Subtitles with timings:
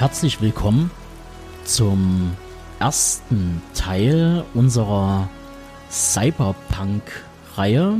[0.00, 0.90] Herzlich willkommen
[1.64, 2.32] zum
[2.78, 5.28] ersten Teil unserer
[5.90, 7.96] Cyberpunk-Reihe.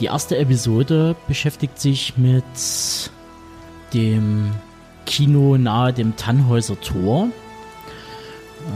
[0.00, 2.42] Die erste Episode beschäftigt sich mit
[3.92, 4.52] dem
[5.04, 7.28] Kino nahe dem Tannhäuser Tor.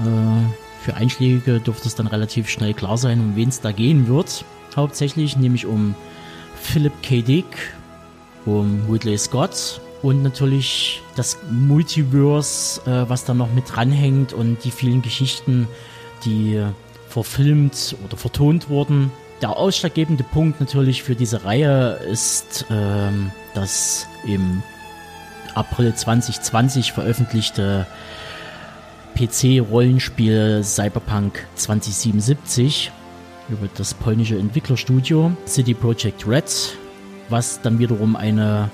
[0.05, 4.07] Äh, für Einschläge dürfte es dann relativ schnell klar sein, um wen es da gehen
[4.07, 4.45] wird.
[4.77, 5.95] Hauptsächlich nämlich um
[6.61, 7.23] Philip K.
[7.23, 7.47] Dick,
[8.45, 14.71] um Ridley Scott und natürlich das Multiverse, äh, was da noch mit dranhängt und die
[14.71, 15.69] vielen Geschichten,
[16.25, 16.61] die
[17.09, 19.13] verfilmt oder vertont wurden.
[19.41, 24.63] Der ausschlaggebende Punkt natürlich für diese Reihe ist ähm, das im
[25.55, 27.87] April 2020 veröffentlichte
[29.15, 32.91] PC-Rollenspiel Cyberpunk 2077
[33.49, 36.79] über das polnische Entwicklerstudio City Project Red,
[37.29, 38.71] was dann wiederum eine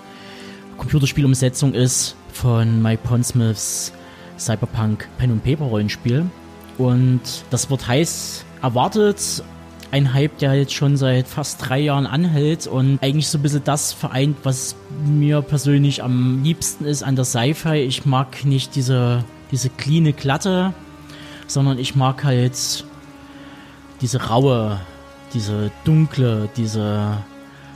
[0.78, 3.92] Computerspielumsetzung ist von Mike Pondsmiths
[4.38, 6.26] Cyberpunk Pen und Paper Rollenspiel.
[6.78, 7.20] Und
[7.50, 9.42] das wird heiß erwartet.
[9.90, 13.64] Ein Hype, der jetzt schon seit fast drei Jahren anhält und eigentlich so ein bisschen
[13.64, 14.76] das vereint, was
[15.06, 17.78] mir persönlich am liebsten ist an der Sci-Fi.
[17.78, 20.74] Ich mag nicht diese, diese cleane Glatte,
[21.46, 22.84] sondern ich mag halt
[24.02, 24.78] diese raue,
[25.32, 27.16] diese dunkle, diese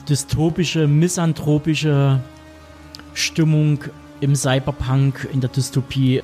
[0.09, 2.21] dystopische, misanthropische
[3.15, 3.81] Stimmung
[4.21, 6.23] im Cyberpunk, in der Dystopie.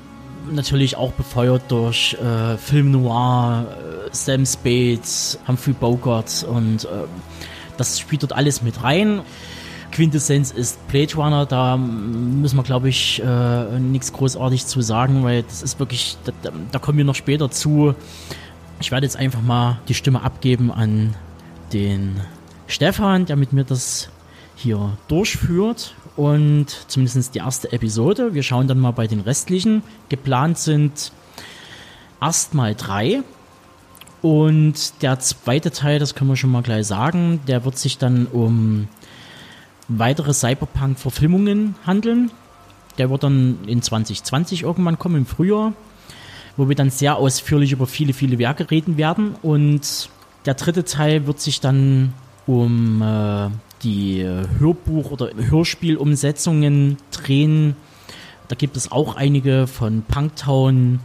[0.51, 5.01] Natürlich auch befeuert durch äh, Film Noir, äh, Sam Spade,
[5.47, 6.89] Humphrey Bogart und äh,
[7.77, 9.21] das spielt dort alles mit rein.
[9.91, 15.43] Quintessenz ist Blade Runner, da müssen wir, glaube ich, äh, nichts großartig zu sagen, weil
[15.43, 17.95] das ist wirklich, da, da kommen wir noch später zu.
[18.81, 21.15] Ich werde jetzt einfach mal die Stimme abgeben an
[21.73, 22.21] den
[22.67, 24.11] Stefan, der mit mir das
[24.57, 28.35] hier durchführt und zumindest die erste Episode.
[28.35, 29.85] Wir schauen dann mal bei den restlichen.
[30.09, 31.13] Geplant sind
[32.21, 33.23] erstmal drei.
[34.21, 38.27] Und der zweite Teil, das können wir schon mal gleich sagen, der wird sich dann
[38.27, 38.89] um
[39.87, 42.33] weitere Cyberpunk-Verfilmungen handeln.
[42.99, 45.73] Der wird dann in 2020 irgendwann kommen, im Frühjahr,
[46.57, 49.37] wo wir dann sehr ausführlich über viele, viele Werke reden werden.
[49.41, 50.11] Und
[50.47, 52.13] der dritte Teil wird sich dann
[52.45, 53.51] um äh,
[53.83, 54.25] die
[54.59, 57.77] Hörbuch- oder Hörspielumsetzungen drehen.
[58.49, 61.01] Da gibt es auch einige von Punktown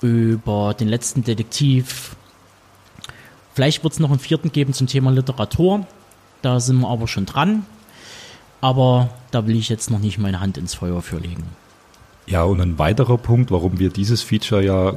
[0.00, 2.16] über den letzten Detektiv.
[3.54, 5.86] Vielleicht wird es noch einen vierten geben zum Thema Literatur.
[6.42, 7.66] Da sind wir aber schon dran.
[8.60, 11.44] Aber da will ich jetzt noch nicht meine Hand ins Feuer für legen.
[12.26, 14.94] Ja, und ein weiterer Punkt, warum wir dieses Feature ja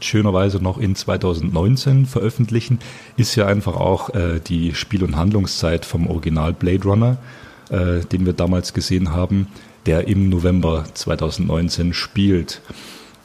[0.00, 2.78] schönerweise noch in 2019 veröffentlichen,
[3.16, 7.18] ist ja einfach auch äh, die Spiel- und Handlungszeit vom Original Blade Runner,
[7.70, 9.48] äh, den wir damals gesehen haben,
[9.86, 12.60] der im November 2019 spielt.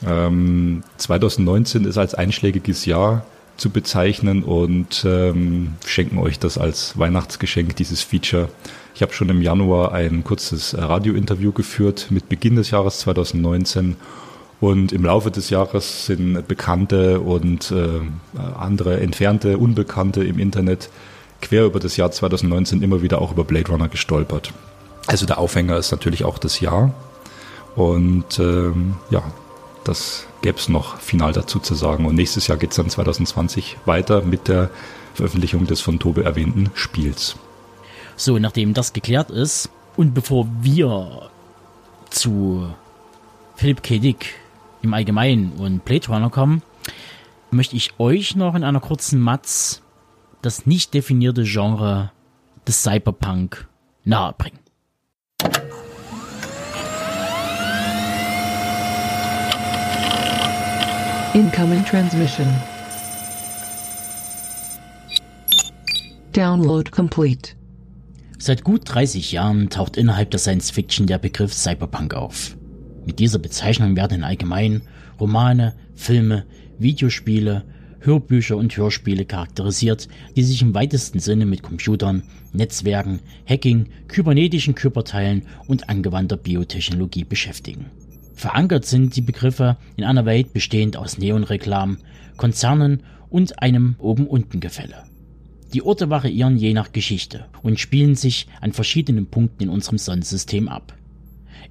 [0.05, 3.25] Ähm, 2019 ist als einschlägiges Jahr
[3.57, 8.49] zu bezeichnen und ähm, schenken euch das als Weihnachtsgeschenk, dieses Feature.
[8.95, 13.95] Ich habe schon im Januar ein kurzes Radiointerview geführt mit Beginn des Jahres 2019
[14.59, 18.01] und im Laufe des Jahres sind Bekannte und äh,
[18.57, 20.89] andere entfernte Unbekannte im Internet
[21.41, 24.53] quer über das Jahr 2019 immer wieder auch über Blade Runner gestolpert.
[25.07, 26.93] Also der Aufhänger ist natürlich auch das Jahr.
[27.75, 29.23] Und ähm, ja,
[29.83, 32.05] das gäbe es noch final dazu zu sagen.
[32.05, 34.69] Und nächstes Jahr geht es dann 2020 weiter mit der
[35.13, 37.35] Veröffentlichung des von Tobe erwähnten Spiels.
[38.15, 41.29] So, nachdem das geklärt ist und bevor wir
[42.09, 42.67] zu
[43.55, 43.99] Philipp K.
[43.99, 44.35] Dick
[44.83, 46.61] im Allgemeinen und Blade Runner kommen,
[47.51, 49.81] möchte ich euch noch in einer kurzen Matz
[50.41, 52.11] das nicht definierte Genre
[52.67, 53.67] des Cyberpunk
[54.03, 54.59] nahebringen.
[61.33, 62.47] Incoming transmission.
[66.33, 67.55] Download complete.
[68.37, 72.57] Seit gut 30 Jahren taucht innerhalb der Science Fiction der Begriff Cyberpunk auf.
[73.05, 74.81] Mit dieser Bezeichnung werden in allgemein
[75.19, 76.45] Romane, Filme,
[76.79, 77.63] Videospiele,
[77.99, 85.43] Hörbücher und Hörspiele charakterisiert, die sich im weitesten Sinne mit Computern, Netzwerken, Hacking, kybernetischen Körperteilen
[85.67, 87.85] und angewandter Biotechnologie beschäftigen.
[88.33, 91.99] Verankert sind die Begriffe in einer Welt bestehend aus Neonreklamen,
[92.35, 95.03] Konzernen und einem Oben-Unten-Gefälle.
[95.73, 100.67] Die Orte variieren je nach Geschichte und spielen sich an verschiedenen Punkten in unserem Sonnensystem
[100.67, 100.93] ab.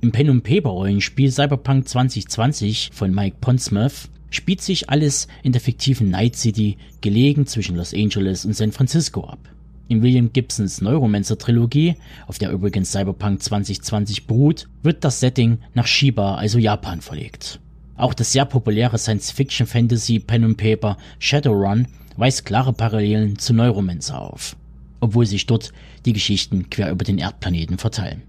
[0.03, 6.77] Im Pen-and-Paper-Rollenspiel Cyberpunk 2020 von Mike Pondsmith spielt sich alles in der fiktiven Night City,
[7.01, 9.39] gelegen zwischen Los Angeles und San Francisco ab.
[9.87, 11.95] In William Gibsons Neuromancer-Trilogie,
[12.27, 17.61] auf der übrigens Cyberpunk 2020 beruht, wird das Setting nach Shiba, also Japan, verlegt.
[17.95, 24.57] Auch das sehr populäre Science-Fiction-Fantasy-Pen and Paper Shadowrun weist klare Parallelen zu Neuromancer auf,
[24.99, 25.73] obwohl sich dort
[26.07, 28.23] die Geschichten quer über den Erdplaneten verteilen.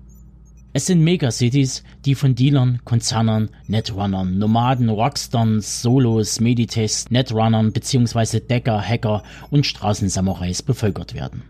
[0.75, 8.39] Es sind Megacities, die von Dealern, Konzernern, Netrunnern, Nomaden, Rockstars, Solos, Meditests, Netrunnern bzw.
[8.39, 9.21] Decker, Hacker
[9.51, 11.43] und Straßensamurais bevölkert werden.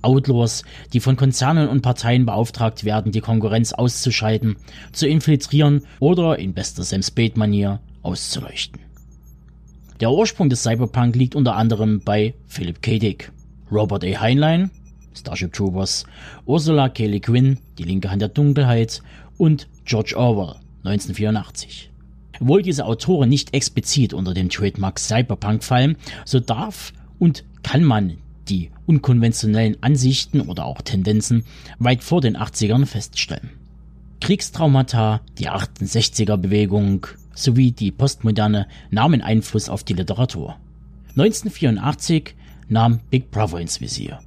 [0.00, 0.62] Outlaws,
[0.92, 4.54] die von Konzernen und Parteien beauftragt werden, die Konkurrenz auszuschalten,
[4.92, 8.80] zu infiltrieren oder in bester Sam Spade-Manier auszuleuchten.
[10.00, 13.00] Der Ursprung des Cyberpunk liegt unter anderem bei Philip K.
[13.00, 13.32] Dick,
[13.72, 14.20] Robert A.
[14.20, 14.70] Heinlein,
[15.18, 16.04] Starship Troopers,
[16.46, 17.18] Ursula K.
[17.18, 19.02] Guin, Die linke Hand der Dunkelheit
[19.38, 21.90] und George Orwell, 1984.
[22.40, 28.18] Obwohl diese Autoren nicht explizit unter dem Trademark Cyberpunk fallen, so darf und kann man
[28.48, 31.44] die unkonventionellen Ansichten oder auch Tendenzen
[31.78, 33.50] weit vor den 80ern feststellen.
[34.20, 40.56] Kriegstraumata, die 68er Bewegung sowie die Postmoderne nahmen Einfluss auf die Literatur.
[41.16, 42.34] 1984
[42.68, 44.20] nahm Big Brother ins Visier.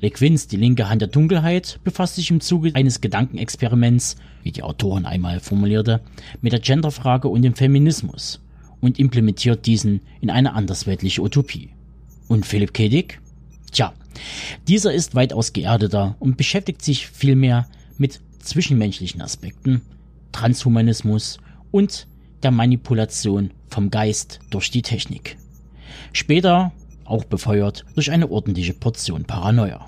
[0.00, 4.62] Le Guins Die linke Hand der Dunkelheit befasst sich im Zuge eines Gedankenexperiments, wie die
[4.62, 6.00] Autorin einmal formulierte,
[6.40, 8.40] mit der Genderfrage und dem Feminismus
[8.80, 11.70] und implementiert diesen in eine andersweltliche Utopie.
[12.28, 12.88] Und Philipp K.
[12.88, 13.20] Dick?
[13.72, 13.92] Tja,
[14.68, 17.66] dieser ist weitaus geerdeter und beschäftigt sich vielmehr
[17.98, 19.82] mit zwischenmenschlichen Aspekten,
[20.32, 21.38] Transhumanismus
[21.70, 22.06] und
[22.42, 25.36] der Manipulation vom Geist durch die Technik.
[26.12, 26.72] Später
[27.04, 29.86] auch befeuert durch eine ordentliche Portion Paranoia.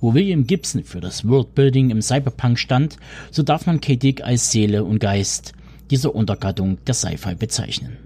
[0.00, 2.96] Wo William Gibson für das Worldbuilding im Cyberpunk stand,
[3.30, 3.96] so darf man K.
[3.96, 5.52] Dick als Seele und Geist
[5.90, 7.98] dieser Untergattung der Sci-Fi bezeichnen.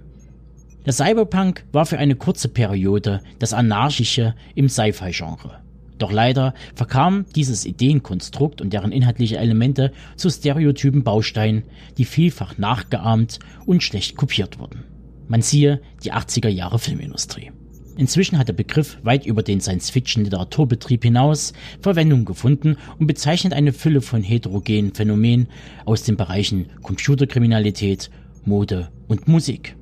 [0.87, 5.61] Der Cyberpunk war für eine kurze Periode das Anarchische im Sci-Fi-Genre.
[5.99, 11.63] Doch leider verkam dieses Ideenkonstrukt und deren inhaltliche Elemente zu stereotypen Bausteinen,
[11.97, 14.85] die vielfach nachgeahmt und schlecht kopiert wurden.
[15.29, 17.53] Man siehe die 80er Jahre Filmindustrie.
[17.97, 24.01] Inzwischen hat der Begriff weit über den Science-Fiction-Literaturbetrieb hinaus Verwendung gefunden und bezeichnet eine Fülle
[24.01, 25.49] von heterogenen Phänomenen
[25.85, 28.11] aus den Bereichen Computerkriminalität,
[28.45, 29.77] Mode und Musik.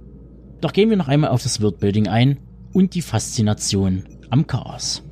[0.61, 2.38] Doch gehen wir noch einmal auf das Worldbuilding ein
[2.73, 5.03] und die Faszination am Chaos.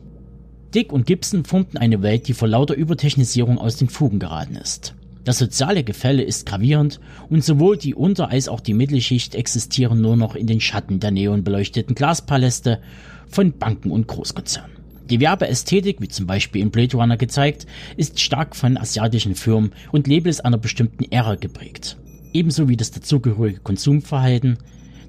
[0.75, 4.95] Dick und Gibson formten eine Welt, die vor lauter Übertechnisierung aus den Fugen geraten ist.
[5.25, 10.17] Das soziale Gefälle ist gravierend und sowohl die Unter- als auch die Mittelschicht existieren nur
[10.17, 12.81] noch in den Schatten der neonbeleuchteten Glaspaläste
[13.29, 14.81] von Banken und Großkonzernen.
[15.11, 20.07] Die Werbeästhetik, wie zum Beispiel in Blade Runner gezeigt, ist stark von asiatischen Firmen und
[20.07, 21.97] Labels einer bestimmten Ära geprägt.
[22.33, 24.59] Ebenso wie das dazugehörige Konsumverhalten,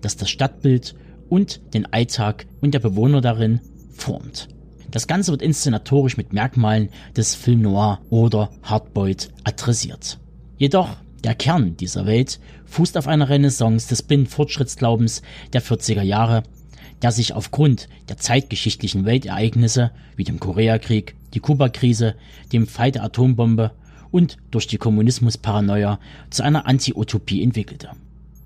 [0.01, 0.95] das das Stadtbild
[1.29, 3.61] und den Alltag und der Bewohner darin
[3.93, 4.47] formt.
[4.91, 10.19] Das Ganze wird inszenatorisch mit Merkmalen des Film Noir oder Hardboiled adressiert.
[10.57, 15.21] Jedoch, der Kern dieser Welt fußt auf einer Renaissance des Binnenfortschrittsglaubens
[15.53, 16.43] der 40er Jahre,
[17.01, 22.15] der sich aufgrund der zeitgeschichtlichen Weltereignisse wie dem Koreakrieg, die Kuba-Krise,
[22.51, 23.71] dem Fall der Atombombe
[24.11, 25.99] und durch die Kommunismusparanoia
[26.29, 27.91] zu einer Anti-Utopie entwickelte.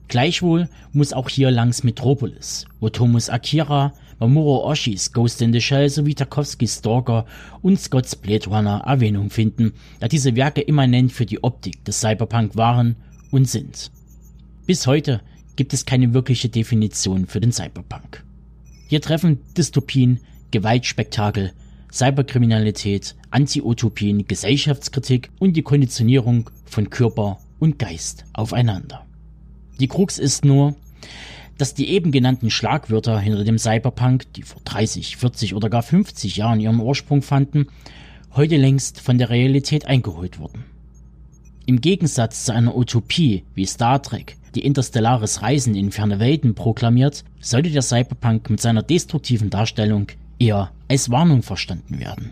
[0.07, 6.15] Gleichwohl muss auch hier langs Metropolis, Otomus Akira, Mamoru Oshis Ghost in the Shell sowie
[6.15, 7.25] Tarkovskys Stalker
[7.61, 12.55] und Scotts Blade Runner Erwähnung finden, da diese Werke immanent für die Optik des Cyberpunk
[12.55, 12.95] waren
[13.31, 13.91] und sind.
[14.65, 15.21] Bis heute
[15.55, 18.23] gibt es keine wirkliche Definition für den Cyberpunk.
[18.87, 20.19] Hier treffen Dystopien,
[20.51, 21.51] Gewaltspektakel,
[21.91, 29.05] Cyberkriminalität, Anti-Utopien, Gesellschaftskritik und die Konditionierung von Körper und Geist aufeinander.
[29.79, 30.75] Die Krux ist nur,
[31.57, 36.35] dass die eben genannten Schlagwörter hinter dem Cyberpunk, die vor 30, 40 oder gar 50
[36.35, 37.67] Jahren ihren Ursprung fanden,
[38.33, 40.65] heute längst von der Realität eingeholt wurden.
[41.65, 47.23] Im Gegensatz zu einer Utopie wie Star Trek, die interstellares Reisen in ferne Welten proklamiert,
[47.39, 50.07] sollte der Cyberpunk mit seiner destruktiven Darstellung
[50.37, 52.31] eher als Warnung verstanden werden.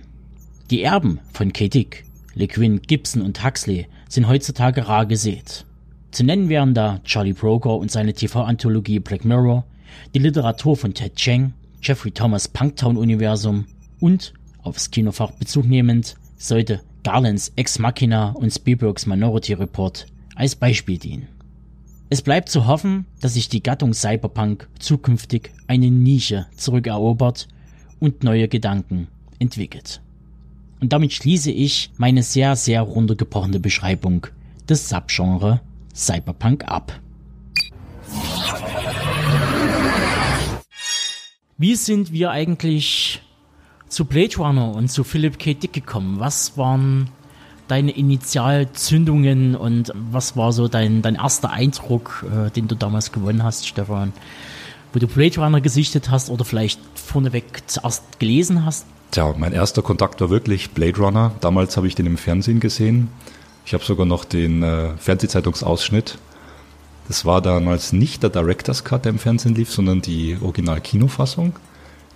[0.69, 1.67] Die Erben von K.
[1.67, 5.65] Dick, Le Guin, Gibson und Huxley sind heutzutage rar gesät.
[6.13, 9.65] Zu nennen wären da Charlie Broker und seine TV-Anthologie Black Mirror,
[10.13, 13.65] die Literatur von Ted Cheng, Jeffrey Thomas Punktown-Universum
[14.00, 20.05] und, aufs Kinofach Bezug nehmend, sollte Garlands Ex Machina und Spielbergs Minority Report
[20.36, 21.29] als Beispiel dienen.
[22.12, 27.48] Es bleibt zu hoffen, dass sich die Gattung Cyberpunk zukünftig eine Nische zurückerobert
[28.00, 29.08] und neue Gedanken
[29.39, 30.00] entwickelt.
[30.79, 34.27] Und damit schließe ich meine sehr, sehr runtergebrochene Beschreibung
[34.70, 35.62] des Subgenre
[35.93, 37.00] Cyberpunk ab.
[41.57, 43.21] Wie sind wir eigentlich
[43.88, 45.53] zu Blade Runner und zu Philip K.
[45.53, 46.19] Dick gekommen?
[46.19, 47.09] Was waren
[47.67, 53.43] deine Initialzündungen und was war so dein, dein erster Eindruck, äh, den du damals gewonnen
[53.43, 54.13] hast, Stefan?
[54.91, 58.85] Wo du Blade Runner gesichtet hast oder vielleicht vorneweg zuerst gelesen hast?
[59.12, 61.31] Tja, mein erster Kontakt war wirklich Blade Runner.
[61.39, 63.09] Damals habe ich den im Fernsehen gesehen.
[63.65, 66.17] Ich habe sogar noch den äh, Fernsehzeitungsausschnitt.
[67.08, 71.53] Das war damals nicht der Director's Cut, der im Fernsehen lief, sondern die Original-Kinofassung.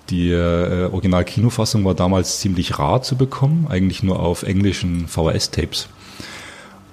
[0.10, 5.90] Die äh, Original-Kinofassung war damals ziemlich rar zu bekommen, eigentlich nur auf englischen VHS-Tapes.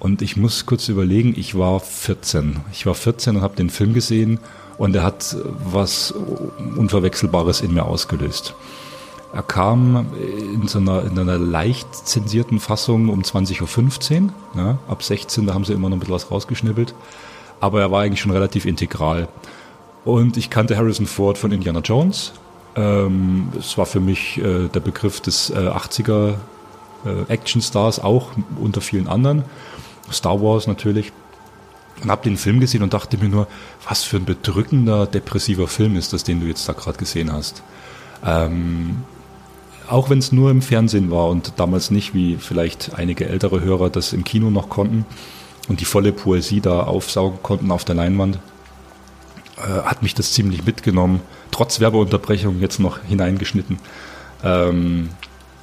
[0.01, 2.57] Und ich muss kurz überlegen, ich war 14.
[2.73, 4.39] Ich war 14 und habe den Film gesehen
[4.77, 5.37] und er hat
[5.73, 8.55] was Unverwechselbares in mir ausgelöst.
[9.35, 14.31] Er kam in so einer, in einer leicht zensierten Fassung um 20.15 Uhr.
[14.55, 16.95] Ja, ab 16, da haben sie immer noch ein bisschen was rausgeschnibbelt.
[17.59, 19.26] Aber er war eigentlich schon relativ integral.
[20.05, 22.33] Und ich kannte Harrison Ford von Indiana Jones.
[22.76, 26.35] Ähm, es war für mich äh, der Begriff des äh, 80er
[27.05, 29.45] äh, Actionstars, auch unter vielen anderen.
[30.12, 31.12] Star Wars natürlich.
[32.05, 33.49] Und habe den Film gesehen und dachte mir nur,
[33.88, 37.64] was für ein bedrückender, depressiver Film ist das, den du jetzt da gerade gesehen hast.
[38.25, 39.03] Ähm,
[39.88, 43.91] auch wenn es nur im Fernsehen war und damals nicht, wie vielleicht einige ältere Hörer
[43.91, 45.05] das im Kino noch konnten
[45.69, 48.38] und die volle Poesie da aufsaugen konnten auf der Leinwand,
[49.57, 51.21] äh, hat mich das ziemlich mitgenommen.
[51.50, 53.79] Trotz Werbeunterbrechung jetzt noch hineingeschnitten.
[54.43, 55.11] Ähm,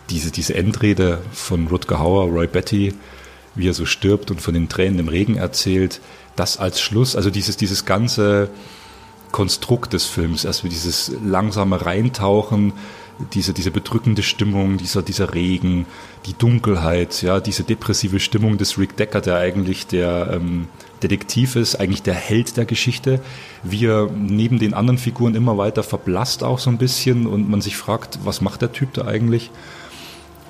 [0.10, 2.94] diese, diese Endrede von Rutger Hauer, Roy Betty,
[3.56, 6.01] wie er so stirbt und von den Tränen im Regen erzählt,
[6.36, 8.50] das als Schluss, also dieses, dieses ganze
[9.32, 12.74] Konstrukt des Films, also dieses langsame Reintauchen,
[13.34, 15.86] diese, diese bedrückende Stimmung, dieser, dieser Regen,
[16.25, 20.68] die Dunkelheit, ja, diese depressive Stimmung des Rick Decker, der eigentlich der ähm,
[21.01, 23.22] Detektiv ist, eigentlich der Held der Geschichte,
[23.63, 27.62] wie er neben den anderen Figuren immer weiter verblasst auch so ein bisschen und man
[27.62, 29.51] sich fragt, was macht der Typ da eigentlich?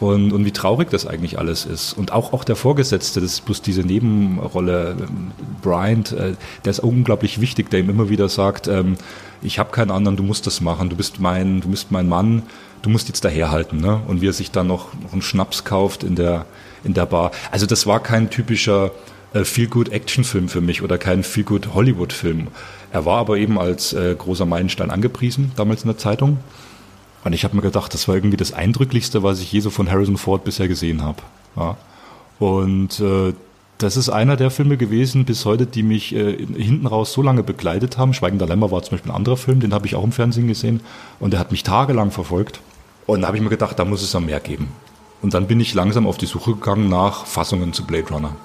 [0.02, 1.94] Und, und wie traurig das eigentlich alles ist.
[1.94, 5.32] Und auch, auch der Vorgesetzte, das ist bloß diese Nebenrolle, ähm,
[5.62, 6.34] Bryant, äh,
[6.66, 8.98] der ist unglaublich wichtig, der ihm immer wieder sagt, ähm,
[9.44, 12.42] ich habe keinen anderen, du musst das machen, du bist mein, du bist mein Mann,
[12.82, 13.80] du musst jetzt daherhalten.
[13.80, 14.02] Ne?
[14.08, 16.48] Und wie er sich dann noch, noch einen Schnaps kauft in der,
[16.84, 17.32] in der Bar.
[17.52, 18.90] Also das war kein typischer
[19.34, 22.48] äh, Feel-Good-Action-Film für mich oder kein Feel-Good-Hollywood-Film.
[22.92, 26.40] Er war aber eben als äh, großer Meilenstein angepriesen, damals in der Zeitung.
[27.24, 29.90] Und ich habe mir gedacht, das war irgendwie das Eindrücklichste, was ich je so von
[29.90, 31.22] Harrison Ford bisher gesehen habe.
[31.56, 31.78] Ja.
[32.40, 33.34] Und äh,
[33.78, 37.44] das ist einer der Filme gewesen bis heute, die mich äh, hinten raus so lange
[37.44, 38.14] begleitet haben.
[38.14, 40.82] Schweigender Lämmer war zum Beispiel ein anderer Film, den habe ich auch im Fernsehen gesehen
[41.20, 42.60] und der hat mich tagelang verfolgt.
[43.06, 44.70] Und da habe ich mir gedacht, da muss es noch mehr geben.
[45.22, 48.36] Und dann bin ich langsam auf die Suche gegangen nach Fassungen zu Blade Runner.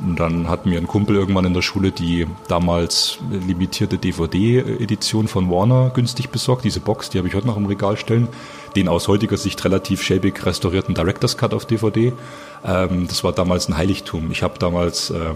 [0.00, 5.50] Und dann hat mir ein Kumpel irgendwann in der Schule die damals limitierte DVD-Edition von
[5.50, 6.64] Warner günstig besorgt.
[6.64, 8.28] Diese Box, die habe ich heute noch im Regal stellen.
[8.74, 12.12] Den aus heutiger Sicht relativ schäbig restaurierten Director's Cut auf DVD.
[12.64, 14.30] Ähm, das war damals ein Heiligtum.
[14.32, 15.34] Ich habe damals äh,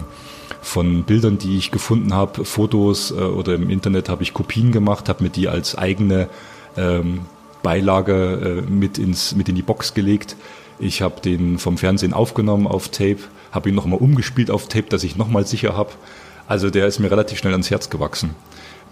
[0.61, 5.07] von Bildern, die ich gefunden habe, Fotos äh, oder im Internet habe ich Kopien gemacht,
[5.07, 6.27] habe mir die als eigene
[6.75, 7.21] ähm,
[7.63, 10.35] Beilage äh, mit, ins, mit in die Box gelegt.
[10.79, 13.19] Ich habe den vom Fernsehen aufgenommen auf Tape
[13.51, 15.91] habe ihn nochmal umgespielt auf Tape, dass ich nochmal sicher habe.
[16.47, 18.35] Also der ist mir relativ schnell ans Herz gewachsen.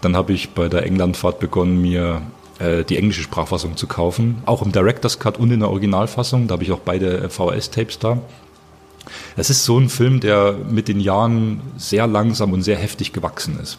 [0.00, 2.22] Dann habe ich bei der Englandfahrt begonnen, mir
[2.58, 6.46] äh, die englische Sprachfassung zu kaufen, auch im Director's Cut und in der Originalfassung.
[6.46, 8.18] Da habe ich auch beide äh, VHS-Tapes da.
[9.36, 13.58] Es ist so ein Film, der mit den Jahren sehr langsam und sehr heftig gewachsen
[13.60, 13.78] ist.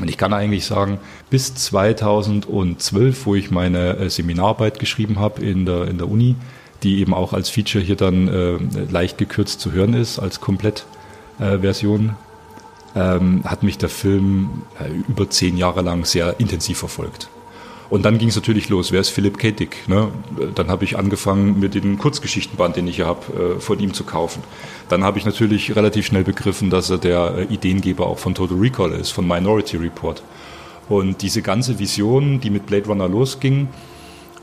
[0.00, 0.98] Und ich kann eigentlich sagen,
[1.30, 6.36] bis 2012, wo ich meine äh, Seminararbeit geschrieben habe in der, in der Uni,
[6.82, 8.58] die eben auch als Feature hier dann äh,
[8.90, 12.16] leicht gekürzt zu hören ist, als Komplettversion,
[12.94, 17.28] äh, ähm, hat mich der Film äh, über zehn Jahre lang sehr intensiv verfolgt.
[17.88, 18.90] Und dann ging es natürlich los.
[18.90, 19.52] Wer ist Philipp K.
[19.52, 19.88] Dick?
[19.88, 20.08] Ne?
[20.54, 24.04] Dann habe ich angefangen, mir den Kurzgeschichtenband, den ich hier habe, äh, von ihm zu
[24.04, 24.42] kaufen.
[24.88, 28.58] Dann habe ich natürlich relativ schnell begriffen, dass er der äh, Ideengeber auch von Total
[28.58, 30.22] Recall ist, von Minority Report.
[30.88, 33.68] Und diese ganze Vision, die mit Blade Runner losging,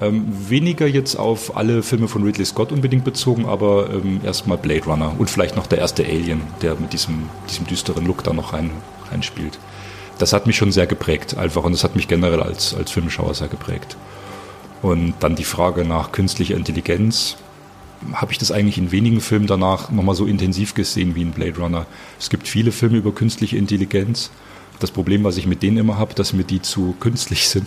[0.02, 4.86] ähm, weniger jetzt auf alle Filme von Ridley Scott unbedingt bezogen, aber ähm, erstmal Blade
[4.86, 8.54] Runner und vielleicht noch der erste Alien, der mit diesem, diesem düsteren Look da noch
[8.54, 8.72] rein,
[9.12, 9.60] reinspielt.
[10.18, 13.34] Das hat mich schon sehr geprägt, einfach, und das hat mich generell als, als Filmschauer
[13.34, 13.98] sehr geprägt.
[14.82, 17.38] Und dann die Frage nach künstlicher Intelligenz.
[18.12, 21.58] Habe ich das eigentlich in wenigen Filmen danach nochmal so intensiv gesehen wie in Blade
[21.58, 21.86] Runner?
[22.20, 24.30] Es gibt viele Filme über künstliche Intelligenz.
[24.84, 27.66] Das Problem, was ich mit denen immer habe, dass mir die zu künstlich sind.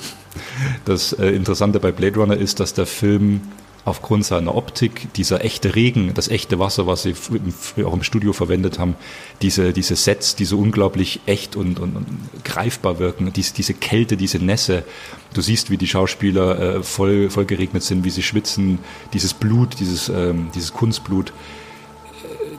[0.84, 3.40] Das äh, Interessante bei Blade Runner ist, dass der Film
[3.86, 7.14] aufgrund seiner Optik, dieser echte Regen, das echte Wasser, was sie
[7.86, 8.96] auch im Studio verwendet haben,
[9.40, 12.06] diese, diese Sets, die so unglaublich echt und, und, und
[12.44, 14.84] greifbar wirken, diese, diese Kälte, diese Nässe.
[15.32, 18.78] Du siehst, wie die Schauspieler äh, voll, voll geregnet sind, wie sie schwitzen,
[19.14, 21.32] dieses Blut, dieses, ähm, dieses Kunstblut.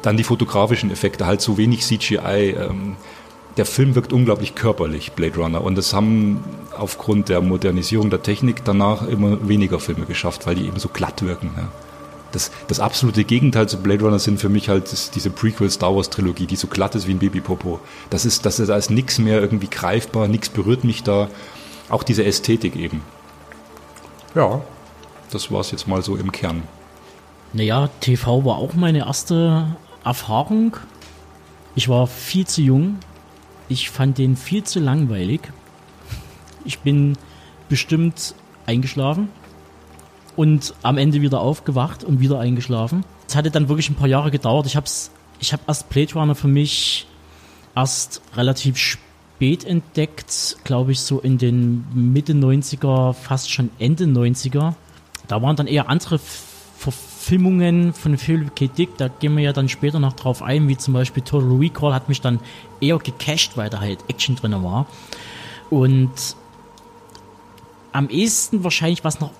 [0.01, 2.55] Dann die fotografischen Effekte, halt so wenig CGI.
[2.57, 2.95] Ähm,
[3.57, 5.61] der Film wirkt unglaublich körperlich, Blade Runner.
[5.61, 6.43] Und das haben
[6.77, 11.23] aufgrund der Modernisierung der Technik danach immer weniger Filme geschafft, weil die eben so glatt
[11.23, 11.51] wirken.
[11.57, 11.67] Ja.
[12.31, 15.95] Das, das absolute Gegenteil zu Blade Runner sind für mich halt das, diese Prequel Star
[15.95, 17.79] Wars Trilogie, die so glatt ist wie ein Babypopo.
[18.09, 21.29] Das ist, das ist, da ist nichts mehr irgendwie greifbar, nichts berührt mich da.
[21.89, 23.01] Auch diese Ästhetik eben.
[24.35, 24.61] Ja,
[25.31, 26.63] das war es jetzt mal so im Kern.
[27.53, 30.77] Naja, TV war auch meine erste Erfahrung.
[31.75, 32.97] Ich war viel zu jung,
[33.69, 35.41] ich fand den viel zu langweilig.
[36.65, 37.17] Ich bin
[37.69, 39.29] bestimmt eingeschlafen
[40.35, 43.03] und am Ende wieder aufgewacht und wieder eingeschlafen.
[43.27, 44.65] Es hatte dann wirklich ein paar Jahre gedauert.
[44.65, 44.87] Ich habe
[45.39, 47.07] ich hab erst Blade Runner für mich
[47.75, 54.73] erst relativ spät entdeckt, glaube ich, so in den Mitte 90er, fast schon Ende 90er.
[55.27, 56.19] Da waren dann eher andere
[57.27, 58.67] Verfilmungen von Philip K.
[58.67, 61.93] Dick, da gehen wir ja dann später noch drauf ein, wie zum Beispiel Total Recall
[61.93, 62.39] hat mich dann
[62.79, 64.85] eher gecasht, weil da halt Action drin war.
[65.69, 66.09] Und
[67.91, 69.31] am ehesten wahrscheinlich, was noch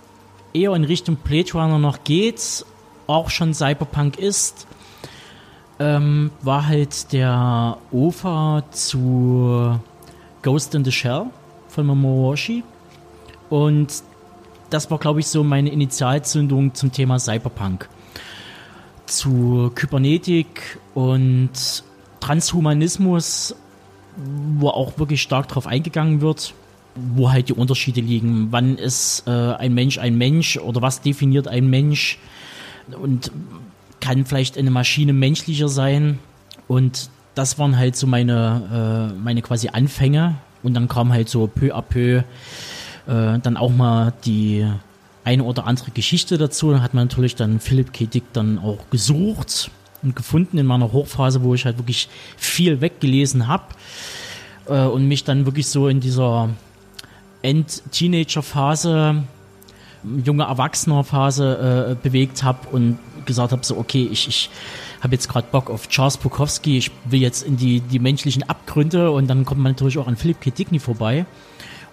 [0.54, 2.66] eher in Richtung Blade Runner noch geht,
[3.08, 4.68] auch schon Cyberpunk ist,
[5.80, 9.80] ähm, war halt der OFA zu
[10.42, 11.28] Ghost in the Shell
[11.70, 12.66] von Mamoru Oshii.
[13.50, 14.04] Und
[14.70, 17.90] das war, glaube ich, so meine Initialzündung zum Thema Cyberpunk.
[19.06, 21.52] Zu Kybernetik und
[22.20, 23.56] Transhumanismus,
[24.16, 26.54] wo auch wirklich stark drauf eingegangen wird,
[26.96, 28.48] wo halt die Unterschiede liegen.
[28.52, 32.20] Wann ist äh, ein Mensch ein Mensch oder was definiert ein Mensch?
[33.02, 33.32] Und
[34.00, 36.20] kann vielleicht eine Maschine menschlicher sein?
[36.68, 40.36] Und das waren halt so meine, äh, meine quasi Anfänge.
[40.64, 42.24] Und dann kam halt so peu à peu
[43.08, 44.68] äh, dann auch mal die
[45.24, 46.72] eine oder andere Geschichte dazu.
[46.72, 48.06] Dann hat man natürlich dann Philipp K.
[48.06, 49.70] Dick dann auch gesucht
[50.04, 53.66] und gefunden in meiner Hochphase, wo ich halt wirklich viel weggelesen habe
[54.68, 56.50] äh, und mich dann wirklich so in dieser
[57.42, 59.24] End-Teenager-Phase,
[60.24, 64.50] junge Erwachsener-Phase äh, bewegt habe und gesagt habe, so okay, ich, ich
[65.02, 69.12] habe jetzt gerade Bock auf Charles Bukowski, ich will jetzt in die, die menschlichen Abgründe
[69.12, 70.52] und dann kommt man natürlich auch an Philipp K.
[70.52, 71.26] Dickney vorbei.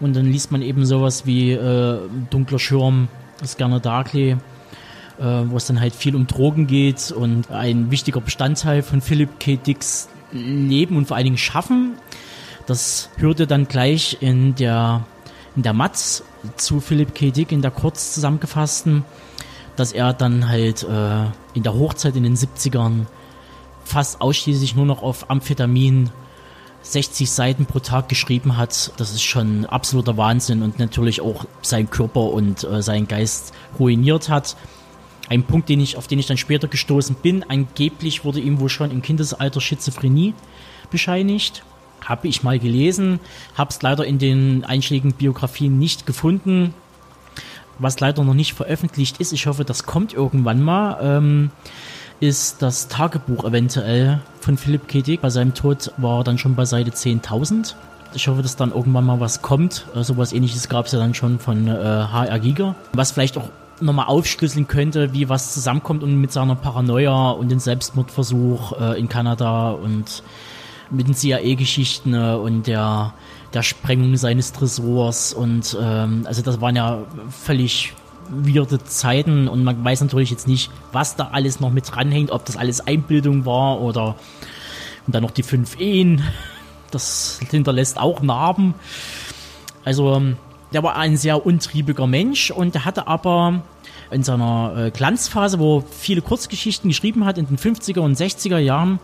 [0.01, 1.99] Und dann liest man eben sowas wie äh,
[2.31, 3.09] Dunkler Schirm,
[3.45, 4.37] Scanner Darkly, äh,
[5.19, 9.57] wo es dann halt viel um Drogen geht und ein wichtiger Bestandteil von Philip K.
[9.57, 11.93] Dicks Leben und vor allen Dingen Schaffen.
[12.67, 15.05] Das hörte dann gleich in der,
[15.55, 16.25] in der Matz
[16.57, 17.31] zu Philip K.
[17.31, 19.05] Dick, in der kurz zusammengefassten,
[19.77, 23.07] dass er dann halt äh, in der Hochzeit in den 70ern
[23.85, 26.11] fast ausschließlich nur noch auf Amphetamin
[26.85, 31.91] 60 Seiten pro Tag geschrieben hat, das ist schon absoluter Wahnsinn und natürlich auch seinen
[31.91, 34.57] Körper und äh, seinen Geist ruiniert hat.
[35.31, 38.69] Ein Punkt, den ich, auf den ich dann später gestoßen bin, angeblich wurde ihm wohl
[38.69, 40.35] schon im Kindesalter Schizophrenie
[40.91, 41.65] bescheinigt.
[42.05, 43.19] Habe ich mal gelesen,
[43.55, 46.75] habe es leider in den einschlägigen Biografien nicht gefunden,
[47.79, 49.33] was leider noch nicht veröffentlicht ist.
[49.33, 50.99] Ich hoffe, das kommt irgendwann mal.
[51.01, 51.51] Ähm,
[52.29, 55.21] ist das Tagebuch eventuell von Philipp Kedig.
[55.21, 57.75] Bei seinem Tod war er dann schon bei Seite 10.000.
[58.15, 59.87] Ich hoffe, dass dann irgendwann mal was kommt.
[59.95, 62.75] Äh, sowas ähnliches gab es ja dann schon von äh, HR Giga.
[62.95, 67.59] Was vielleicht auch nochmal aufschlüsseln könnte, wie was zusammenkommt und mit seiner Paranoia und dem
[67.59, 70.23] Selbstmordversuch äh, in Kanada und
[70.91, 73.13] mit den CIA-Geschichten äh, und der,
[73.53, 77.93] der Sprengung seines Tresors und ähm, also das waren ja völlig
[78.31, 82.45] weirde Zeiten und man weiß natürlich jetzt nicht, was da alles noch mit dranhängt, ob
[82.45, 84.17] das alles Einbildung war oder
[85.07, 86.23] und dann noch die fünf Ehen.
[86.91, 88.75] Das hinterlässt auch Narben.
[89.85, 90.37] Also ähm,
[90.73, 93.63] der war ein sehr untriebiger Mensch und der hatte aber
[94.13, 98.59] in seiner äh, Glanzphase, wo er viele Kurzgeschichten geschrieben hat, in den 50er und 60er
[98.59, 99.01] Jahren,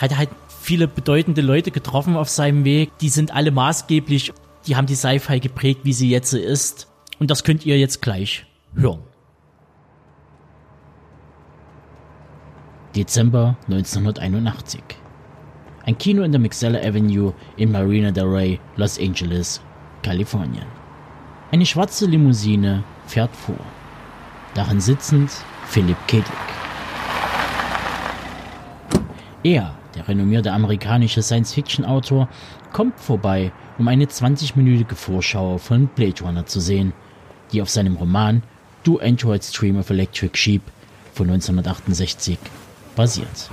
[0.00, 2.96] hat er halt viele bedeutende Leute getroffen auf seinem Weg.
[3.00, 4.32] Die sind alle maßgeblich,
[4.68, 6.86] die haben die Sci-Fi geprägt, wie sie jetzt ist.
[7.18, 9.00] Und das könnt ihr jetzt gleich hören.
[12.94, 14.82] Dezember 1981.
[15.84, 19.60] Ein Kino in der Mixella Avenue in Marina del Rey, Los Angeles,
[20.02, 20.66] Kalifornien.
[21.52, 23.58] Eine schwarze Limousine fährt vor.
[24.54, 25.30] Darin sitzend
[25.66, 26.16] Philip K.
[26.16, 26.26] Dick.
[29.42, 32.28] Er, der renommierte amerikanische Science-Fiction-Autor,
[32.72, 36.92] kommt vorbei, um eine 20-minütige Vorschau von Blade Runner zu sehen–
[37.52, 38.42] die auf seinem Roman
[38.84, 40.62] Do Androids Dream of Electric Sheep
[41.12, 42.38] von 1968
[42.94, 43.50] basiert.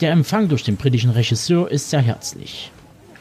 [0.00, 2.70] Der Empfang durch den britischen Regisseur ist sehr herzlich.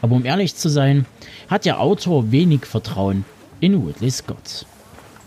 [0.02, 1.06] Aber um ehrlich zu sein,
[1.50, 3.24] hat der Autor wenig Vertrauen
[3.62, 4.66] in Ridley Scott.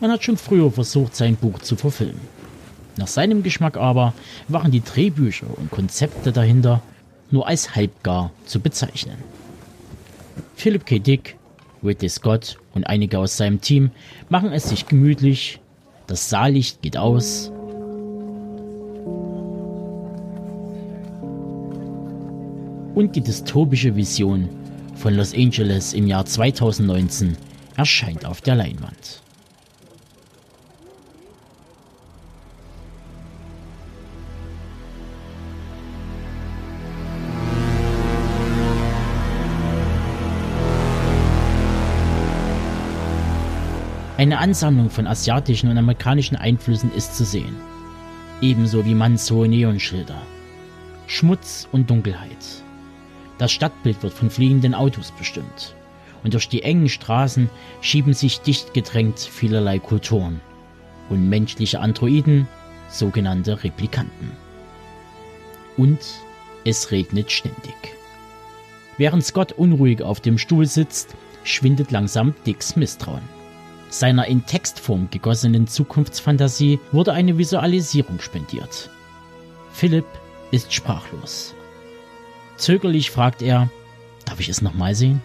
[0.01, 2.21] Man hat schon früher versucht, sein Buch zu verfilmen.
[2.99, 4.13] Nach seinem Geschmack aber
[4.49, 6.83] waren die Drehbücher und Konzepte dahinter
[7.31, 9.17] nur als halbgar zu bezeichnen.
[10.55, 10.99] Philip K.
[10.99, 11.38] Dick,
[11.83, 13.91] Ridley Scott und einige aus seinem Team
[14.29, 15.61] machen es sich gemütlich,
[16.07, 17.53] das Saallicht geht aus
[22.95, 24.49] und die dystopische Vision
[24.97, 27.37] von Los Angeles im Jahr 2019
[27.77, 29.23] erscheint auf der Leinwand.
[44.19, 47.55] Eine Ansammlung von asiatischen und amerikanischen Einflüssen ist zu sehen.
[48.41, 50.21] Ebenso wie Manns hohe Neonschilder.
[51.07, 52.65] Schmutz und Dunkelheit.
[53.39, 55.77] Das Stadtbild wird von fliegenden Autos bestimmt.
[56.25, 57.49] Und durch die engen Straßen
[57.81, 60.41] schieben sich dicht gedrängt vielerlei Kulturen.
[61.09, 62.49] Und menschliche Androiden,
[62.89, 64.33] sogenannte Replikanten.
[65.77, 66.01] Und
[66.65, 67.95] es regnet ständig.
[68.97, 73.38] Während Scott unruhig auf dem Stuhl sitzt, schwindet langsam Dicks Misstrauen.
[73.91, 78.91] Seiner in Textform gegossenen Zukunftsfantasie wurde eine Visualisierung spendiert.
[79.73, 80.07] Philipp
[80.51, 81.55] ist sprachlos.
[82.57, 83.71] Zögerlich fragt er,
[84.25, 85.23] darf ich es nochmal sehen?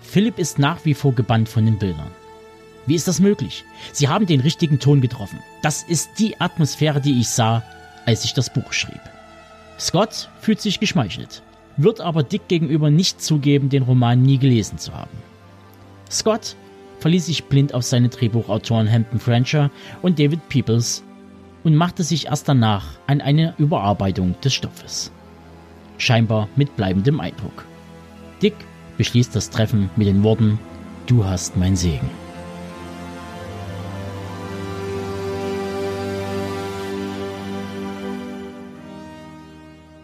[0.00, 2.10] Philipp ist nach wie vor gebannt von den Bildern.
[2.86, 3.64] Wie ist das möglich?
[3.92, 5.40] Sie haben den richtigen Ton getroffen.
[5.62, 7.62] Das ist die Atmosphäre, die ich sah,
[8.06, 9.00] als ich das Buch schrieb.
[9.78, 11.42] Scott fühlt sich geschmeichelt,
[11.76, 15.10] wird aber Dick gegenüber nicht zugeben, den Roman nie gelesen zu haben.
[16.10, 16.56] Scott
[17.00, 19.70] verließ sich blind auf seine Drehbuchautoren Hampton Frencher
[20.02, 21.04] und David Peoples
[21.64, 25.12] und machte sich erst danach an eine Überarbeitung des Stoffes.
[25.98, 27.64] Scheinbar mit bleibendem Eindruck.
[28.42, 28.54] Dick
[28.96, 30.58] beschließt das Treffen mit den Worten
[31.06, 32.08] Du hast mein Segen.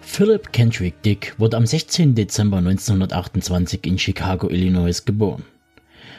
[0.01, 2.15] Philip Kendrick Dick wurde am 16.
[2.15, 5.43] Dezember 1928 in Chicago, Illinois geboren.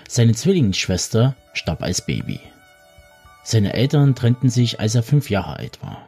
[0.08, 2.40] Seine Zwillingsschwester starb als Baby.
[3.44, 6.08] Seine Eltern trennten sich, als er fünf Jahre alt war.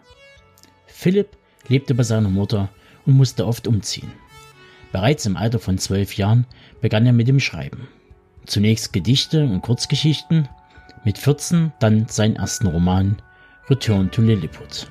[0.85, 2.69] Philipp lebte bei seiner Mutter
[3.05, 4.11] und musste oft umziehen.
[4.91, 6.45] Bereits im Alter von zwölf Jahren
[6.81, 7.87] begann er mit dem Schreiben.
[8.45, 10.47] Zunächst Gedichte und Kurzgeschichten,
[11.03, 13.21] mit 14 dann seinen ersten Roman
[13.69, 14.87] Return to Lilliput.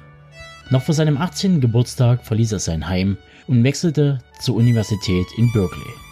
[0.70, 1.60] Noch vor seinem 18.
[1.60, 3.16] Geburtstag verließ er sein Heim
[3.46, 6.05] und wechselte zur Universität in Berkeley.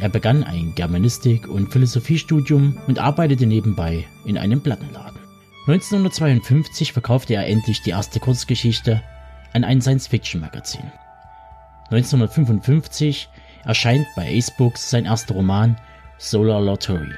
[0.00, 5.20] Er begann ein Germanistik- und Philosophiestudium und arbeitete nebenbei in einem Plattenladen.
[5.66, 9.02] 1952 verkaufte er endlich die erste Kurzgeschichte
[9.52, 10.90] an ein Science-Fiction-Magazin.
[11.90, 13.28] 1955
[13.64, 15.76] erscheint bei Ace Books sein erster Roman
[16.16, 17.12] Solar Lottery,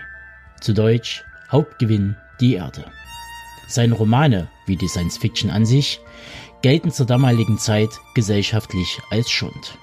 [0.60, 2.84] zu Deutsch Hauptgewinn die Erde.
[3.68, 6.00] Seine Romane, wie die Science-Fiction an sich,
[6.62, 9.78] gelten zur damaligen Zeit gesellschaftlich als Schund.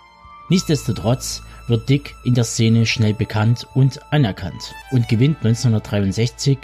[0.49, 6.57] Nichtsdestotrotz wird Dick in der Szene schnell bekannt und anerkannt und gewinnt 1963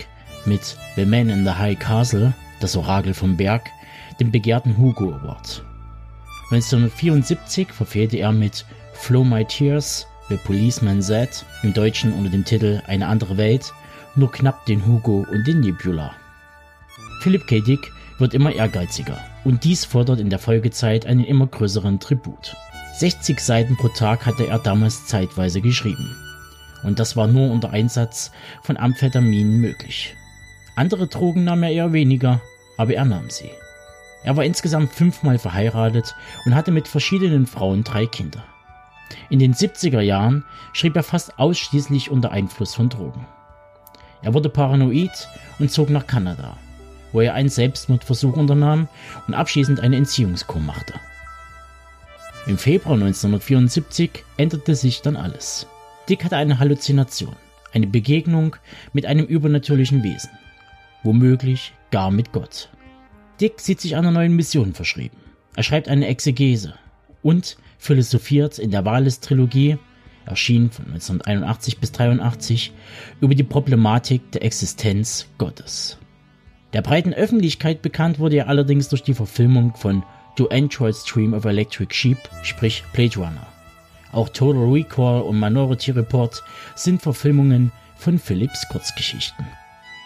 [0.45, 3.69] mit The Man in the High Castle, das Orakel vom Berg,
[4.19, 5.63] den begehrten Hugo Award.
[6.51, 12.81] 1974 verfehlte er mit Flow My Tears, The Policeman Said, im Deutschen unter dem Titel
[12.87, 13.73] Eine andere Welt,
[14.15, 16.11] nur knapp den Hugo und den Nebula.
[17.21, 17.59] Philip K.
[17.61, 22.55] Dick wird immer ehrgeiziger und dies fordert in der Folgezeit einen immer größeren Tribut.
[22.97, 26.15] 60 Seiten pro Tag hatte er damals zeitweise geschrieben.
[26.81, 28.31] Und das war nur unter Einsatz
[28.63, 30.15] von Amphetaminen möglich.
[30.77, 32.39] Andere Drogen nahm er eher weniger,
[32.77, 33.51] aber er nahm sie.
[34.23, 38.45] Er war insgesamt fünfmal verheiratet und hatte mit verschiedenen Frauen drei Kinder.
[39.29, 43.27] In den 70er Jahren schrieb er fast ausschließlich unter Einfluss von Drogen.
[44.21, 45.27] Er wurde paranoid
[45.59, 46.55] und zog nach Kanada,
[47.11, 48.87] wo er einen Selbstmordversuch unternahm
[49.27, 50.93] und abschließend eine Entziehungskur machte.
[52.47, 55.65] Im Februar 1974 änderte sich dann alles.
[56.07, 57.35] Dick hatte eine Halluzination,
[57.73, 58.55] eine Begegnung
[58.93, 60.29] mit einem übernatürlichen Wesen,
[61.01, 62.69] womöglich gar mit Gott.
[63.41, 65.17] Dick sieht sich einer neuen Mission verschrieben.
[65.55, 66.75] Er schreibt eine Exegese
[67.23, 69.79] und philosophiert in der Wahles-Trilogie,
[70.27, 72.73] erschienen von 1981 bis 1983,
[73.21, 75.97] über die Problematik der Existenz Gottes.
[76.73, 80.03] Der breiten Öffentlichkeit bekannt wurde er allerdings durch die Verfilmung von
[80.35, 83.47] To Android Stream of Electric Sheep, sprich Blade Runner.
[84.11, 86.43] Auch Total Recall und Minority Report
[86.75, 89.45] sind Verfilmungen von Phillips Kurzgeschichten.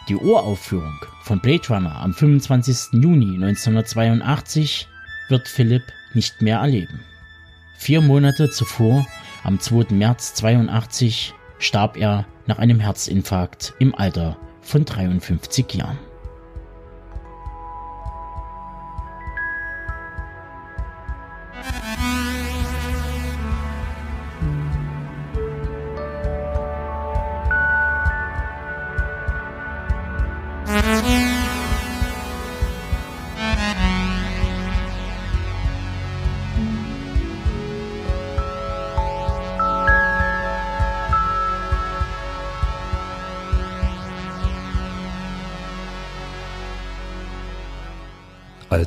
[0.07, 2.93] Die Uraufführung von Blade Runner am 25.
[3.01, 4.87] Juni 1982
[5.29, 7.01] wird Philipp nicht mehr erleben.
[7.77, 9.05] Vier Monate zuvor,
[9.43, 9.93] am 2.
[9.93, 16.08] März 82, starb er nach einem Herzinfarkt im Alter von 53 Jahren.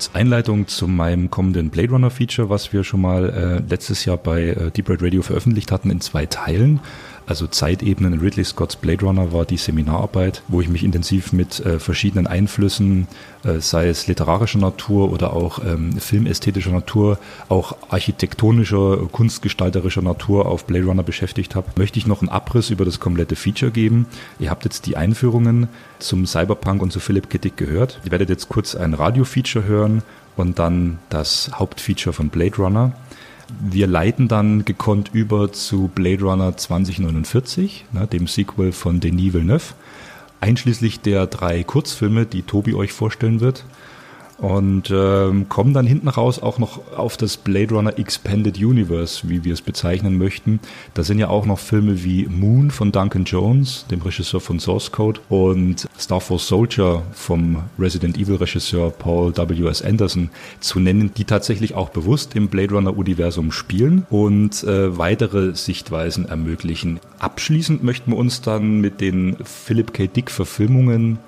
[0.03, 4.17] Als Einleitung zu meinem kommenden Blade Runner Feature, was wir schon mal äh, letztes Jahr
[4.17, 6.81] bei äh, Deep Red Radio veröffentlicht hatten in zwei Teilen,
[7.27, 11.61] also Zeitebenen in Ridley Scott's Blade Runner war die Seminararbeit, wo ich mich intensiv mit
[11.61, 13.07] äh, verschiedenen Einflüssen,
[13.45, 20.67] äh, sei es literarischer Natur oder auch ähm, filmästhetischer Natur, auch architektonischer, kunstgestalterischer Natur auf
[20.67, 24.07] Blade Runner beschäftigt habe, möchte ich noch einen Abriss über das komplette Feature geben.
[24.39, 27.39] Ihr habt jetzt die Einführungen zum Cyberpunk und zu Philipp K.
[27.39, 28.01] Dick gehört.
[28.05, 30.03] Ihr werdet jetzt kurz ein Radio-Feature hören
[30.37, 32.93] und dann das Hauptfeature von Blade Runner.
[33.61, 39.75] Wir leiten dann gekonnt über zu Blade Runner 2049, ne, dem Sequel von Denis Villeneuve,
[40.41, 43.65] einschließlich der drei Kurzfilme, die Tobi euch vorstellen wird
[44.43, 49.45] und ähm, kommen dann hinten raus auch noch auf das Blade Runner Expanded Universe, wie
[49.45, 50.59] wir es bezeichnen möchten.
[50.95, 54.91] Da sind ja auch noch Filme wie Moon von Duncan Jones, dem Regisseur von Source
[54.91, 59.81] Code, und Star Force Soldier vom Resident Evil Regisseur Paul W.S.
[59.81, 60.29] Anderson
[60.59, 66.29] zu nennen, die tatsächlich auch bewusst im Blade Runner Universum spielen und äh, weitere Sichtweisen
[66.29, 66.99] ermöglichen.
[67.21, 70.09] Abschließend möchten wir uns dann mit den Philip K.
[70.09, 71.21] Dick Verfilmungen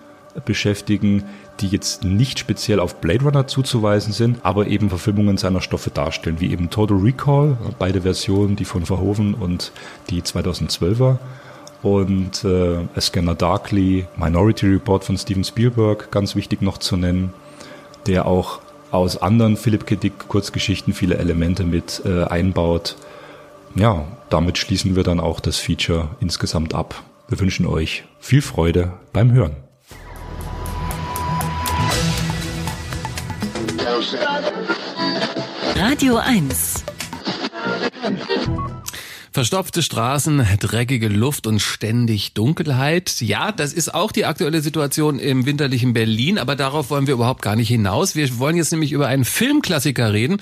[0.45, 1.25] beschäftigen,
[1.61, 6.41] die jetzt nicht speziell auf Blade Runner zuzuweisen sind, aber eben Verfilmungen seiner Stoffe darstellen,
[6.41, 9.73] wie eben Total Recall, beide Versionen, die von Verhoeven und
[10.11, 11.19] die 2012er
[11.83, 17.33] und äh, A Scanner Darkly, Minority Report von Steven Spielberg, ganz wichtig noch zu nennen,
[18.07, 19.97] der auch aus anderen Philip K.
[19.97, 22.97] Dick Kurzgeschichten viele Elemente mit äh, einbaut.
[23.75, 27.03] Ja, damit schließen wir dann auch das Feature insgesamt ab.
[27.29, 29.64] Wir wünschen euch viel Freude beim Hören.
[35.77, 36.85] Radio 1
[39.35, 43.21] Verstopfte Straßen, dreckige Luft und ständig Dunkelheit.
[43.21, 47.43] Ja, das ist auch die aktuelle Situation im winterlichen Berlin, aber darauf wollen wir überhaupt
[47.43, 48.15] gar nicht hinaus.
[48.15, 50.37] Wir wollen jetzt nämlich über einen Filmklassiker reden,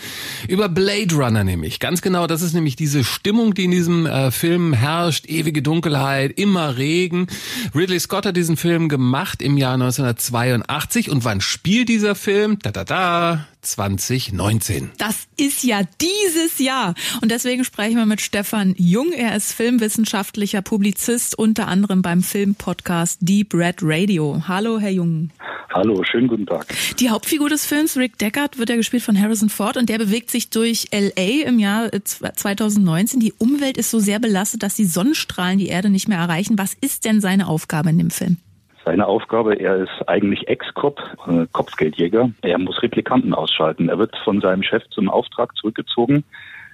[0.46, 1.80] über Blade Runner nämlich.
[1.80, 5.24] Ganz genau, das ist nämlich diese Stimmung, die in diesem äh, Film herrscht.
[5.26, 7.28] Ewige Dunkelheit, immer Regen.
[7.74, 12.58] Ridley Scott hat diesen Film gemacht im Jahr 1982 und wann spielt dieser Film?
[12.60, 14.90] Da da da 2019.
[14.98, 16.94] Das ist ja dieses Jahr.
[17.22, 19.12] Und deswegen sprechen wir mit Stefan Jung.
[19.12, 24.42] Er ist filmwissenschaftlicher Publizist, unter anderem beim Filmpodcast Deep Red Radio.
[24.48, 25.30] Hallo, Herr Jung.
[25.74, 26.66] Hallo, schönen guten Tag.
[26.98, 30.30] Die Hauptfigur des Films, Rick Deckard, wird ja gespielt von Harrison Ford und der bewegt
[30.30, 33.20] sich durch LA im Jahr 2019.
[33.20, 36.58] Die Umwelt ist so sehr belastet, dass die Sonnenstrahlen die Erde nicht mehr erreichen.
[36.58, 38.36] Was ist denn seine Aufgabe in dem Film?
[38.84, 42.30] Seine Aufgabe, er ist eigentlich Ex-Cop, äh, Kopfgeldjäger.
[42.42, 43.88] Er muss Replikanten ausschalten.
[43.88, 46.24] Er wird von seinem Chef zum Auftrag zurückgezogen.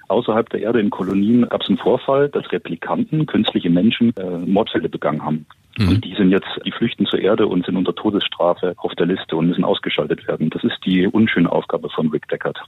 [0.07, 4.89] Außerhalb der Erde in Kolonien gab es einen Vorfall, dass Replikanten, künstliche Menschen, äh, Mordfälle
[4.89, 5.45] begangen haben.
[5.77, 5.89] Mhm.
[5.89, 9.35] Und die sind jetzt, die flüchten zur Erde und sind unter Todesstrafe auf der Liste
[9.35, 10.49] und müssen ausgeschaltet werden.
[10.49, 12.59] Das ist die unschöne Aufgabe von Rick Deckard.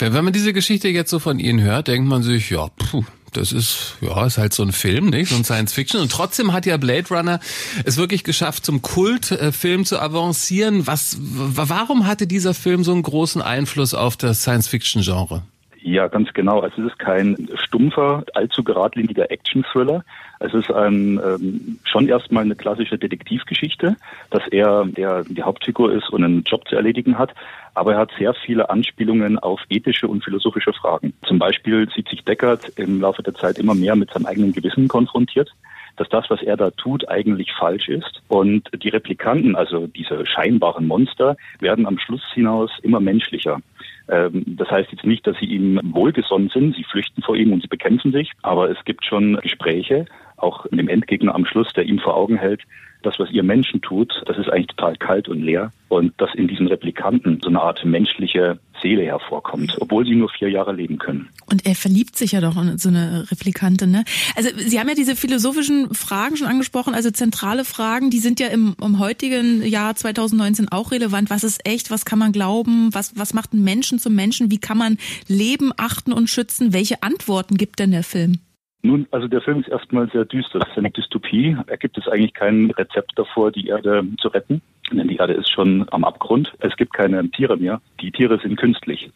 [0.00, 3.52] Wenn man diese Geschichte jetzt so von Ihnen hört, denkt man sich, ja, puh, das
[3.52, 5.30] ist, ja, ist halt so ein Film, nicht?
[5.30, 6.00] So ein Science Fiction.
[6.00, 7.40] Und trotzdem hat ja Blade Runner
[7.84, 10.86] es wirklich geschafft, zum Kultfilm zu avancieren.
[10.86, 15.42] Was, warum hatte dieser Film so einen großen Einfluss auf das Science Fiction Genre?
[15.82, 16.60] Ja, ganz genau.
[16.60, 20.04] Also es ist kein stumpfer, allzu geradliniger Action-Thriller.
[20.42, 23.96] Es ist ein, ähm, schon erstmal eine klassische Detektivgeschichte,
[24.30, 27.32] dass er der die Hauptfigur ist und einen Job zu erledigen hat.
[27.74, 31.12] Aber er hat sehr viele Anspielungen auf ethische und philosophische Fragen.
[31.26, 34.88] Zum Beispiel sieht sich Deckard im Laufe der Zeit immer mehr mit seinem eigenen Gewissen
[34.88, 35.52] konfrontiert
[35.96, 38.22] dass das, was er da tut, eigentlich falsch ist.
[38.28, 43.60] Und die Replikanten, also diese scheinbaren Monster, werden am Schluss hinaus immer menschlicher.
[44.08, 47.62] Ähm, das heißt jetzt nicht, dass sie ihm wohlgesonnen sind, sie flüchten vor ihm und
[47.62, 51.98] sie bekämpfen sich, aber es gibt schon Gespräche, auch dem Endgegner am Schluss, der ihm
[51.98, 52.62] vor Augen hält,
[53.02, 55.72] das, was ihr Menschen tut, das ist eigentlich total kalt und leer.
[55.88, 60.50] Und dass in diesen Replikanten so eine Art menschliche Seele hervorkommt, obwohl sie nur vier
[60.50, 61.28] Jahre leben können.
[61.46, 64.04] Und er verliebt sich ja doch in so eine Replikantin, ne?
[64.34, 68.48] Also Sie haben ja diese philosophischen Fragen schon angesprochen, also zentrale Fragen, die sind ja
[68.48, 71.30] im, im heutigen Jahr 2019 auch relevant.
[71.30, 71.90] Was ist echt?
[71.90, 72.92] Was kann man glauben?
[72.92, 74.50] Was, was macht einen Menschen zum Menschen?
[74.50, 76.72] Wie kann man Leben achten und schützen?
[76.72, 78.40] Welche Antworten gibt denn der Film?
[78.84, 80.58] Nun, also der Film ist erstmal sehr düster.
[80.58, 81.56] Das ist eine Dystopie.
[81.68, 84.60] Da gibt es eigentlich kein Rezept davor, die Erde zu retten.
[84.90, 86.52] Denn die Erde ist schon am Abgrund.
[86.58, 87.80] Es gibt keine Tiere mehr.
[88.00, 89.10] Die Tiere sind künstlich.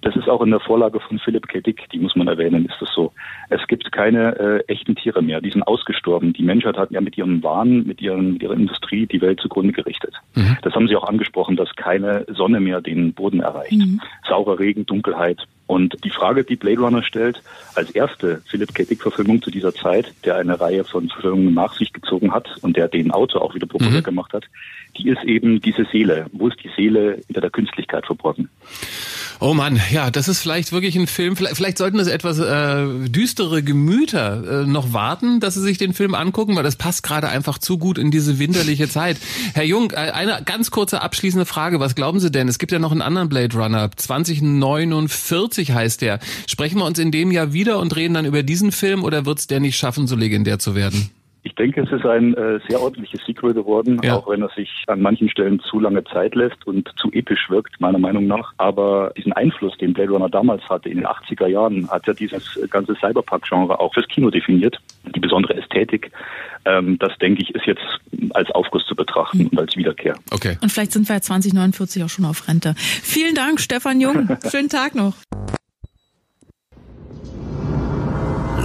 [0.00, 1.60] Das ist auch in der Vorlage von Philip K.
[1.60, 3.12] Dick, die muss man erwähnen, ist das so.
[3.48, 5.40] Es gibt keine äh, echten Tiere mehr.
[5.40, 6.32] Die sind ausgestorben.
[6.32, 9.72] Die Menschheit hat ja mit ihrem Wahn, mit, ihren, mit ihrer Industrie die Welt zugrunde
[9.72, 10.14] gerichtet.
[10.34, 10.58] Mhm.
[10.62, 13.72] Das haben Sie auch angesprochen, dass keine Sonne mehr den Boden erreicht.
[13.72, 14.00] Mhm.
[14.26, 17.40] Saurer Regen, Dunkelheit, und die Frage, die Blade Runner stellt,
[17.76, 18.82] als erste Philip K.
[18.82, 22.88] Dick-Verfilmung zu dieser Zeit, der eine Reihe von Verfilmungen nach sich gezogen hat und der
[22.88, 24.02] den Autor auch wieder populär mhm.
[24.02, 24.46] gemacht hat,
[24.98, 26.26] die ist eben diese Seele.
[26.32, 28.48] Wo ist die Seele hinter der Künstlichkeit verborgen?
[29.38, 31.36] Oh Mann, ja, das ist vielleicht wirklich ein Film.
[31.36, 35.92] Vielleicht, vielleicht sollten das etwas äh, düstere Gemüter äh, noch warten, dass sie sich den
[35.92, 39.18] Film angucken, weil das passt gerade einfach zu gut in diese winterliche Zeit.
[39.52, 41.78] Herr Jung, äh, eine ganz kurze abschließende Frage.
[41.78, 42.48] Was glauben Sie denn?
[42.48, 43.90] Es gibt ja noch einen anderen Blade Runner.
[43.94, 46.20] 2049 heißt der.
[46.46, 49.40] Sprechen wir uns in dem Jahr wieder und reden dann über diesen Film oder wird
[49.40, 51.10] es der nicht schaffen, so legendär zu werden?
[51.42, 54.16] Ich denke, es ist ein äh, sehr ordentliches Sequel geworden, ja.
[54.16, 57.80] auch wenn er sich an manchen Stellen zu lange Zeit lässt und zu episch wirkt,
[57.80, 58.52] meiner Meinung nach.
[58.58, 62.58] Aber diesen Einfluss, den Blade Runner damals hatte, in den 80er Jahren, hat ja dieses
[62.70, 64.78] ganze Cyberpunk-Genre auch fürs Kino definiert.
[65.14, 66.12] Die besondere Ästhetik,
[66.66, 67.82] ähm, das denke ich, ist jetzt
[68.34, 69.46] als Aufguss zu betrachten mhm.
[69.48, 70.16] und als Wiederkehr.
[70.30, 70.58] Okay.
[70.60, 72.74] Und vielleicht sind wir ja 2049 auch schon auf Rente.
[72.76, 74.28] Vielen Dank, Stefan Jung.
[74.50, 75.14] Schönen Tag noch.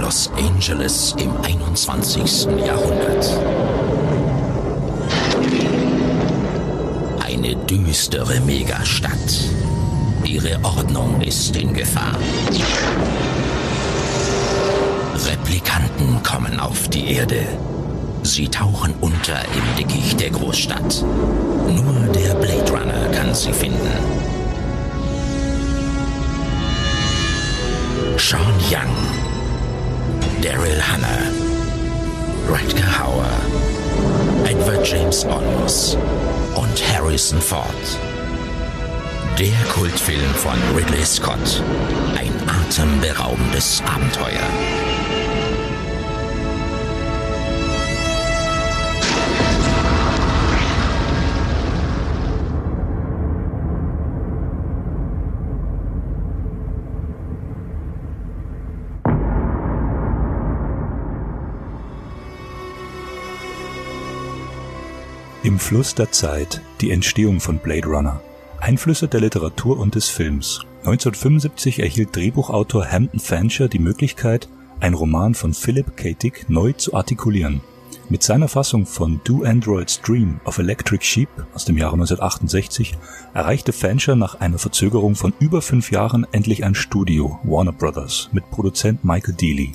[0.06, 2.46] Los Angeles im 21.
[2.64, 3.26] Jahrhundert.
[7.18, 9.50] Eine düstere Megastadt.
[10.22, 12.16] Ihre Ordnung ist in Gefahr.
[15.26, 17.44] Replikanten kommen auf die Erde.
[18.22, 21.04] Sie tauchen unter im Dickicht der Großstadt.
[21.66, 23.90] Nur der Blade Runner kann sie finden.
[28.16, 29.15] Sean Young
[30.42, 31.30] Daryl Hannah,
[32.48, 33.30] Rutger Hauer,
[34.44, 35.96] Edward James Olmos
[36.54, 37.64] und Harrison Ford.
[39.38, 41.62] Der Kultfilm von Ridley Scott.
[42.16, 45.05] Ein atemberaubendes Abenteuer.
[65.46, 68.20] Im Fluss der Zeit die Entstehung von Blade Runner.
[68.60, 70.62] Einflüsse der Literatur und des Films.
[70.78, 74.48] 1975 erhielt Drehbuchautor Hampton Fancher die Möglichkeit,
[74.80, 76.14] einen Roman von Philip K.
[76.14, 77.60] Dick neu zu artikulieren.
[78.08, 82.98] Mit seiner Fassung von Do Androids Dream of Electric Sheep aus dem Jahre 1968
[83.32, 88.50] erreichte Fancher nach einer Verzögerung von über fünf Jahren endlich ein Studio, Warner Brothers, mit
[88.50, 89.74] Produzent Michael Dealey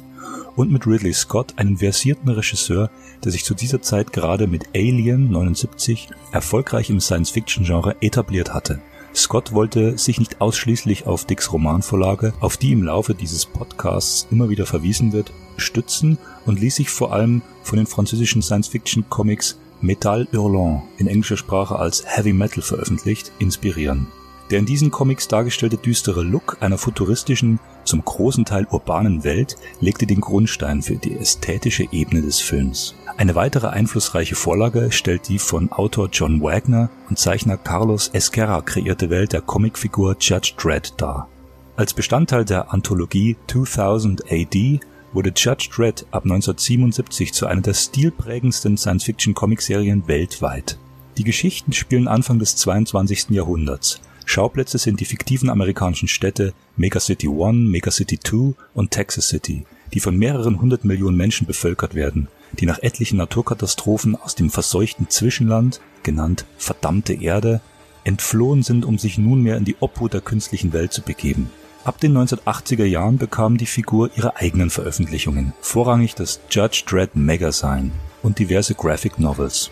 [0.55, 2.89] und mit Ridley Scott einen versierten Regisseur,
[3.23, 8.81] der sich zu dieser Zeit gerade mit Alien 79 erfolgreich im Science-Fiction-Genre etabliert hatte.
[9.13, 14.49] Scott wollte sich nicht ausschließlich auf Dicks Romanvorlage, auf die im Laufe dieses Podcasts immer
[14.49, 20.83] wieder verwiesen wird, stützen und ließ sich vor allem von den französischen Science-Fiction-Comics Metal Hurlant
[20.97, 24.07] in englischer Sprache als Heavy Metal veröffentlicht, inspirieren.
[24.49, 30.05] Der in diesen Comics dargestellte düstere Look einer futuristischen, zum großen Teil urbanen Welt legte
[30.05, 32.95] den Grundstein für die ästhetische Ebene des Films.
[33.17, 39.09] Eine weitere einflussreiche Vorlage stellt die von Autor John Wagner und Zeichner Carlos Esquerra kreierte
[39.09, 41.27] Welt der Comicfigur Judge Dredd dar.
[41.75, 44.79] Als Bestandteil der Anthologie 2000 AD
[45.13, 50.77] wurde Judge Dredd ab 1977 zu einer der stilprägendsten Science-Fiction-Comicserien weltweit.
[51.17, 53.31] Die Geschichten spielen Anfang des 22.
[53.31, 53.99] Jahrhunderts
[54.31, 60.15] Schauplätze sind die fiktiven amerikanischen Städte Megacity One, Megacity Two und Texas City, die von
[60.15, 66.45] mehreren hundert Millionen Menschen bevölkert werden, die nach etlichen Naturkatastrophen aus dem verseuchten Zwischenland, genannt
[66.57, 67.59] verdammte Erde,
[68.05, 71.49] entflohen sind, um sich nunmehr in die Obhut der künstlichen Welt zu begeben.
[71.83, 77.91] Ab den 1980er Jahren bekam die Figur ihre eigenen Veröffentlichungen, vorrangig das Judge Dredd Magazine
[78.23, 79.71] und diverse Graphic Novels.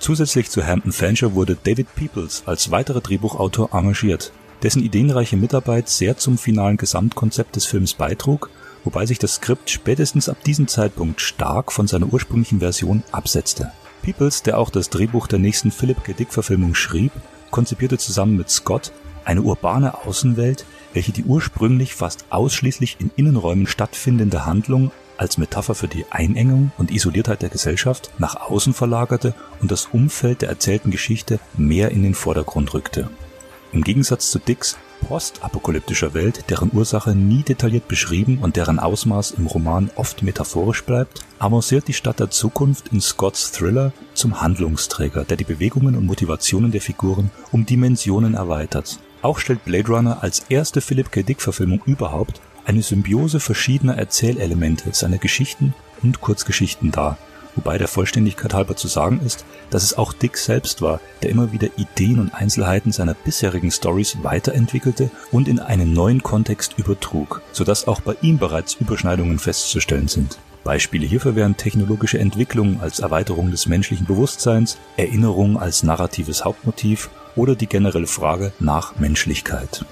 [0.00, 4.32] Zusätzlich zu Hampton Fancher wurde David Peoples als weiterer Drehbuchautor engagiert,
[4.62, 8.50] dessen ideenreiche Mitarbeit sehr zum finalen Gesamtkonzept des Films beitrug
[8.84, 13.72] wobei sich das Skript spätestens ab diesem Zeitpunkt stark von seiner ursprünglichen Version absetzte.
[14.02, 16.12] Peoples, der auch das Drehbuch der nächsten Philip K.
[16.12, 17.12] Dick-Verfilmung schrieb,
[17.50, 18.92] konzipierte zusammen mit Scott
[19.24, 24.90] eine urbane Außenwelt, welche die ursprünglich fast ausschließlich in Innenräumen stattfindende Handlung
[25.20, 30.40] als Metapher für die Einengung und Isoliertheit der Gesellschaft nach außen verlagerte und das Umfeld
[30.40, 33.10] der erzählten Geschichte mehr in den Vordergrund rückte.
[33.72, 39.46] Im Gegensatz zu Dicks postapokalyptischer Welt, deren Ursache nie detailliert beschrieben und deren Ausmaß im
[39.46, 45.36] Roman oft metaphorisch bleibt, avanciert die Stadt der Zukunft in Scotts Thriller zum Handlungsträger, der
[45.36, 48.98] die Bewegungen und Motivationen der Figuren um Dimensionen erweitert.
[49.22, 51.22] Auch stellt Blade Runner als erste Philip K.
[51.22, 57.18] Dick-Verfilmung überhaupt eine Symbiose verschiedener Erzählelemente seiner Geschichten und Kurzgeschichten dar,
[57.56, 61.52] wobei der Vollständigkeit halber zu sagen ist, dass es auch Dick selbst war, der immer
[61.52, 67.86] wieder Ideen und Einzelheiten seiner bisherigen Stories weiterentwickelte und in einen neuen Kontext übertrug, sodass
[67.88, 70.38] auch bei ihm bereits Überschneidungen festzustellen sind.
[70.62, 77.54] Beispiele hierfür wären technologische Entwicklungen als Erweiterung des menschlichen Bewusstseins, Erinnerung als narratives Hauptmotiv oder
[77.54, 79.84] die generelle Frage nach Menschlichkeit.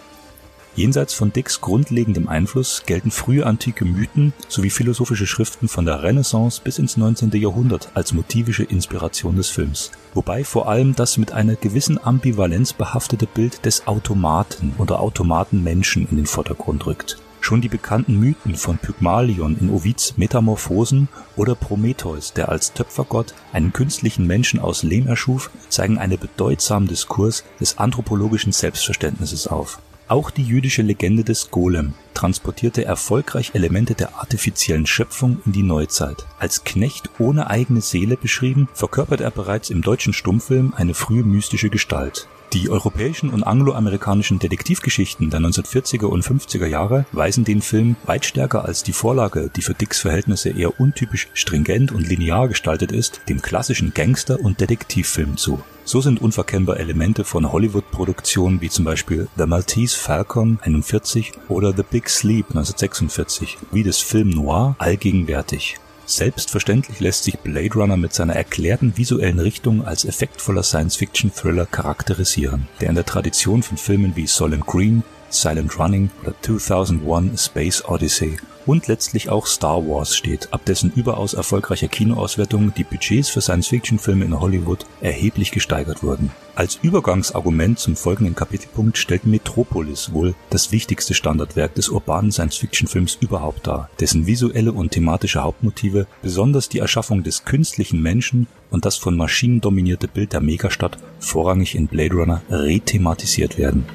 [0.78, 6.60] Jenseits von Dicks grundlegendem Einfluss gelten frühe antike Mythen sowie philosophische Schriften von der Renaissance
[6.62, 7.32] bis ins 19.
[7.32, 13.26] Jahrhundert als motivische Inspiration des Films, wobei vor allem das mit einer gewissen Ambivalenz behaftete
[13.26, 17.18] Bild des Automaten oder Automatenmenschen in den Vordergrund rückt.
[17.40, 23.72] Schon die bekannten Mythen von Pygmalion in Ovids Metamorphosen oder Prometheus, der als Töpfergott einen
[23.72, 29.80] künstlichen Menschen aus Lehm erschuf, zeigen einen bedeutsamen Diskurs des anthropologischen Selbstverständnisses auf.
[30.08, 36.26] Auch die jüdische Legende des Golem transportierte erfolgreich Elemente der artifiziellen Schöpfung in die Neuzeit.
[36.40, 41.70] Als Knecht ohne eigene Seele beschrieben, verkörpert er bereits im deutschen Stummfilm eine frühe mystische
[41.70, 42.26] Gestalt.
[42.54, 48.64] Die europäischen und angloamerikanischen Detektivgeschichten der 1940er und 50er Jahre weisen den Film weit stärker
[48.64, 53.42] als die Vorlage, die für Dicks Verhältnisse eher untypisch stringent und linear gestaltet ist, dem
[53.42, 55.60] klassischen Gangster- und Detektivfilm zu.
[55.84, 61.82] So sind unverkennbar Elemente von Hollywood-Produktionen wie zum Beispiel The Maltese Falcon 41 oder The
[61.82, 65.78] Big Sleep 1946 wie des Film Noir allgegenwärtig.
[66.06, 72.88] Selbstverständlich lässt sich Blade Runner mit seiner erklärten visuellen Richtung als effektvoller Science-Fiction-Thriller charakterisieren, der
[72.88, 78.86] in der Tradition von Filmen wie Soylent Green, Silent Running oder 2001 Space Odyssey und
[78.86, 84.38] letztlich auch Star Wars steht, ab dessen überaus erfolgreicher Kinoauswertung die Budgets für Science-Fiction-Filme in
[84.38, 86.30] Hollywood erheblich gesteigert wurden.
[86.54, 93.66] Als Übergangsargument zum folgenden Kapitelpunkt stellt Metropolis wohl das wichtigste Standardwerk des urbanen Science-Fiction-Films überhaupt
[93.66, 99.16] dar, dessen visuelle und thematische Hauptmotive, besonders die Erschaffung des künstlichen Menschen und das von
[99.16, 103.86] Maschinen dominierte Bild der Megastadt vorrangig in Blade Runner rethematisiert werden.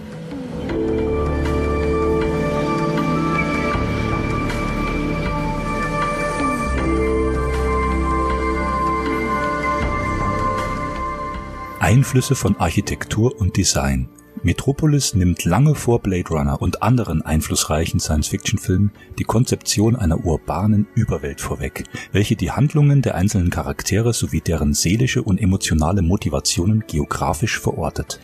[11.93, 14.09] Einflüsse von Architektur und Design.
[14.41, 18.89] Metropolis nimmt lange vor Blade Runner und anderen einflussreichen Science-Fiction-Filmen
[19.19, 25.21] die Konzeption einer urbanen Überwelt vorweg, welche die Handlungen der einzelnen Charaktere sowie deren seelische
[25.21, 28.19] und emotionale Motivationen geografisch verortet.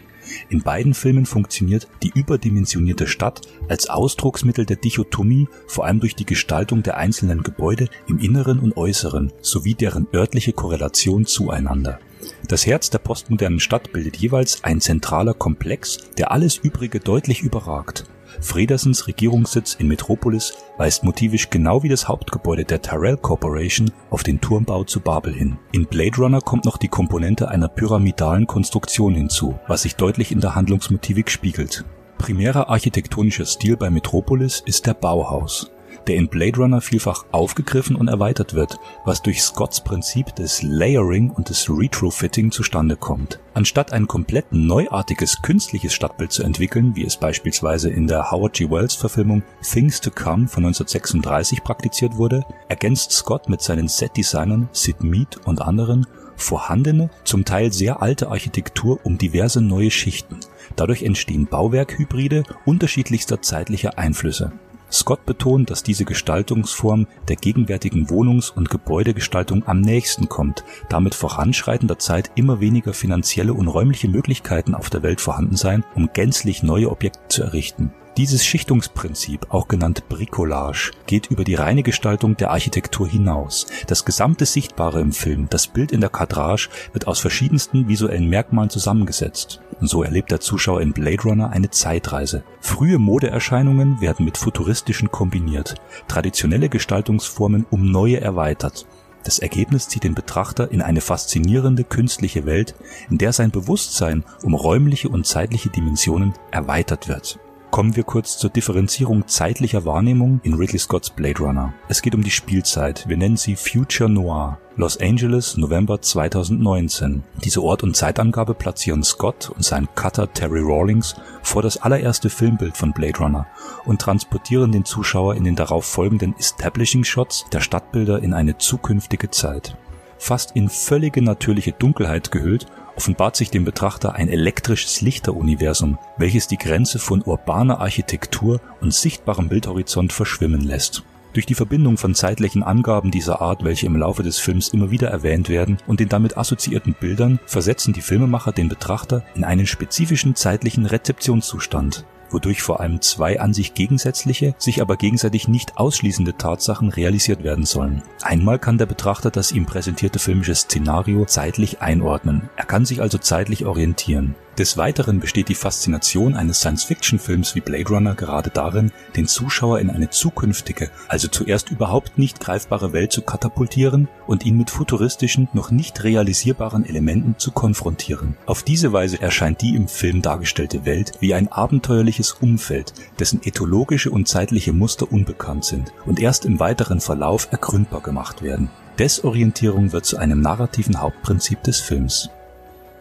[0.49, 6.25] In beiden Filmen funktioniert die überdimensionierte Stadt als Ausdrucksmittel der Dichotomie vor allem durch die
[6.25, 11.99] Gestaltung der einzelnen Gebäude im Inneren und Äußeren sowie deren örtliche Korrelation zueinander.
[12.47, 18.05] Das Herz der postmodernen Stadt bildet jeweils ein zentraler Komplex, der alles Übrige deutlich überragt.
[18.41, 24.39] Fredersens Regierungssitz in Metropolis weist motivisch genau wie das Hauptgebäude der Tyrell Corporation auf den
[24.39, 25.57] Turmbau zu Babel hin.
[25.71, 30.41] In Blade Runner kommt noch die Komponente einer pyramidalen Konstruktion hinzu, was sich deutlich in
[30.41, 31.85] der Handlungsmotivik spiegelt.
[32.17, 35.71] Primärer architektonischer Stil bei Metropolis ist der Bauhaus
[36.09, 41.29] der in Blade Runner vielfach aufgegriffen und erweitert wird, was durch Scotts Prinzip des Layering
[41.29, 43.39] und des Retrofitting zustande kommt.
[43.53, 48.71] Anstatt ein komplett neuartiges künstliches Stadtbild zu entwickeln, wie es beispielsweise in der Howard G.
[48.71, 55.03] Wells Verfilmung Things to Come von 1936 praktiziert wurde, ergänzt Scott mit seinen Setdesignern Sid
[55.03, 56.07] Mead und anderen
[56.37, 60.39] vorhandene, zum Teil sehr alte Architektur um diverse neue Schichten.
[60.75, 64.53] Dadurch entstehen Bauwerkhybride unterschiedlichster zeitlicher Einflüsse.
[64.91, 71.15] Scott betont, dass diese Gestaltungsform der gegenwärtigen Wohnungs- und Gebäudegestaltung am nächsten kommt, da mit
[71.15, 76.63] voranschreitender Zeit immer weniger finanzielle und räumliche Möglichkeiten auf der Welt vorhanden seien, um gänzlich
[76.63, 77.93] neue Objekte zu errichten.
[78.19, 83.65] Dieses Schichtungsprinzip, auch genannt Bricolage, geht über die reine Gestaltung der Architektur hinaus.
[83.87, 88.69] Das gesamte Sichtbare im Film, das Bild in der Kadrage, wird aus verschiedensten visuellen Merkmalen
[88.69, 89.61] zusammengesetzt.
[89.79, 92.43] Und so erlebt der Zuschauer in Blade Runner eine Zeitreise.
[92.59, 95.75] Frühe Modeerscheinungen werden mit futuristischen kombiniert,
[96.09, 98.85] traditionelle Gestaltungsformen um neue erweitert.
[99.23, 102.75] Das Ergebnis zieht den Betrachter in eine faszinierende künstliche Welt,
[103.09, 107.39] in der sein Bewusstsein um räumliche und zeitliche Dimensionen erweitert wird.
[107.71, 111.71] Kommen wir kurz zur Differenzierung zeitlicher Wahrnehmung in Ridley Scotts Blade Runner.
[111.87, 113.07] Es geht um die Spielzeit.
[113.07, 114.57] Wir nennen sie Future Noir.
[114.75, 117.23] Los Angeles, November 2019.
[117.43, 122.75] Diese Ort- und Zeitangabe platzieren Scott und sein Cutter Terry Rawlings vor das allererste Filmbild
[122.75, 123.45] von Blade Runner
[123.85, 129.29] und transportieren den Zuschauer in den darauf folgenden Establishing Shots der Stadtbilder in eine zukünftige
[129.29, 129.77] Zeit.
[130.17, 132.65] Fast in völlige natürliche Dunkelheit gehüllt
[132.99, 139.47] offenbart sich dem Betrachter ein elektrisches Lichteruniversum, welches die Grenze von urbaner Architektur und sichtbarem
[139.47, 141.03] Bildhorizont verschwimmen lässt.
[141.31, 145.07] Durch die Verbindung von zeitlichen Angaben dieser Art, welche im Laufe des Films immer wieder
[145.07, 150.35] erwähnt werden, und den damit assoziierten Bildern, versetzen die Filmemacher den Betrachter in einen spezifischen
[150.35, 156.89] zeitlichen Rezeptionszustand wodurch vor allem zwei an sich gegensätzliche, sich aber gegenseitig nicht ausschließende Tatsachen
[156.89, 158.03] realisiert werden sollen.
[158.21, 162.49] Einmal kann der Betrachter das ihm präsentierte filmische Szenario zeitlich einordnen.
[162.55, 164.35] Er kann sich also zeitlich orientieren.
[164.59, 169.89] Des Weiteren besteht die Faszination eines Science-Fiction-Films wie Blade Runner gerade darin, den Zuschauer in
[169.89, 175.71] eine zukünftige, also zuerst überhaupt nicht greifbare Welt zu katapultieren und ihn mit futuristischen, noch
[175.71, 178.35] nicht realisierbaren Elementen zu konfrontieren.
[178.47, 184.11] Auf diese Weise erscheint die im Film dargestellte Welt wie ein abenteuerliches Umfeld, dessen ethologische
[184.11, 188.69] und zeitliche Muster unbekannt sind und erst im weiteren Verlauf ergründbar gemacht werden.
[188.97, 192.29] Desorientierung wird zu einem narrativen Hauptprinzip des Films.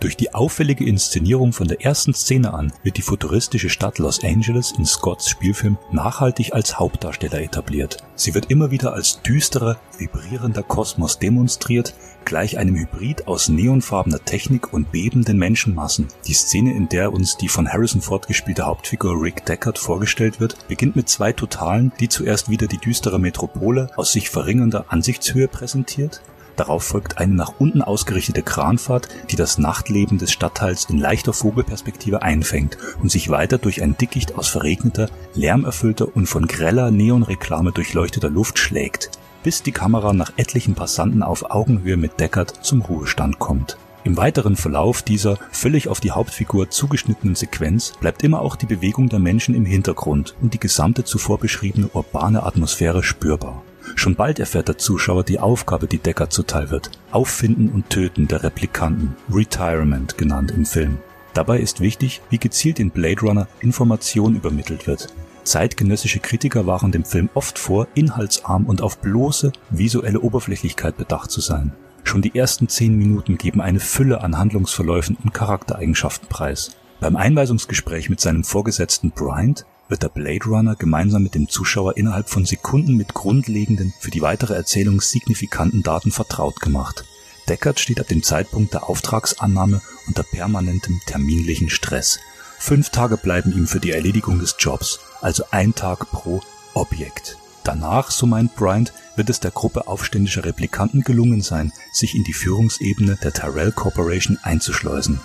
[0.01, 4.73] Durch die auffällige Inszenierung von der ersten Szene an wird die futuristische Stadt Los Angeles
[4.79, 7.97] in Scotts Spielfilm nachhaltig als Hauptdarsteller etabliert.
[8.15, 11.95] Sie wird immer wieder als düsterer, vibrierender Kosmos demonstriert,
[12.25, 16.07] gleich einem Hybrid aus neonfarbener Technik und bebenden Menschenmassen.
[16.29, 20.69] Die Szene, in der uns die von Harrison Ford gespielte Hauptfigur Rick Deckard vorgestellt wird,
[20.69, 26.23] beginnt mit zwei Totalen, die zuerst wieder die düstere Metropole aus sich verringernder Ansichtshöhe präsentiert
[26.59, 32.23] Darauf folgt eine nach unten ausgerichtete Kranfahrt, die das Nachtleben des Stadtteils in leichter Vogelperspektive
[32.23, 38.29] einfängt und sich weiter durch ein Dickicht aus verregneter, lärmerfüllter und von greller Neonreklame durchleuchteter
[38.29, 39.13] Luft schlägt,
[39.45, 43.79] bis die Kamera nach etlichen Passanten auf Augenhöhe mit Deckard zum Ruhestand kommt.
[44.03, 49.09] Im weiteren Verlauf dieser völlig auf die Hauptfigur zugeschnittenen Sequenz bleibt immer auch die Bewegung
[49.09, 53.63] der Menschen im Hintergrund und die gesamte zuvor beschriebene urbane Atmosphäre spürbar.
[53.95, 56.91] Schon bald erfährt der Zuschauer die Aufgabe, die Decker zuteil wird.
[57.11, 60.99] Auffinden und Töten der Replikanten, Retirement genannt im Film.
[61.35, 65.09] Dabei ist wichtig, wie gezielt in Blade Runner Information übermittelt wird.
[65.45, 71.41] Zeitgenössische Kritiker waren dem Film oft vor, inhaltsarm und auf bloße visuelle Oberflächlichkeit bedacht zu
[71.41, 71.73] sein.
[72.05, 76.77] Schon die ersten zehn Minuten geben eine Fülle an Handlungsverläufen und Charaktereigenschaften preis.
[77.01, 82.29] Beim Einweisungsgespräch mit seinem Vorgesetzten Bryant wird der Blade Runner gemeinsam mit dem Zuschauer innerhalb
[82.29, 87.05] von Sekunden mit grundlegenden, für die weitere Erzählung signifikanten Daten vertraut gemacht.
[87.49, 92.21] Deckard steht ab dem Zeitpunkt der Auftragsannahme unter permanentem terminlichen Stress.
[92.59, 96.41] Fünf Tage bleiben ihm für die Erledigung des Jobs, also ein Tag pro
[96.75, 97.39] Objekt.
[97.65, 102.33] Danach, so meint Bryant, wird es der Gruppe aufständischer Replikanten gelungen sein, sich in die
[102.33, 105.21] Führungsebene der Tyrell Corporation einzuschleusen.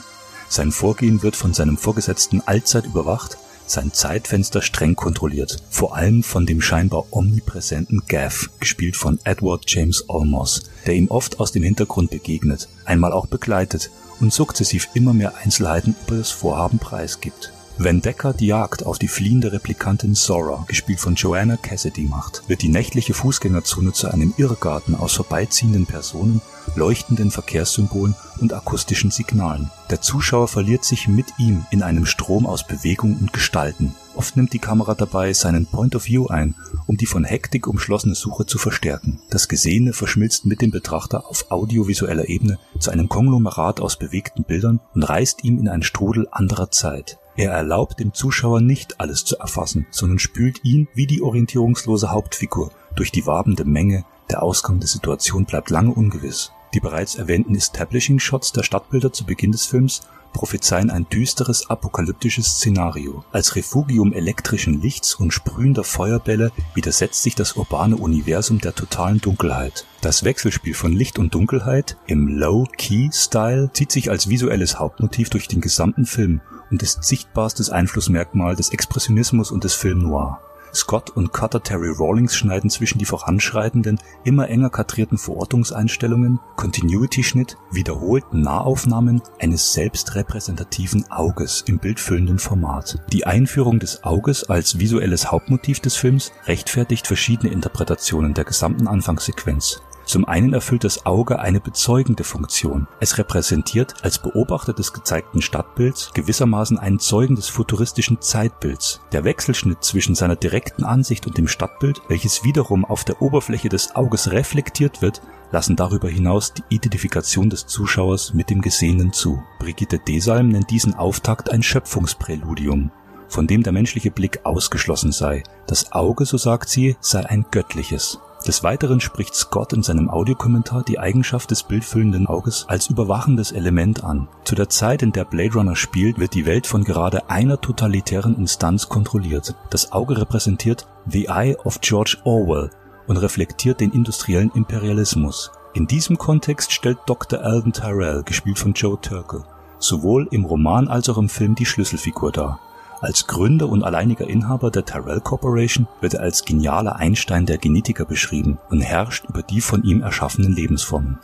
[0.50, 6.46] Sein Vorgehen wird von seinem Vorgesetzten allzeit überwacht sein Zeitfenster streng kontrolliert, vor allem von
[6.46, 12.12] dem scheinbar omnipräsenten Gav, gespielt von Edward James Olmos, der ihm oft aus dem Hintergrund
[12.12, 13.90] begegnet, einmal auch begleitet
[14.20, 17.52] und sukzessiv immer mehr Einzelheiten über das Vorhaben preisgibt.
[17.80, 22.62] Wenn Decker die Jagd auf die fliehende Replikantin Zora, gespielt von Joanna Cassidy, macht, wird
[22.62, 26.40] die nächtliche Fußgängerzone zu einem Irrgarten aus vorbeiziehenden Personen,
[26.76, 29.72] leuchtenden Verkehrssymbolen und akustischen Signalen.
[29.90, 33.96] Der Zuschauer verliert sich mit ihm in einem Strom aus Bewegung und Gestalten.
[34.16, 36.54] Oft nimmt die Kamera dabei seinen Point of View ein,
[36.86, 39.20] um die von Hektik umschlossene Suche zu verstärken.
[39.32, 44.80] Das Gesehene verschmilzt mit dem Betrachter auf audiovisueller Ebene zu einem Konglomerat aus bewegten Bildern
[44.94, 47.18] und reißt ihm in einen Strudel anderer Zeit.
[47.36, 52.72] Er erlaubt dem Zuschauer nicht alles zu erfassen, sondern spült ihn wie die orientierungslose Hauptfigur
[52.96, 56.52] durch die wabende Menge, der Ausgang der Situation bleibt lange ungewiss.
[56.74, 60.02] Die bereits erwähnten Establishing Shots der Stadtbilder zu Beginn des Films
[60.34, 63.24] prophezeien ein düsteres apokalyptisches Szenario.
[63.32, 69.86] Als Refugium elektrischen Lichts und sprühender Feuerbälle widersetzt sich das urbane Universum der totalen Dunkelheit.
[70.02, 75.62] Das Wechselspiel von Licht und Dunkelheit im Low-Key-Style zieht sich als visuelles Hauptmotiv durch den
[75.62, 76.42] gesamten Film
[76.74, 80.42] und ist sichtbarstes Einflussmerkmal des Expressionismus und des Film Noir.
[80.74, 88.42] Scott und Cutter Terry Rawlings schneiden zwischen die voranschreitenden, immer enger kadrierten Verortungseinstellungen, Continuity-Schnitt, wiederholten
[88.42, 92.98] Nahaufnahmen eines selbstrepräsentativen Auges im bildfüllenden Format.
[93.12, 99.84] Die Einführung des Auges als visuelles Hauptmotiv des Films rechtfertigt verschiedene Interpretationen der gesamten Anfangssequenz.
[100.06, 102.88] Zum einen erfüllt das Auge eine bezeugende Funktion.
[103.00, 109.02] Es repräsentiert als Beobachter des gezeigten Stadtbilds gewissermaßen einen Zeugen des futuristischen Zeitbilds.
[109.12, 113.96] Der Wechselschnitt zwischen seiner direkten Ansicht und dem Stadtbild, welches wiederum auf der Oberfläche des
[113.96, 119.42] Auges reflektiert wird, lassen darüber hinaus die Identifikation des Zuschauers mit dem Gesehenen zu.
[119.60, 122.92] Brigitte Desalm nennt diesen Auftakt ein Schöpfungspräludium
[123.34, 125.44] von dem der menschliche Blick ausgeschlossen sei.
[125.66, 128.20] Das Auge, so sagt sie, sei ein göttliches.
[128.48, 134.04] Des Weiteren spricht Scott in seinem Audiokommentar die Eigenschaft des bildfüllenden Auges als überwachendes Element
[134.04, 134.28] an.
[134.44, 138.36] Zu der Zeit, in der Blade Runner spielt, wird die Welt von gerade einer totalitären
[138.36, 139.56] Instanz kontrolliert.
[139.70, 142.70] Das Auge repräsentiert The Eye of George Orwell
[143.08, 145.52] und reflektiert den industriellen Imperialismus.
[145.74, 147.40] In diesem Kontext stellt Dr.
[147.40, 149.44] Alden Tyrell, gespielt von Joe Turkel,
[149.80, 152.60] sowohl im Roman als auch im Film die Schlüsselfigur dar.
[153.04, 158.06] Als Gründer und alleiniger Inhaber der Tyrell Corporation wird er als genialer Einstein der Genetiker
[158.06, 161.20] beschrieben und herrscht über die von ihm erschaffenen Lebensformen.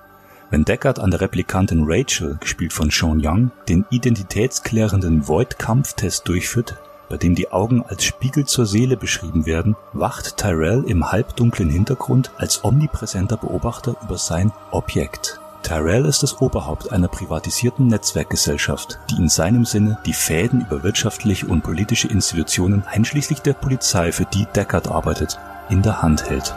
[0.49, 6.75] Wenn Deckard an der Replikantin Rachel, gespielt von Sean Young, den identitätsklärenden Void-Kampftest durchführt,
[7.07, 12.32] bei dem die Augen als Spiegel zur Seele beschrieben werden, wacht Tyrell im halbdunklen Hintergrund
[12.36, 15.39] als omnipräsenter Beobachter über sein Objekt.
[15.64, 21.47] Tyrell ist das Oberhaupt einer privatisierten Netzwerkgesellschaft, die in seinem Sinne die Fäden über wirtschaftliche
[21.47, 25.38] und politische Institutionen einschließlich der Polizei, für die Deckard arbeitet,
[25.70, 26.55] in der Hand hält.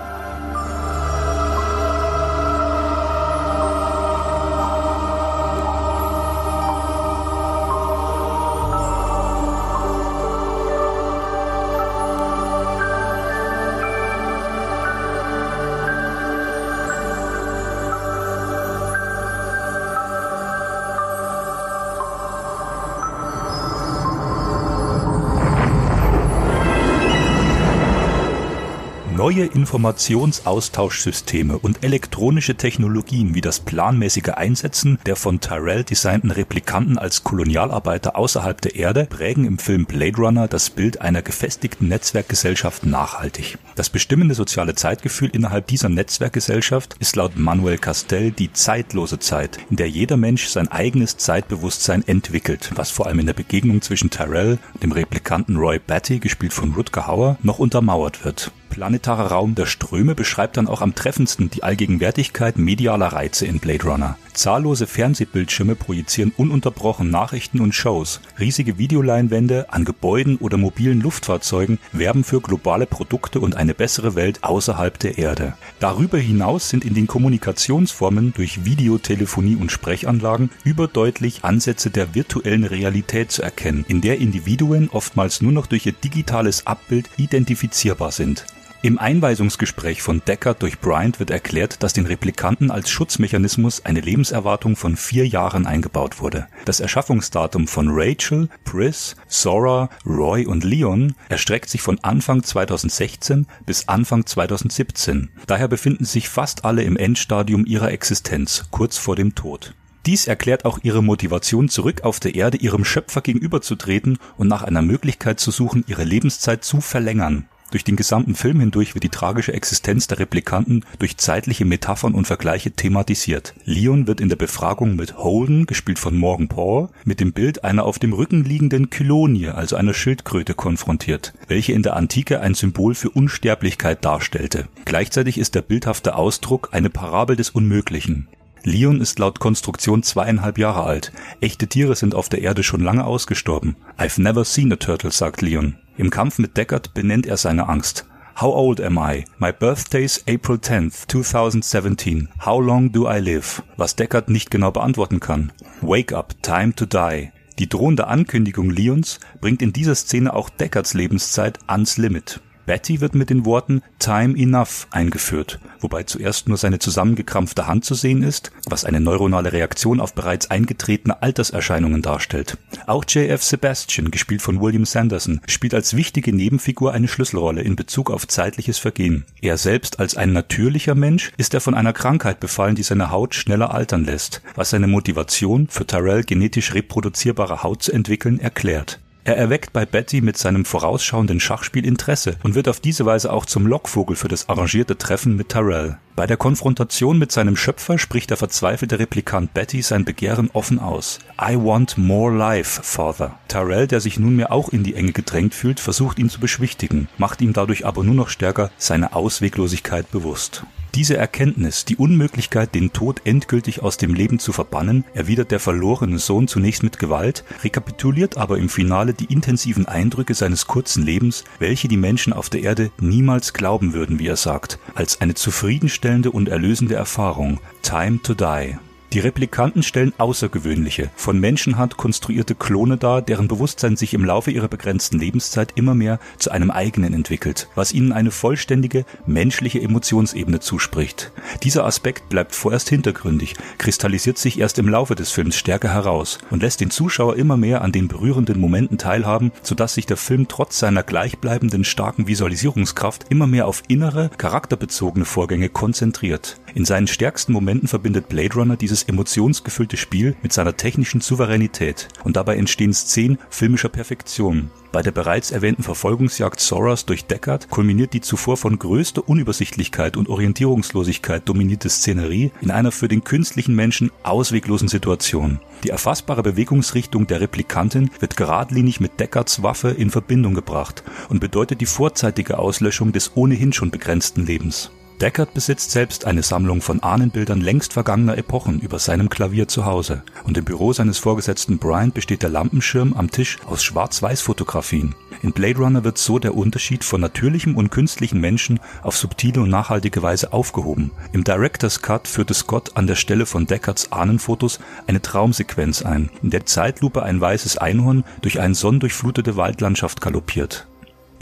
[29.54, 38.16] Informationsaustauschsysteme und elektronische Technologien wie das planmäßige Einsetzen der von Tyrell designten Replikanten als Kolonialarbeiter
[38.16, 43.58] außerhalb der Erde prägen im Film Blade Runner das Bild einer gefestigten Netzwerkgesellschaft nachhaltig.
[43.74, 49.76] Das bestimmende soziale Zeitgefühl innerhalb dieser Netzwerkgesellschaft ist laut Manuel Castell die zeitlose Zeit, in
[49.76, 54.58] der jeder Mensch sein eigenes Zeitbewusstsein entwickelt, was vor allem in der Begegnung zwischen Tyrell
[54.82, 60.14] dem Replikanten Roy Batty, gespielt von Rutger Hauer, noch untermauert wird planetarer Raum der Ströme
[60.14, 64.16] beschreibt dann auch am treffendsten die Allgegenwärtigkeit medialer Reize in Blade Runner.
[64.32, 68.20] Zahllose Fernsehbildschirme projizieren ununterbrochen Nachrichten und Shows.
[68.40, 74.42] Riesige Videoleinwände an Gebäuden oder mobilen Luftfahrzeugen werben für globale Produkte und eine bessere Welt
[74.42, 75.52] außerhalb der Erde.
[75.78, 83.30] Darüber hinaus sind in den Kommunikationsformen durch Videotelefonie und Sprechanlagen überdeutlich Ansätze der virtuellen Realität
[83.30, 88.46] zu erkennen, in der Individuen oftmals nur noch durch ihr digitales Abbild identifizierbar sind.
[88.84, 94.74] Im Einweisungsgespräch von Deckard durch Bryant wird erklärt, dass den Replikanten als Schutzmechanismus eine Lebenserwartung
[94.74, 96.48] von vier Jahren eingebaut wurde.
[96.64, 103.86] Das Erschaffungsdatum von Rachel, Pris, Sora, Roy und Leon erstreckt sich von Anfang 2016 bis
[103.86, 105.30] Anfang 2017.
[105.46, 109.76] Daher befinden sich fast alle im Endstadium ihrer Existenz, kurz vor dem Tod.
[110.06, 114.82] Dies erklärt auch ihre Motivation, zurück auf der Erde ihrem Schöpfer gegenüberzutreten und nach einer
[114.82, 117.46] Möglichkeit zu suchen, ihre Lebenszeit zu verlängern.
[117.72, 122.26] Durch den gesamten Film hindurch wird die tragische Existenz der Replikanten durch zeitliche Metaphern und
[122.26, 123.54] Vergleiche thematisiert.
[123.64, 127.84] Leon wird in der Befragung mit Holden, gespielt von Morgan Paul, mit dem Bild einer
[127.84, 132.94] auf dem Rücken liegenden Kylonie, also einer Schildkröte, konfrontiert, welche in der Antike ein Symbol
[132.94, 134.68] für Unsterblichkeit darstellte.
[134.84, 138.28] Gleichzeitig ist der bildhafte Ausdruck eine Parabel des Unmöglichen.
[138.64, 141.12] Leon ist laut Konstruktion zweieinhalb Jahre alt.
[141.40, 143.76] Echte Tiere sind auf der Erde schon lange ausgestorben.
[143.98, 145.76] I've never seen a turtle, sagt Leon.
[145.96, 148.06] Im Kampf mit Deckard benennt er seine Angst.
[148.40, 149.24] How old am I?
[149.38, 152.28] My birthday's April 10th, 2017.
[152.44, 153.62] How long do I live?
[153.76, 155.52] Was Deckard nicht genau beantworten kann.
[155.80, 157.30] Wake up, time to die.
[157.58, 162.40] Die drohende Ankündigung Leons bringt in dieser Szene auch Deckards Lebenszeit ans Limit.
[162.66, 167.94] Betty wird mit den Worten Time Enough eingeführt, wobei zuerst nur seine zusammengekrampfte Hand zu
[167.94, 172.58] sehen ist, was eine neuronale Reaktion auf bereits eingetretene Alterserscheinungen darstellt.
[172.86, 173.42] Auch J.F.
[173.42, 178.78] Sebastian, gespielt von William Sanderson, spielt als wichtige Nebenfigur eine Schlüsselrolle in Bezug auf zeitliches
[178.78, 179.24] Vergehen.
[179.40, 183.34] Er selbst als ein natürlicher Mensch ist er von einer Krankheit befallen, die seine Haut
[183.34, 189.00] schneller altern lässt, was seine Motivation für Tyrell genetisch reproduzierbare Haut zu entwickeln erklärt.
[189.24, 193.46] Er erweckt bei Betty mit seinem vorausschauenden Schachspiel Interesse und wird auf diese Weise auch
[193.46, 195.96] zum Lockvogel für das arrangierte Treffen mit Tyrell.
[196.16, 201.20] Bei der Konfrontation mit seinem Schöpfer spricht der verzweifelte Replikant Betty sein Begehren offen aus.
[201.40, 203.38] I want more life, Father.
[203.46, 207.40] Tyrell, der sich nunmehr auch in die Enge gedrängt fühlt, versucht ihn zu beschwichtigen, macht
[207.42, 210.64] ihm dadurch aber nur noch stärker seine Ausweglosigkeit bewusst.
[210.94, 216.18] Diese Erkenntnis, die Unmöglichkeit, den Tod endgültig aus dem Leben zu verbannen, erwidert der verlorene
[216.18, 221.88] Sohn zunächst mit Gewalt, rekapituliert aber im Finale die intensiven Eindrücke seines kurzen Lebens, welche
[221.88, 226.50] die Menschen auf der Erde niemals glauben würden, wie er sagt, als eine zufriedenstellende und
[226.50, 227.58] erlösende Erfahrung.
[227.80, 228.76] Time to die.
[229.12, 234.68] Die Replikanten stellen außergewöhnliche, von Menschenhand konstruierte Klone dar, deren Bewusstsein sich im Laufe ihrer
[234.68, 241.30] begrenzten Lebenszeit immer mehr zu einem eigenen entwickelt, was ihnen eine vollständige menschliche Emotionsebene zuspricht.
[241.62, 246.62] Dieser Aspekt bleibt vorerst hintergründig, kristallisiert sich erst im Laufe des Films stärker heraus und
[246.62, 250.78] lässt den Zuschauer immer mehr an den berührenden Momenten teilhaben, sodass sich der Film trotz
[250.78, 256.61] seiner gleichbleibenden starken Visualisierungskraft immer mehr auf innere, charakterbezogene Vorgänge konzentriert.
[256.74, 262.36] In seinen stärksten Momenten verbindet Blade Runner dieses emotionsgefüllte Spiel mit seiner technischen Souveränität und
[262.36, 264.70] dabei entstehen Szenen filmischer Perfektion.
[264.90, 270.28] Bei der bereits erwähnten Verfolgungsjagd Soras durch Deckard kulminiert die zuvor von größter Unübersichtlichkeit und
[270.28, 275.60] Orientierungslosigkeit dominierte Szenerie in einer für den künstlichen Menschen ausweglosen Situation.
[275.84, 281.80] Die erfassbare Bewegungsrichtung der Replikantin wird geradlinig mit Deckards Waffe in Verbindung gebracht und bedeutet
[281.80, 284.90] die vorzeitige Auslöschung des ohnehin schon begrenzten Lebens.
[285.22, 290.24] Deckard besitzt selbst eine Sammlung von Ahnenbildern längst vergangener Epochen über seinem Klavier zu Hause
[290.42, 295.14] und im Büro seines Vorgesetzten Bryant besteht der Lampenschirm am Tisch aus Schwarz-Weiß-Fotografien.
[295.42, 299.70] In Blade Runner wird so der Unterschied von natürlichem und künstlichen Menschen auf subtile und
[299.70, 301.12] nachhaltige Weise aufgehoben.
[301.32, 306.50] Im Director's Cut führte Scott an der Stelle von Deckards Ahnenfotos eine Traumsequenz ein, in
[306.50, 310.88] der Zeitlupe ein weißes Einhorn durch eine sonnendurchflutete Waldlandschaft galoppiert.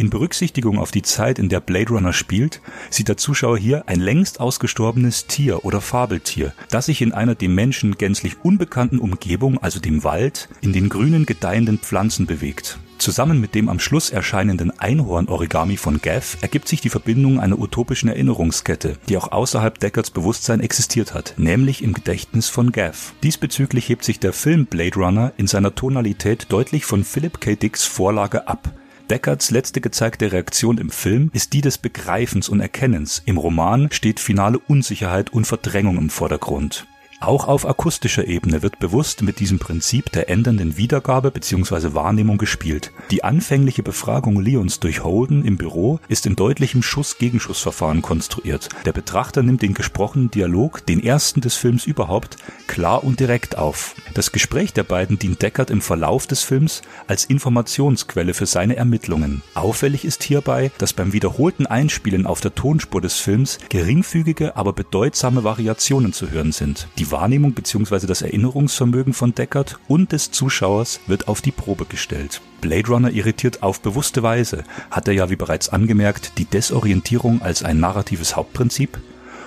[0.00, 4.00] In Berücksichtigung auf die Zeit, in der Blade Runner spielt, sieht der Zuschauer hier ein
[4.00, 9.78] längst ausgestorbenes Tier oder Fabeltier, das sich in einer dem Menschen gänzlich unbekannten Umgebung, also
[9.78, 12.78] dem Wald, in den grünen gedeihenden Pflanzen bewegt.
[12.96, 18.08] Zusammen mit dem am Schluss erscheinenden Einhorn-Origami von Gav ergibt sich die Verbindung einer utopischen
[18.08, 23.12] Erinnerungskette, die auch außerhalb Deckards Bewusstsein existiert hat, nämlich im Gedächtnis von Gav.
[23.22, 27.54] Diesbezüglich hebt sich der Film Blade Runner in seiner Tonalität deutlich von Philip K.
[27.54, 28.79] Dicks Vorlage ab.
[29.10, 33.22] Deckards letzte gezeigte Reaktion im Film ist die des Begreifens und Erkennens.
[33.26, 36.86] Im Roman steht finale Unsicherheit und Verdrängung im Vordergrund.
[37.22, 41.92] Auch auf akustischer Ebene wird bewusst mit diesem Prinzip der ändernden Wiedergabe bzw.
[41.92, 42.92] Wahrnehmung gespielt.
[43.10, 48.70] Die anfängliche Befragung Leons durch Holden im Büro ist in deutlichem Schuss-Gegenschuss-Verfahren konstruiert.
[48.86, 53.96] Der Betrachter nimmt den gesprochenen Dialog, den ersten des Films überhaupt, klar und direkt auf.
[54.14, 59.42] Das Gespräch der beiden dient Deckard im Verlauf des Films als Informationsquelle für seine Ermittlungen.
[59.52, 65.44] Auffällig ist hierbei, dass beim wiederholten Einspielen auf der Tonspur des Films geringfügige, aber bedeutsame
[65.44, 66.88] Variationen zu hören sind.
[66.96, 68.06] Die Wahrnehmung bzw.
[68.06, 72.40] das Erinnerungsvermögen von Deckard und des Zuschauers wird auf die Probe gestellt.
[72.60, 77.62] Blade Runner irritiert auf bewusste Weise, hat er ja wie bereits angemerkt die Desorientierung als
[77.62, 78.98] ein narratives Hauptprinzip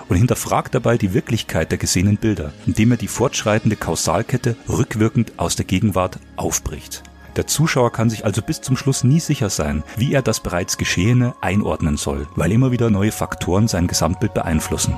[0.08, 5.56] und hinterfragt dabei die Wirklichkeit der gesehenen Bilder, indem er die fortschreitende Kausalkette rückwirkend aus
[5.56, 7.02] der Gegenwart aufbricht.
[7.36, 10.78] Der Zuschauer kann sich also bis zum Schluss nie sicher sein, wie er das bereits
[10.78, 14.96] Geschehene einordnen soll, weil immer wieder neue Faktoren sein Gesamtbild beeinflussen.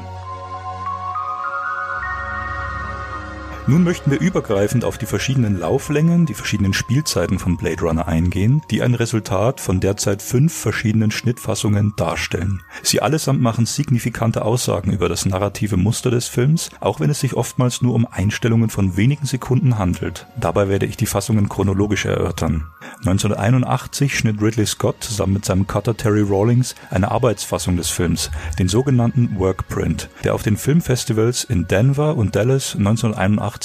[3.69, 8.63] Nun möchten wir übergreifend auf die verschiedenen Lauflängen, die verschiedenen Spielzeiten von Blade Runner eingehen,
[8.71, 12.63] die ein Resultat von derzeit fünf verschiedenen Schnittfassungen darstellen.
[12.85, 17.35] Sie allesamt machen signifikante Aussagen über das narrative Muster des Films, auch wenn es sich
[17.35, 20.29] oftmals nur um Einstellungen von wenigen Sekunden handelt.
[20.39, 22.69] Dabei werde ich die Fassungen chronologisch erörtern.
[22.99, 28.69] 1981 schnitt Ridley Scott zusammen mit seinem Cutter Terry Rawlings eine Arbeitsfassung des Films, den
[28.69, 33.56] sogenannten Workprint, der auf den Filmfestivals in Denver und Dallas 1981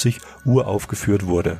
[0.44, 1.58] uraufgeführt wurde.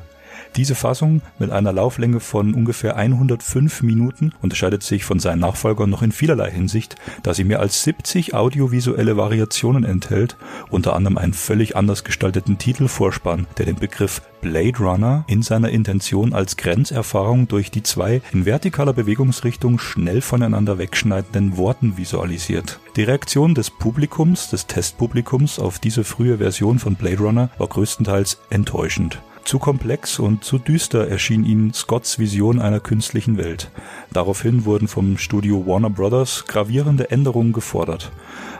[0.55, 6.03] Diese Fassung mit einer Lauflänge von ungefähr 105 Minuten unterscheidet sich von seinen Nachfolgern noch
[6.03, 10.37] in vielerlei Hinsicht, da sie mehr als 70 audiovisuelle Variationen enthält,
[10.69, 16.33] unter anderem einen völlig anders gestalteten Titelvorspann, der den Begriff Blade Runner in seiner Intention
[16.33, 22.79] als Grenzerfahrung durch die zwei in vertikaler Bewegungsrichtung schnell voneinander wegschneidenden Worten visualisiert.
[22.95, 28.39] Die Reaktion des Publikums, des Testpublikums auf diese frühe Version von Blade Runner war größtenteils
[28.51, 29.19] enttäuschend.
[29.45, 33.69] Zu komplex und zu düster erschien ihnen Scotts Vision einer künstlichen Welt.
[34.11, 38.11] Daraufhin wurden vom Studio Warner Brothers gravierende Änderungen gefordert.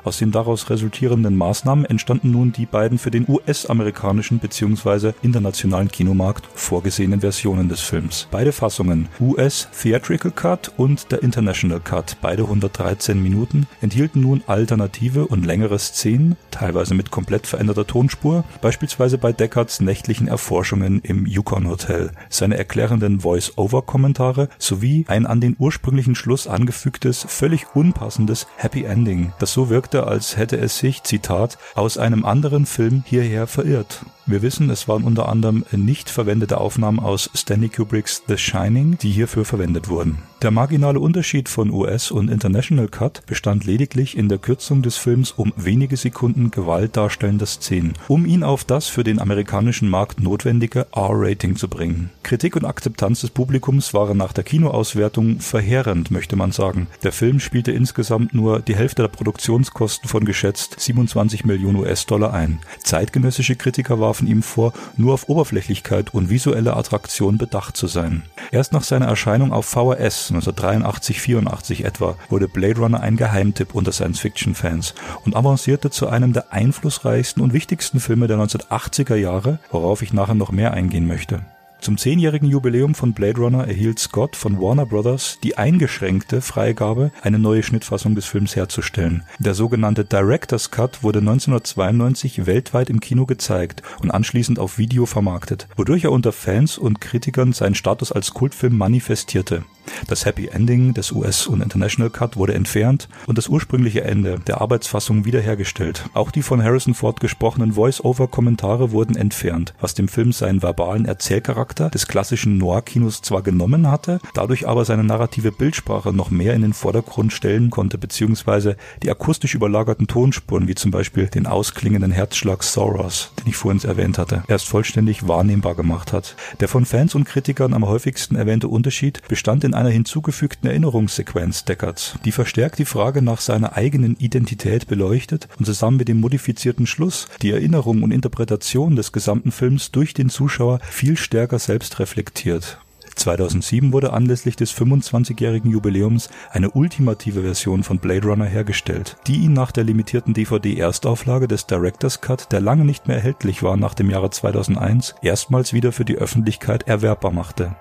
[0.03, 5.13] Aus den daraus resultierenden Maßnahmen entstanden nun die beiden für den US-amerikanischen bzw.
[5.21, 8.27] internationalen Kinomarkt vorgesehenen Versionen des Films.
[8.29, 15.25] Beide Fassungen, US Theatrical Cut und der International Cut, beide 113 Minuten, enthielten nun alternative
[15.25, 21.67] und längere Szenen, teilweise mit komplett veränderter Tonspur, beispielsweise bei Deckards nächtlichen Erforschungen im Yukon
[21.67, 29.31] Hotel, seine erklärenden Voice-Over-Kommentare sowie ein an den ursprünglichen Schluss angefügtes, völlig unpassendes Happy Ending,
[29.39, 34.01] das so wirkte, wirkte, als hätte es sich, Zitat, aus einem anderen Film hierher verirrt.
[34.26, 39.11] Wir wissen, es waren unter anderem nicht verwendete Aufnahmen aus Stanley Kubricks The Shining, die
[39.11, 40.19] hierfür verwendet wurden.
[40.41, 45.32] Der marginale Unterschied von US und International Cut bestand lediglich in der Kürzung des Films
[45.32, 50.88] um wenige Sekunden Gewalt darstellender Szenen, um ihn auf das für den amerikanischen Markt notwendige
[50.93, 52.09] R-Rating zu bringen.
[52.24, 56.88] Kritik und Akzeptanz des Publikums waren nach der Kinoauswertung verheerend, möchte man sagen.
[57.03, 62.59] Der Film spielte insgesamt nur die Hälfte der Produktionskosten von geschätzt 27 Millionen US-Dollar ein.
[62.84, 68.22] Zeitgenössische Kritiker waren warfen ihm vor, nur auf Oberflächlichkeit und visuelle Attraktion bedacht zu sein.
[68.51, 74.93] Erst nach seiner Erscheinung auf VHS 1983-84 etwa wurde Blade Runner ein Geheimtipp unter Science-Fiction-Fans
[75.26, 80.36] und avancierte zu einem der einflussreichsten und wichtigsten Filme der 1980er Jahre, worauf ich nachher
[80.36, 81.41] noch mehr eingehen möchte.
[81.84, 87.39] Zum zehnjährigen Jubiläum von Blade Runner erhielt Scott von Warner Brothers die eingeschränkte Freigabe, eine
[87.39, 89.23] neue Schnittfassung des Films herzustellen.
[89.39, 95.67] Der sogenannte Director's Cut wurde 1992 weltweit im Kino gezeigt und anschließend auf Video vermarktet,
[95.75, 99.65] wodurch er unter Fans und Kritikern seinen Status als Kultfilm manifestierte.
[100.07, 104.61] Das Happy Ending des US- und International Cut wurde entfernt und das ursprüngliche Ende der
[104.61, 106.05] Arbeitsfassung wiederhergestellt.
[106.13, 111.89] Auch die von Harrison Ford gesprochenen Voice-Over-Kommentare wurden entfernt, was dem Film seinen verbalen Erzählcharakter
[111.89, 116.73] des klassischen Noir-Kinos zwar genommen hatte, dadurch aber seine narrative Bildsprache noch mehr in den
[116.73, 123.31] Vordergrund stellen konnte, beziehungsweise die akustisch überlagerten Tonspuren, wie zum Beispiel den ausklingenden Herzschlag Soros,
[123.39, 126.36] den ich vorhin erwähnt hatte, erst vollständig wahrnehmbar gemacht hat.
[126.59, 131.65] Der von Fans und Kritikern am häufigsten erwähnte Unterschied bestand in in einer hinzugefügten Erinnerungssequenz
[131.65, 136.86] Deckards, die verstärkt die Frage nach seiner eigenen Identität beleuchtet und zusammen mit dem modifizierten
[136.86, 142.78] Schluss die Erinnerung und Interpretation des gesamten Films durch den Zuschauer viel stärker selbst reflektiert.
[143.16, 149.53] 2007 wurde anlässlich des 25-jährigen Jubiläums eine ultimative Version von Blade Runner hergestellt, die ihn
[149.53, 154.09] nach der limitierten DVD-Erstauflage des Director's Cut, der lange nicht mehr erhältlich war nach dem
[154.09, 157.76] Jahre 2001, erstmals wieder für die Öffentlichkeit erwerbbar machte.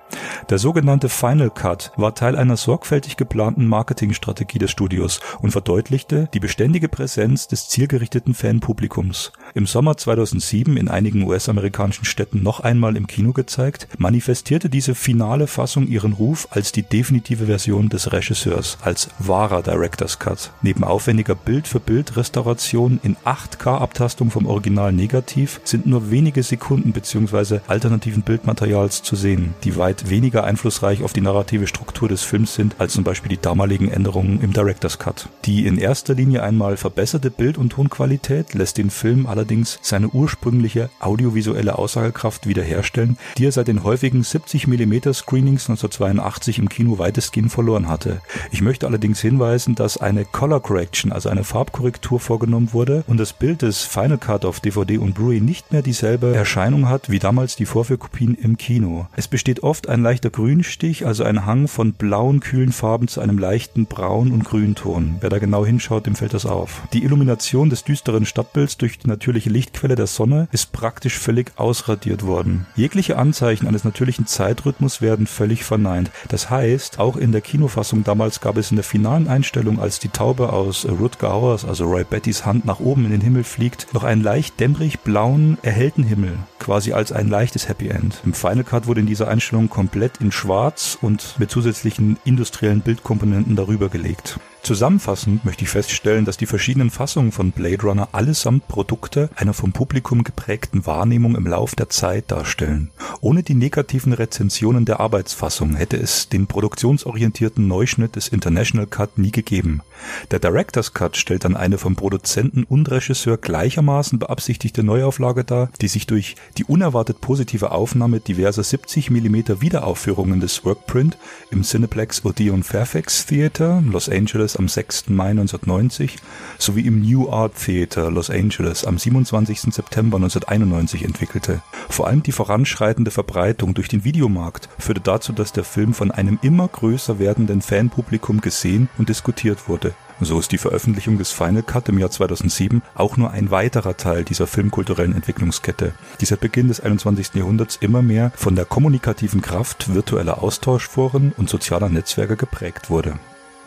[0.50, 6.40] Der sogenannte Final Cut war Teil einer sorgfältig geplanten Marketingstrategie des Studios und verdeutlichte die
[6.40, 9.32] beständige Präsenz des zielgerichteten Fanpublikums.
[9.54, 15.46] Im Sommer 2007 in einigen US-amerikanischen Städten noch einmal im Kino gezeigt, manifestierte diese finale
[15.46, 20.52] Fassung ihren Ruf als die definitive Version des Regisseurs, als wahrer Director's Cut.
[20.62, 27.60] Neben aufwendiger Bild-für-Bild-Restauration in 8K-Abtastung vom Original Negativ sind nur wenige Sekunden bzw.
[27.66, 32.76] alternativen Bildmaterials zu sehen, die weit weniger einflussreich auf die narrative Struktur des Films sind
[32.78, 35.28] als zum Beispiel die damaligen Änderungen im Director's Cut.
[35.44, 39.41] Die in erster Linie einmal verbesserte Bild- und Tonqualität lässt den Film allerdings
[39.82, 46.68] seine ursprüngliche audiovisuelle Aussagekraft wiederherstellen, die er seit den häufigen 70 mm Screenings 1982 im
[46.68, 48.20] Kino weitestgehend verloren hatte.
[48.50, 53.32] Ich möchte allerdings hinweisen, dass eine Color Correction, also eine Farbkorrektur vorgenommen wurde und das
[53.32, 57.56] Bild des Final Cut auf DVD und Blu-ray nicht mehr dieselbe Erscheinung hat wie damals
[57.56, 59.06] die Vorführkopien im Kino.
[59.16, 63.38] Es besteht oft ein leichter Grünstich, also ein Hang von blauen, kühlen Farben zu einem
[63.38, 65.16] leichten Braun- und Grünton.
[65.20, 66.82] Wer da genau hinschaut, dem fällt das auf.
[66.92, 72.26] Die Illumination des düsteren Stadtbilds durch die natürliche Lichtquelle der Sonne ist praktisch völlig ausradiert
[72.26, 72.66] worden.
[72.76, 76.10] Jegliche Anzeichen eines natürlichen Zeitrhythmus werden völlig verneint.
[76.28, 80.08] Das heißt, auch in der Kinofassung damals gab es in der finalen Einstellung, als die
[80.08, 84.04] Taube aus Rutger Hauers, also Roy Bettys Hand nach oben in den Himmel fliegt, noch
[84.04, 88.20] einen leicht dämmerig blauen, erhellten Himmel, quasi als ein leichtes Happy End.
[88.24, 93.56] Im Final Cut wurde in dieser Einstellung komplett in schwarz und mit zusätzlichen industriellen Bildkomponenten
[93.56, 94.38] darüber gelegt.
[94.62, 99.72] Zusammenfassend möchte ich feststellen, dass die verschiedenen Fassungen von Blade Runner allesamt Produkte einer vom
[99.72, 102.92] Publikum geprägten Wahrnehmung im Lauf der Zeit darstellen.
[103.20, 109.32] Ohne die negativen Rezensionen der Arbeitsfassung hätte es den produktionsorientierten Neuschnitt des International Cut nie
[109.32, 109.82] gegeben.
[110.30, 115.88] Der Director's Cut stellt dann eine vom Produzenten und Regisseur gleichermaßen beabsichtigte Neuauflage dar, die
[115.88, 121.18] sich durch die unerwartet positive Aufnahme diverser 70 mm Wiederaufführungen des Workprint
[121.50, 125.08] im Cineplex Odeon Fairfax Theater, Los Angeles am 6.
[125.08, 126.16] Mai 1990
[126.58, 129.72] sowie im New Art Theater Los Angeles am 27.
[129.74, 131.62] September 1991 entwickelte.
[131.88, 136.38] Vor allem die voranschreitende Verbreitung durch den Videomarkt führte dazu, dass der Film von einem
[136.42, 139.91] immer größer werdenden Fanpublikum gesehen und diskutiert wurde.
[140.24, 144.24] So ist die Veröffentlichung des Final Cut im Jahr 2007 auch nur ein weiterer Teil
[144.24, 147.34] dieser filmkulturellen Entwicklungskette, die seit Beginn des 21.
[147.34, 153.18] Jahrhunderts immer mehr von der kommunikativen Kraft virtueller Austauschforen und sozialer Netzwerke geprägt wurde.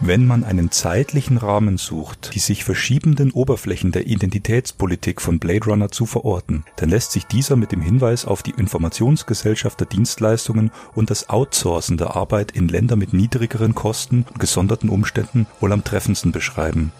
[0.01, 5.89] Wenn man einen zeitlichen Rahmen sucht, die sich verschiebenden Oberflächen der Identitätspolitik von Blade Runner
[5.89, 11.09] zu verorten, dann lässt sich dieser mit dem Hinweis auf die Informationsgesellschaft der Dienstleistungen und
[11.09, 16.33] das Outsourcen der Arbeit in Länder mit niedrigeren Kosten und gesonderten Umständen wohl am treffendsten
[16.33, 16.91] beschreiben.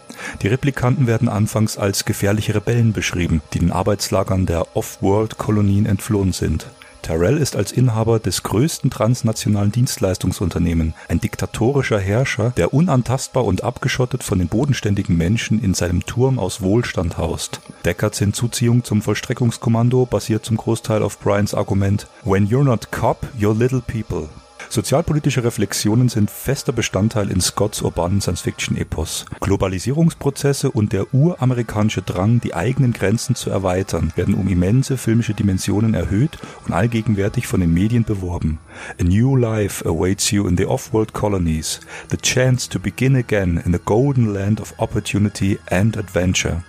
[0.41, 6.67] Die Replikanten werden anfangs als gefährliche Rebellen beschrieben, die den Arbeitslagern der Off-World-Kolonien entflohen sind.
[7.05, 14.23] Tyrell ist als Inhaber des größten transnationalen Dienstleistungsunternehmen ein diktatorischer Herrscher, der unantastbar und abgeschottet
[14.23, 17.61] von den bodenständigen Menschen in seinem Turm aus Wohlstand haust.
[17.85, 23.55] Deckards Hinzuziehung zum Vollstreckungskommando basiert zum Großteil auf Bryans Argument When you're not cop, you're
[23.55, 24.27] little people.
[24.69, 29.25] Sozialpolitische Reflexionen sind fester Bestandteil in Scotts urbanen Science-Fiction-Epos.
[29.39, 35.93] Globalisierungsprozesse und der uramerikanische Drang, die eigenen Grenzen zu erweitern, werden um immense filmische Dimensionen
[35.93, 38.59] erhöht und allgegenwärtig von den Medien beworben.
[38.99, 43.75] A new life awaits you in the off-world colonies, the chance to begin again in
[43.75, 46.63] a golden land of opportunity and adventure.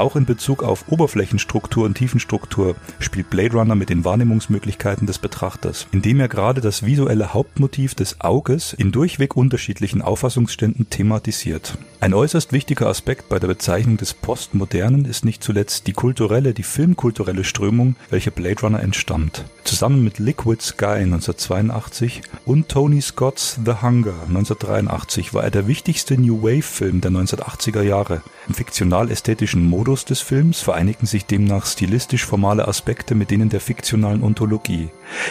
[0.00, 5.88] Auch in Bezug auf Oberflächenstruktur und Tiefenstruktur spielt Blade Runner mit den Wahrnehmungsmöglichkeiten des Betrachters,
[5.92, 11.76] indem er gerade das visuelle Hauptmotiv des Auges in durchweg unterschiedlichen Auffassungsständen thematisiert.
[12.00, 16.62] Ein äußerst wichtiger Aspekt bei der Bezeichnung des Postmodernen ist nicht zuletzt die kulturelle, die
[16.62, 19.44] filmkulturelle Strömung, welche Blade Runner entstammt.
[19.64, 26.18] Zusammen mit Liquid Sky 1982 und Tony Scott's The Hunger 1983 war er der wichtigste
[26.18, 28.22] New Wave Film der 1980er Jahre.
[28.48, 34.22] Im fiktional-ästhetischen Modus des Films vereinigen sich demnach stilistisch formale Aspekte mit denen der fiktionalen
[34.22, 34.88] Ontologie.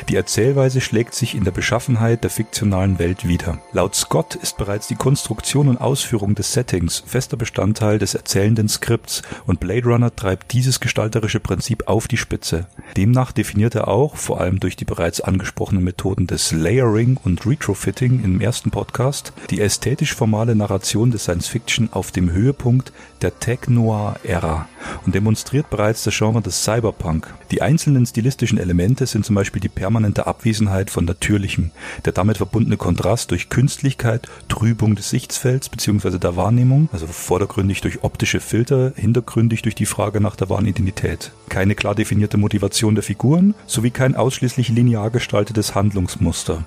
[0.09, 3.59] Die Erzählweise schlägt sich in der Beschaffenheit der fiktionalen Welt wider.
[3.71, 9.23] Laut Scott ist bereits die Konstruktion und Ausführung des Settings fester Bestandteil des erzählenden Skripts
[9.47, 12.67] und Blade Runner treibt dieses gestalterische Prinzip auf die Spitze.
[12.97, 18.23] Demnach definiert er auch, vor allem durch die bereits angesprochenen Methoden des Layering und Retrofitting
[18.23, 22.91] im ersten Podcast, die ästhetisch formale Narration des Science Fiction auf dem Höhepunkt
[23.21, 24.67] der Tech-Noir-Ära
[25.05, 27.33] und demonstriert bereits das Genre des Cyberpunk.
[27.51, 31.71] Die einzelnen stilistischen Elemente sind zum Beispiel die permanente Abwesenheit von Natürlichem,
[32.05, 36.19] der damit verbundene Kontrast durch Künstlichkeit, Trübung des Sichtfelds bzw.
[36.19, 41.31] der Wahrnehmung, also vordergründig durch optische Filter, hintergründig durch die Frage nach der wahren Identität.
[41.49, 46.65] Keine klar definierte Motivation der Figuren sowie kein ausschließlich linear gestaltetes Handlungsmuster.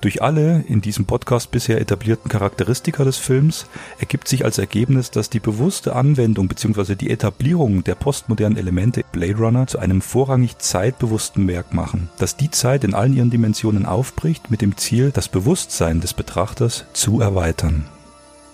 [0.00, 3.66] Durch alle in diesem Podcast bisher etablierten Charakteristika des Films
[3.98, 6.94] ergibt sich als Ergebnis, dass die bewusste Anwendung bzw.
[6.94, 12.50] die Etablierung der postmodernen Elemente Blade Runner zu einem vorrangig zeitbewussten Werk machen, das die
[12.50, 17.84] Zeit in allen ihren Dimensionen aufbricht mit dem Ziel, das Bewusstsein des Betrachters zu erweitern.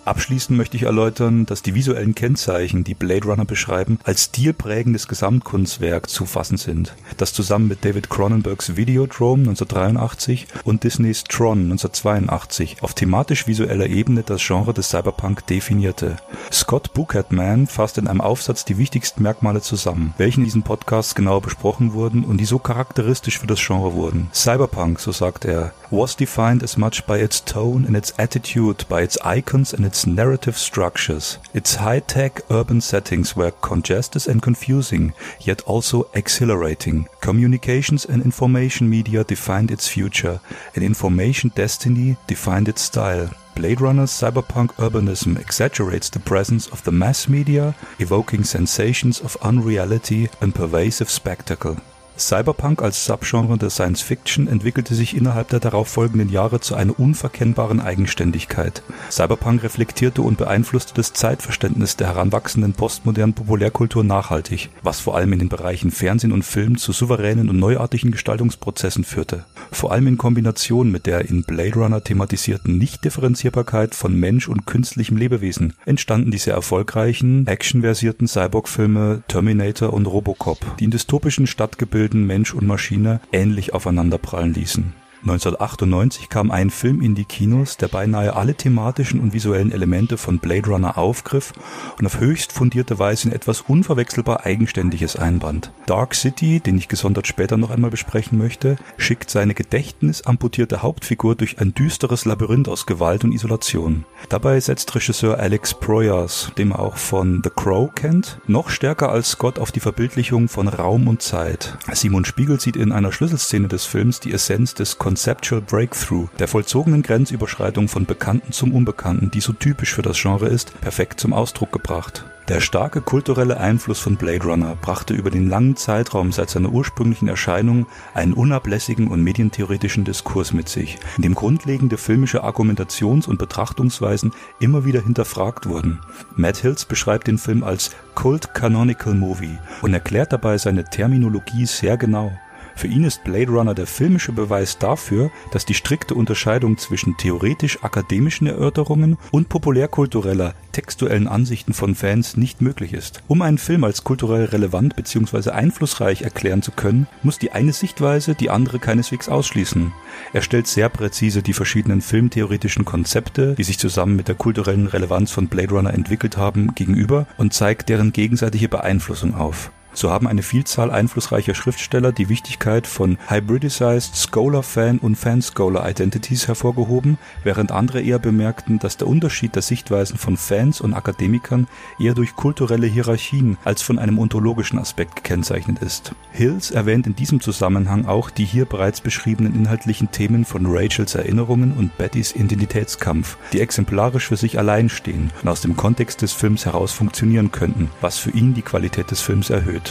[0.05, 6.11] Abschließend möchte ich erläutern, dass die visuellen Kennzeichen, die Blade Runner beschreiben, als stilprägendes Gesamtkunstwerk
[6.11, 12.93] zu fassen sind, das zusammen mit David Cronenbergs Videodrome 1983 und Disneys Tron 1982 auf
[12.93, 16.17] thematisch-visueller Ebene das Genre des Cyberpunk definierte.
[16.53, 21.41] Scott Bucatman fasst in einem Aufsatz die wichtigsten Merkmale zusammen, welche in diesen Podcasts genauer
[21.41, 24.29] besprochen wurden und die so charakteristisch für das Genre wurden.
[24.35, 29.03] Cyberpunk, so sagt er, was defined as much by its tone and its attitude, by
[29.03, 31.39] its icons and its narrative structures.
[31.55, 37.07] Its high-tech urban settings were congested and confusing, yet also exhilarating.
[37.21, 40.41] Communications and information media defined its future,
[40.75, 43.31] and information destiny defined its style.
[43.55, 50.29] Blade Runner's cyberpunk urbanism exaggerates the presence of the mass media, evoking sensations of unreality
[50.41, 51.77] and pervasive spectacle.
[52.17, 57.81] Cyberpunk als Subgenre der Science Fiction entwickelte sich innerhalb der darauffolgenden Jahre zu einer unverkennbaren
[57.81, 58.83] Eigenständigkeit.
[59.11, 65.41] Cyberpunk reflektierte und beeinflusste das Zeitverständnis der heranwachsenden postmodernen Populärkultur nachhaltig, was vor allem in
[65.41, 69.45] den Bereichen Fernsehen und Film zu souveränen und neuartigen Gestaltungsprozessen führte.
[69.73, 75.17] Vor allem in Kombination mit der in Blade Runner thematisierten Nichtdifferenzierbarkeit von Mensch und künstlichem
[75.17, 82.53] Lebewesen entstanden die sehr erfolgreichen, actionversierten Cyborg-Filme Terminator und Robocop, die in dystopischen Stadtgebilden Mensch
[82.53, 85.04] und Maschine ähnlich aufeinanderprallen ließen.
[85.25, 90.39] 1998 kam ein Film in die Kinos, der beinahe alle thematischen und visuellen Elemente von
[90.39, 91.55] Blade Runner aufgriff
[91.99, 95.73] und auf höchst fundierte Weise in etwas unverwechselbar Eigenständiges einband.
[95.87, 101.59] Dark City, den ich gesondert später noch einmal besprechen möchte, schickt seine gedächtnisamputierte Hauptfigur durch
[101.59, 104.05] ein düsteres Labyrinth aus Gewalt und Isolation.
[104.29, 109.31] Dabei setzt Regisseur Alex Proyas, den man auch von The Crow kennt, noch stärker als
[109.31, 111.79] Scott auf die Verbildlichung von Raum und Zeit.
[111.93, 117.05] Simon Spiegel sieht in einer Schlüsselszene des Films die Essenz des Conceptual Breakthrough, der vollzogenen
[117.05, 121.71] Grenzüberschreitung von Bekannten zum Unbekannten, die so typisch für das Genre ist, perfekt zum Ausdruck
[121.71, 122.25] gebracht.
[122.49, 127.29] Der starke kulturelle Einfluss von Blade Runner brachte über den langen Zeitraum seit seiner ursprünglichen
[127.29, 134.33] Erscheinung einen unablässigen und medientheoretischen Diskurs mit sich, in dem grundlegende filmische Argumentations- und Betrachtungsweisen
[134.59, 136.01] immer wieder hinterfragt wurden.
[136.35, 141.97] Matt Hills beschreibt den Film als Cult Canonical Movie und erklärt dabei seine Terminologie sehr
[141.97, 142.33] genau.
[142.77, 148.47] Für ihn ist Blade Runner der filmische Beweis dafür, dass die strikte Unterscheidung zwischen theoretisch-akademischen
[148.47, 153.23] Erörterungen und populärkultureller, textuellen Ansichten von Fans nicht möglich ist.
[153.29, 155.51] Um einen Film als kulturell relevant bzw.
[155.51, 159.93] einflussreich erklären zu können, muss die eine Sichtweise die andere keineswegs ausschließen.
[160.33, 165.31] Er stellt sehr präzise die verschiedenen filmtheoretischen Konzepte, die sich zusammen mit der kulturellen Relevanz
[165.31, 169.71] von Blade Runner entwickelt haben, gegenüber und zeigt deren gegenseitige Beeinflussung auf.
[169.95, 177.71] So haben eine Vielzahl einflussreicher Schriftsteller die Wichtigkeit von hybridized Scholar-Fan und Fan-Scholar-Identities hervorgehoben, während
[177.71, 181.69] andere eher bemerkten, dass der Unterschied der Sichtweisen von Fans und Akademikern
[181.99, 186.13] eher durch kulturelle Hierarchien als von einem ontologischen Aspekt gekennzeichnet ist.
[186.33, 191.73] Hills erwähnt in diesem Zusammenhang auch die hier bereits beschriebenen inhaltlichen Themen von Rachels Erinnerungen
[191.73, 196.67] und Bettys Identitätskampf, die exemplarisch für sich allein stehen und aus dem Kontext des Films
[196.67, 199.84] heraus funktionieren könnten, was für ihn die Qualität des Films erhöht.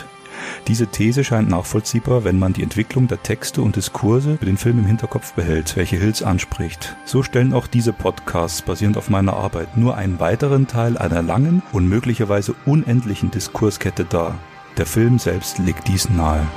[0.67, 4.79] Diese These scheint nachvollziehbar, wenn man die Entwicklung der Texte und Diskurse für den Film
[4.79, 6.95] im Hinterkopf behält, welche Hills anspricht.
[7.05, 11.61] So stellen auch diese Podcasts basierend auf meiner Arbeit nur einen weiteren Teil einer langen
[11.71, 14.36] und möglicherweise unendlichen Diskurskette dar.
[14.77, 16.47] Der Film selbst legt dies nahe.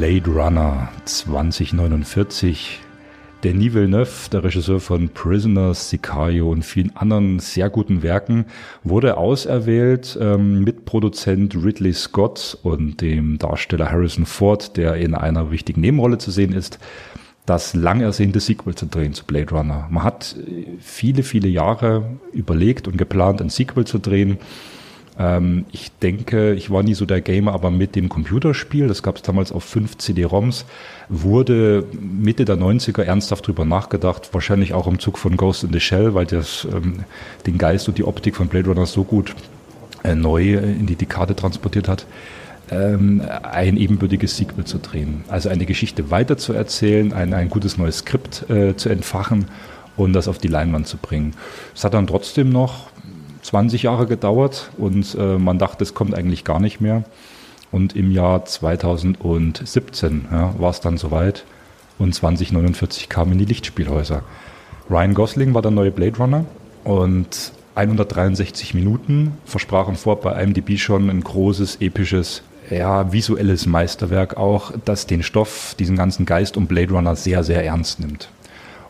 [0.00, 2.80] Blade Runner 2049.
[3.44, 8.46] Denis Villeneuve, der Regisseur von Prisoners, Sicario und vielen anderen sehr guten Werken,
[8.82, 15.50] wurde auserwählt ähm, mit Produzent Ridley Scott und dem Darsteller Harrison Ford, der in einer
[15.50, 16.78] wichtigen Nebenrolle zu sehen ist,
[17.44, 19.86] das lang ersehnte Sequel zu drehen zu Blade Runner.
[19.90, 20.34] Man hat
[20.78, 24.38] viele, viele Jahre überlegt und geplant, ein Sequel zu drehen.
[25.20, 29.16] Ähm, ich denke, ich war nie so der Gamer, aber mit dem Computerspiel, das gab
[29.16, 30.64] es damals auf fünf CD-ROMs,
[31.10, 35.80] wurde Mitte der 90er ernsthaft drüber nachgedacht, wahrscheinlich auch im Zug von Ghost in the
[35.80, 37.04] Shell, weil das ähm,
[37.46, 39.34] den Geist und die Optik von Blade Runner so gut
[40.04, 42.06] äh, neu in die Dekade transportiert hat
[42.70, 45.24] ähm, ein ebenbürtiges Sequel zu drehen.
[45.28, 49.46] Also eine Geschichte weiterzuerzählen, ein, ein gutes neues Skript äh, zu entfachen
[49.96, 51.34] und das auf die Leinwand zu bringen.
[51.74, 52.89] Es hat dann trotzdem noch
[53.42, 57.04] 20 Jahre gedauert und äh, man dachte, es kommt eigentlich gar nicht mehr.
[57.72, 61.44] Und im Jahr 2017 ja, war es dann soweit
[61.98, 64.22] und 2049 kam in die Lichtspielhäuser.
[64.90, 66.44] Ryan Gosling war der neue Blade Runner
[66.82, 74.72] und 163 Minuten versprachen vor bei IMDb schon ein großes, episches, ja, visuelles Meisterwerk auch,
[74.84, 78.28] das den Stoff, diesen ganzen Geist um Blade Runner sehr, sehr ernst nimmt.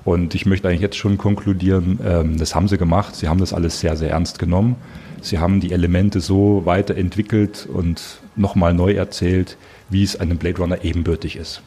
[0.05, 3.15] Und ich möchte eigentlich jetzt schon konkludieren, ähm, das haben sie gemacht.
[3.15, 4.77] Sie haben das alles sehr, sehr ernst genommen.
[5.21, 9.59] Sie haben die Elemente so weiterentwickelt und nochmal neu erzählt,
[9.91, 11.63] wie es einem Blade Runner ebenbürtig ist.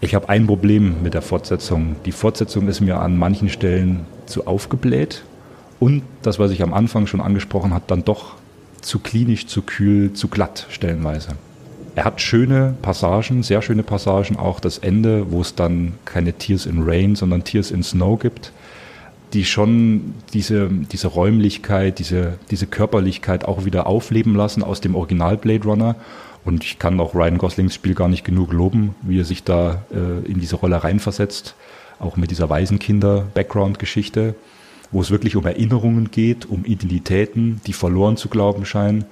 [0.00, 1.96] Ich habe ein Problem mit der Fortsetzung.
[2.06, 5.22] Die Fortsetzung ist mir an manchen Stellen zu aufgebläht
[5.78, 8.34] und das, was ich am Anfang schon angesprochen habe, dann doch
[8.80, 11.30] zu klinisch, zu kühl, zu glatt stellenweise.
[11.94, 16.66] Er hat schöne Passagen, sehr schöne Passagen, auch das Ende, wo es dann keine Tears
[16.66, 18.52] in Rain, sondern Tears in Snow gibt.
[19.32, 25.36] die schon diese, diese Räumlichkeit, diese, diese Körperlichkeit auch wieder aufleben lassen aus dem Original
[25.36, 25.96] Blade Runner.
[26.44, 29.84] Und ich kann auch Ryan Goslings Spiel gar nicht genug loben, wie er sich da
[29.92, 31.54] äh, in diese Rolle reinversetzt.
[31.98, 34.34] Auch mit dieser Waisenkinder-Background-Geschichte,
[34.90, 39.04] wo es wirklich um Erinnerungen geht, um Identitäten, die verloren zu glauben scheinen,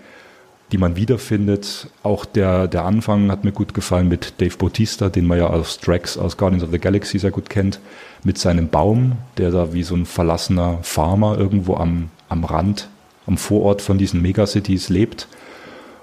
[0.73, 1.89] die man wiederfindet.
[2.03, 5.79] Auch der, der Anfang hat mir gut gefallen mit Dave Bautista, den man ja aus
[5.79, 7.81] Drax aus Guardians of the Galaxy sehr gut kennt,
[8.25, 12.88] mit seinem Baum, der da wie so ein verlassener Farmer irgendwo am, am Rand,
[13.26, 15.29] am Vorort von diesen Megacities lebt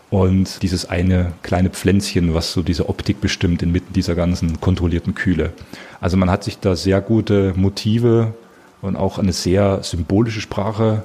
[0.10, 5.52] und dieses eine kleine Pflänzchen, was so diese Optik bestimmt inmitten dieser ganzen kontrollierten Kühle.
[6.00, 8.34] Also man hat sich da sehr gute Motive
[8.82, 11.04] und auch eine sehr symbolische Sprache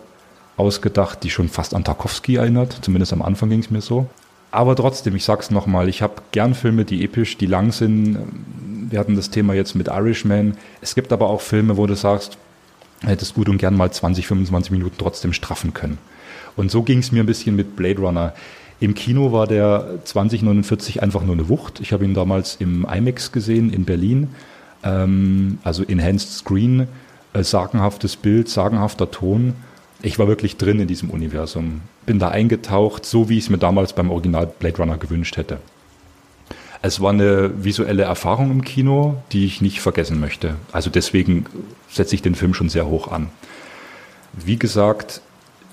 [0.60, 2.78] ausgedacht, die schon fast an Tarkovsky erinnert.
[2.82, 4.06] Zumindest am Anfang ging es mir so.
[4.50, 8.18] Aber trotzdem, ich sag's nochmal, ich habe gern Filme, die episch, die lang sind.
[8.90, 10.56] Wir hatten das Thema jetzt mit Irishman.
[10.80, 12.36] Es gibt aber auch Filme, wo du sagst,
[13.02, 15.98] hättest gut und gern mal 20, 25 Minuten trotzdem straffen können.
[16.56, 18.34] Und so ging es mir ein bisschen mit Blade Runner.
[18.80, 21.80] Im Kino war der 2049 einfach nur eine Wucht.
[21.80, 24.28] Ich habe ihn damals im IMAX gesehen in Berlin,
[24.82, 26.88] ähm, also Enhanced Screen,
[27.32, 29.54] äh, sagenhaftes Bild, sagenhafter Ton.
[30.02, 33.58] Ich war wirklich drin in diesem Universum, bin da eingetaucht, so wie ich es mir
[33.58, 35.58] damals beim Original Blade Runner gewünscht hätte.
[36.82, 40.54] Es war eine visuelle Erfahrung im Kino, die ich nicht vergessen möchte.
[40.72, 41.44] Also deswegen
[41.90, 43.28] setze ich den Film schon sehr hoch an.
[44.32, 45.20] Wie gesagt,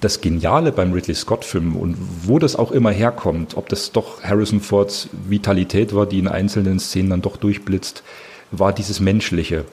[0.02, 4.60] das Geniale beim Ridley Scott-Film und wo das auch immer herkommt, ob das doch Harrison
[4.60, 8.04] Fords Vitalität war, die in einzelnen Szenen dann doch durchblitzt,
[8.52, 9.64] war dieses Menschliche.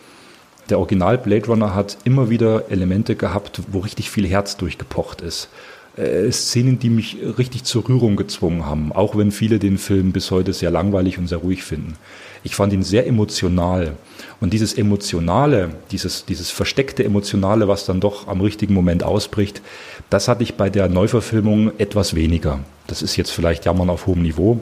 [0.71, 5.49] Der Original Blade Runner hat immer wieder Elemente gehabt, wo richtig viel Herz durchgepocht ist.
[5.97, 10.31] Äh, Szenen, die mich richtig zur Rührung gezwungen haben, auch wenn viele den Film bis
[10.31, 11.95] heute sehr langweilig und sehr ruhig finden.
[12.43, 13.93] Ich fand ihn sehr emotional.
[14.41, 19.63] Und dieses Emotionale, dieses, dieses versteckte Emotionale, was dann doch am richtigen Moment ausbricht,
[20.11, 22.61] das hatte ich bei der Neuverfilmung etwas weniger.
[22.87, 24.61] Das ist jetzt vielleicht Jammern auf hohem Niveau.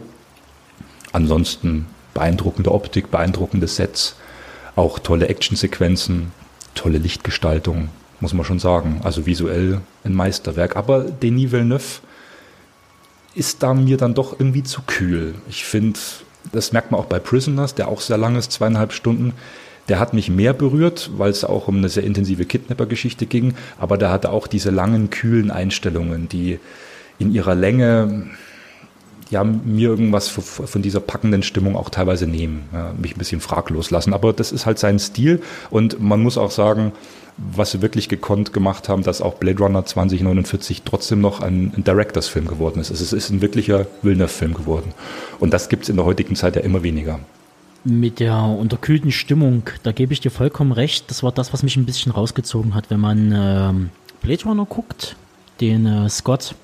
[1.12, 4.16] Ansonsten beeindruckende Optik, beeindruckende Sets,
[4.76, 6.32] auch tolle Actionsequenzen,
[6.74, 7.88] tolle Lichtgestaltung,
[8.20, 9.00] muss man schon sagen.
[9.04, 10.76] Also visuell ein Meisterwerk.
[10.76, 12.00] Aber Denis Villeneuve
[13.34, 15.34] ist da mir dann doch irgendwie zu kühl.
[15.48, 15.98] Ich finde,
[16.52, 19.32] das merkt man auch bei Prisoners, der auch sehr lang ist, zweieinhalb Stunden.
[19.88, 23.98] Der hat mich mehr berührt, weil es auch um eine sehr intensive Kidnapper-Geschichte ging, aber
[23.98, 26.60] der hatte auch diese langen, kühlen Einstellungen, die
[27.18, 28.26] in ihrer Länge
[29.32, 33.90] ja, mir irgendwas von dieser packenden Stimmung auch teilweise nehmen, ja, mich ein bisschen fraglos
[33.90, 34.12] lassen.
[34.12, 35.40] Aber das ist halt sein Stil
[35.70, 36.92] und man muss auch sagen,
[37.38, 41.82] was sie wirklich gekonnt gemacht haben, dass auch Blade Runner 2049 trotzdem noch ein, ein
[41.82, 42.90] Directors-Film geworden ist.
[42.90, 44.92] Also es ist ein wirklicher Villeneuve-Film geworden.
[45.40, 47.20] Und das gibt es in der heutigen Zeit ja immer weniger.
[47.84, 51.10] Mit der unterkühlten Stimmung, da gebe ich dir vollkommen recht.
[51.10, 53.72] Das war das, was mich ein bisschen rausgezogen hat, wenn man äh,
[54.20, 55.16] Blade Runner guckt,
[55.60, 56.54] den äh, Scott.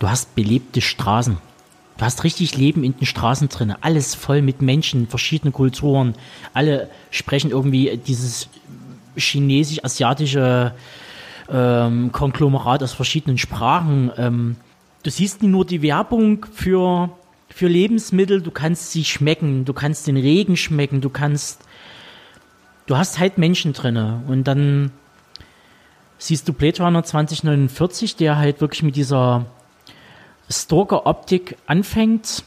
[0.00, 1.38] Du hast belebte Straßen.
[1.96, 3.74] Du hast richtig Leben in den Straßen drin.
[3.80, 6.14] Alles voll mit Menschen, verschiedene Kulturen.
[6.52, 8.48] Alle sprechen irgendwie dieses
[9.16, 10.74] chinesisch-asiatische
[11.48, 14.10] ähm, Konglomerat aus verschiedenen Sprachen.
[14.16, 14.56] Ähm,
[15.04, 17.10] du siehst nur die Werbung für,
[17.48, 21.62] für Lebensmittel, du kannst sie schmecken, du kannst den Regen schmecken, du kannst,
[22.86, 24.90] du hast halt Menschen drinne und dann
[26.18, 29.46] siehst du Blade Runner 2049, der halt wirklich mit dieser
[30.50, 32.44] Stalker-Optik anfängt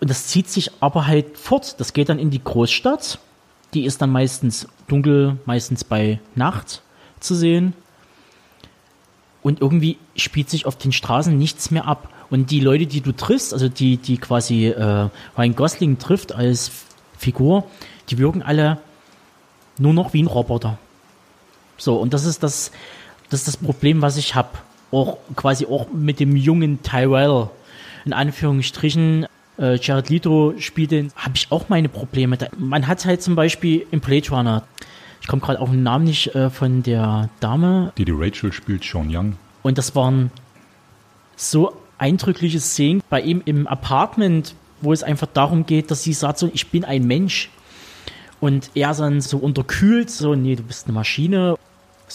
[0.00, 1.80] und das zieht sich aber halt fort.
[1.80, 3.18] Das geht dann in die Großstadt
[3.74, 6.82] die ist dann meistens dunkel, meistens bei Nacht
[7.20, 7.74] zu sehen.
[9.42, 12.08] Und irgendwie spielt sich auf den Straßen nichts mehr ab.
[12.30, 16.70] Und die Leute, die du triffst, also die, die quasi äh, Ryan Gosling trifft als
[17.18, 17.64] Figur,
[18.08, 18.78] die wirken alle
[19.76, 20.78] nur noch wie ein Roboter.
[21.76, 22.70] So, und das ist das,
[23.28, 24.50] das ist das Problem, was ich habe.
[24.94, 27.48] Auch quasi auch mit dem jungen Tyrell,
[28.04, 29.26] in Anführungsstrichen,
[29.58, 32.36] äh, Jared Leto spielt den, habe ich auch meine Probleme.
[32.36, 34.62] Da, man hat halt zum Beispiel im Blade Runner,
[35.20, 37.92] ich komme gerade auf den Namen nicht äh, von der Dame.
[37.96, 39.36] Die die Rachel spielt, Sean Young.
[39.62, 40.30] Und das waren
[41.36, 46.38] so eindrückliche Szenen bei ihm im Apartment, wo es einfach darum geht, dass sie sagt
[46.38, 47.50] so, ich bin ein Mensch.
[48.40, 51.56] Und er dann so unterkühlt, so, nee, du bist eine Maschine.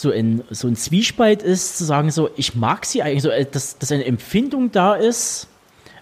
[0.00, 3.44] So ein, so ein Zwiespalt ist, zu sagen so, ich mag sie eigentlich, so, äh,
[3.44, 5.46] dass, dass eine Empfindung da ist,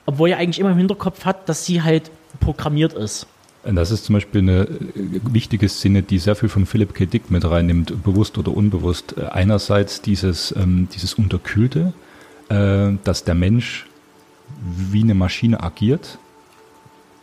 [0.06, 3.26] obwohl er eigentlich immer im Hinterkopf hat, dass sie halt programmiert ist.
[3.64, 7.06] Das ist zum Beispiel eine äh, wichtige Szene, die sehr viel von Philip K.
[7.06, 9.16] Dick mit reinnimmt, bewusst oder unbewusst.
[9.18, 11.92] Äh, einerseits dieses, ähm, dieses Unterkühlte,
[12.48, 13.86] äh, dass der Mensch
[14.62, 16.18] wie eine Maschine agiert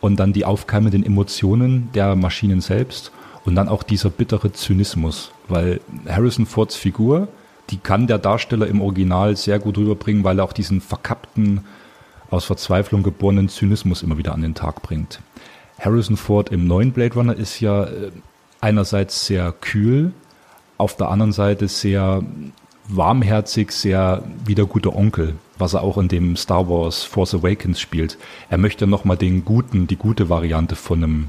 [0.00, 3.12] und dann die aufkeimenden Emotionen der Maschinen selbst
[3.46, 7.28] Und dann auch dieser bittere Zynismus, weil Harrison Fords Figur,
[7.70, 11.64] die kann der Darsteller im Original sehr gut rüberbringen, weil er auch diesen verkappten,
[12.30, 15.20] aus Verzweiflung geborenen Zynismus immer wieder an den Tag bringt.
[15.78, 18.10] Harrison Ford im neuen Blade Runner ist ja äh,
[18.60, 20.12] einerseits sehr kühl,
[20.78, 22.22] auf der anderen Seite sehr
[22.88, 27.80] warmherzig, sehr wie der gute Onkel, was er auch in dem Star Wars Force Awakens
[27.80, 28.18] spielt.
[28.50, 31.26] Er möchte nochmal den guten, die gute Variante von einem,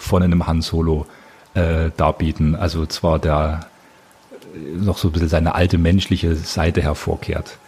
[0.00, 1.06] von einem Han Solo
[1.54, 2.54] äh, darbieten.
[2.54, 3.60] Also zwar der
[4.76, 7.58] noch so ein bisschen seine alte menschliche Seite hervorkehrt.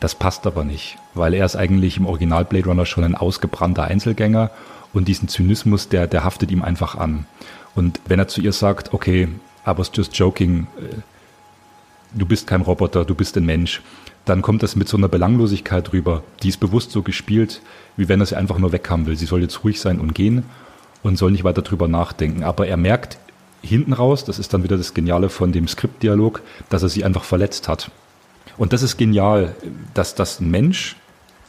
[0.00, 3.84] Das passt aber nicht, weil er ist eigentlich im Original Blade Runner schon ein ausgebrannter
[3.84, 4.50] Einzelgänger
[4.92, 7.26] und diesen Zynismus, der, der haftet ihm einfach an.
[7.74, 9.28] Und wenn er zu ihr sagt, okay,
[9.66, 10.94] I was just joking, äh,
[12.14, 13.82] du bist kein Roboter, du bist ein Mensch,
[14.24, 16.22] dann kommt das mit so einer Belanglosigkeit rüber.
[16.42, 17.60] Die ist bewusst so gespielt,
[17.96, 19.16] wie wenn er sie einfach nur weghaben will.
[19.16, 20.44] Sie soll jetzt ruhig sein und gehen
[21.02, 22.44] und soll nicht weiter drüber nachdenken.
[22.44, 23.18] Aber er merkt
[23.62, 27.24] hinten raus, das ist dann wieder das Geniale von dem Skriptdialog, dass er sie einfach
[27.24, 27.90] verletzt hat.
[28.56, 29.54] Und das ist genial,
[29.94, 30.96] dass das ein Mensch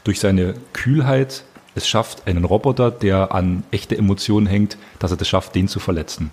[0.04, 1.44] durch seine Kühlheit
[1.76, 5.80] es schafft, einen Roboter, der an echte Emotionen hängt, dass er das schafft, den zu
[5.80, 6.32] verletzen.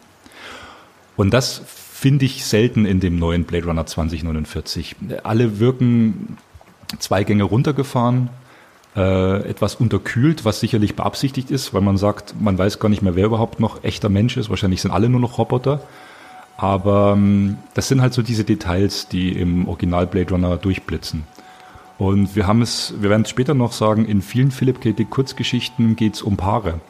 [1.17, 4.97] Und das finde ich selten in dem neuen Blade Runner 2049.
[5.23, 6.37] Alle wirken
[6.99, 8.29] zwei Gänge runtergefahren,
[8.97, 13.15] äh, etwas unterkühlt, was sicherlich beabsichtigt ist, weil man sagt, man weiß gar nicht mehr,
[13.15, 14.49] wer überhaupt noch echter Mensch ist.
[14.49, 15.81] Wahrscheinlich sind alle nur noch Roboter.
[16.57, 21.25] Aber ähm, das sind halt so diese Details, die im Original Blade Runner durchblitzen.
[21.99, 24.93] Und wir haben es, wir werden es später noch sagen, in vielen Philip K.
[24.93, 26.81] Dick Kurzgeschichten geht es um Paare.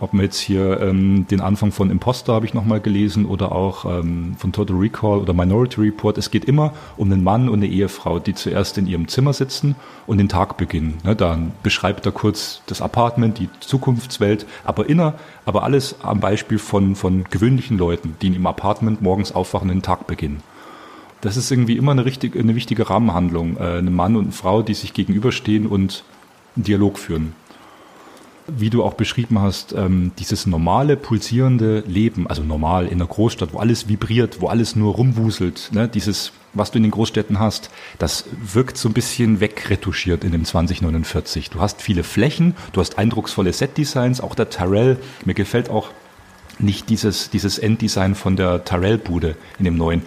[0.00, 3.84] Ob man jetzt hier ähm, den Anfang von Imposter habe ich nochmal gelesen oder auch
[3.84, 6.16] ähm, von Total Recall oder Minority Report.
[6.18, 9.74] Es geht immer um einen Mann und eine Ehefrau, die zuerst in ihrem Zimmer sitzen
[10.06, 10.98] und den Tag beginnen.
[11.02, 15.14] Ne, dann beschreibt er kurz das Apartment, die Zukunftswelt, aber inner,
[15.44, 19.82] aber alles am Beispiel von, von gewöhnlichen Leuten, die im Apartment morgens aufwachen und den
[19.82, 20.42] Tag beginnen.
[21.22, 23.56] Das ist irgendwie immer eine, richtig, eine wichtige Rahmenhandlung.
[23.56, 26.04] Äh, eine Mann und eine Frau, die sich gegenüberstehen und
[26.54, 27.32] einen Dialog führen
[28.48, 33.52] wie du auch beschrieben hast, ähm, dieses normale, pulsierende Leben, also normal in der Großstadt,
[33.52, 37.70] wo alles vibriert, wo alles nur rumwuselt, ne, dieses, was du in den Großstädten hast,
[37.98, 41.50] das wirkt so ein bisschen wegretuschiert in dem 2049.
[41.50, 45.90] Du hast viele Flächen, du hast eindrucksvolle Setdesigns, auch der Tyrell, mir gefällt auch
[46.58, 50.02] nicht dieses, dieses Enddesign von der Tyrell-Bude in dem neuen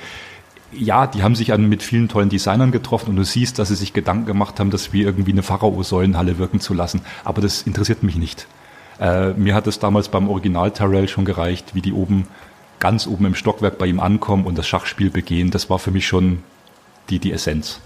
[0.72, 3.76] ja, die haben sich an mit vielen tollen Designern getroffen und du siehst, dass sie
[3.76, 7.02] sich Gedanken gemacht haben, das wie irgendwie eine Pharao-Säulenhalle wirken zu lassen.
[7.23, 8.48] Aber das interessiert mich nicht.
[8.99, 12.27] Äh, mir hat es damals beim Original Tyrell schon gereicht, wie die oben,
[12.80, 15.52] ganz oben im Stockwerk bei ihm ankommen und das Schachspiel begehen.
[15.52, 16.43] Das war für mich schon
[17.10, 17.80] die, die Essenz.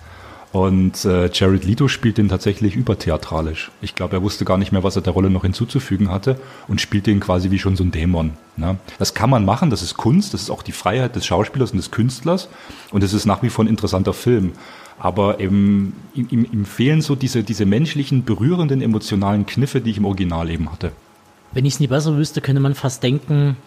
[0.56, 3.72] Und äh, Jared Leto spielt den tatsächlich übertheatralisch.
[3.82, 6.80] Ich glaube, er wusste gar nicht mehr, was er der Rolle noch hinzuzufügen hatte und
[6.80, 8.32] spielt den quasi wie schon so ein Dämon.
[8.56, 8.77] Ne?
[8.98, 11.77] Das kann man machen, das ist Kunst, das ist auch die Freiheit des Schauspielers und
[11.77, 12.48] des Künstlers
[12.94, 14.53] und es ist nach wie vor ein interessanter Film.
[14.98, 20.06] Aber eben, ihm, ihm fehlen so diese, diese menschlichen, berührenden, emotionalen Kniffe, die ich im
[20.06, 20.94] Original eben hatte.
[21.52, 23.57] Wenn ich es nie besser wüsste, könnte man fast denken,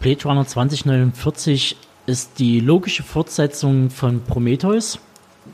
[0.00, 1.76] Blade Runner 2049
[2.06, 5.00] ist die logische Fortsetzung von Prometheus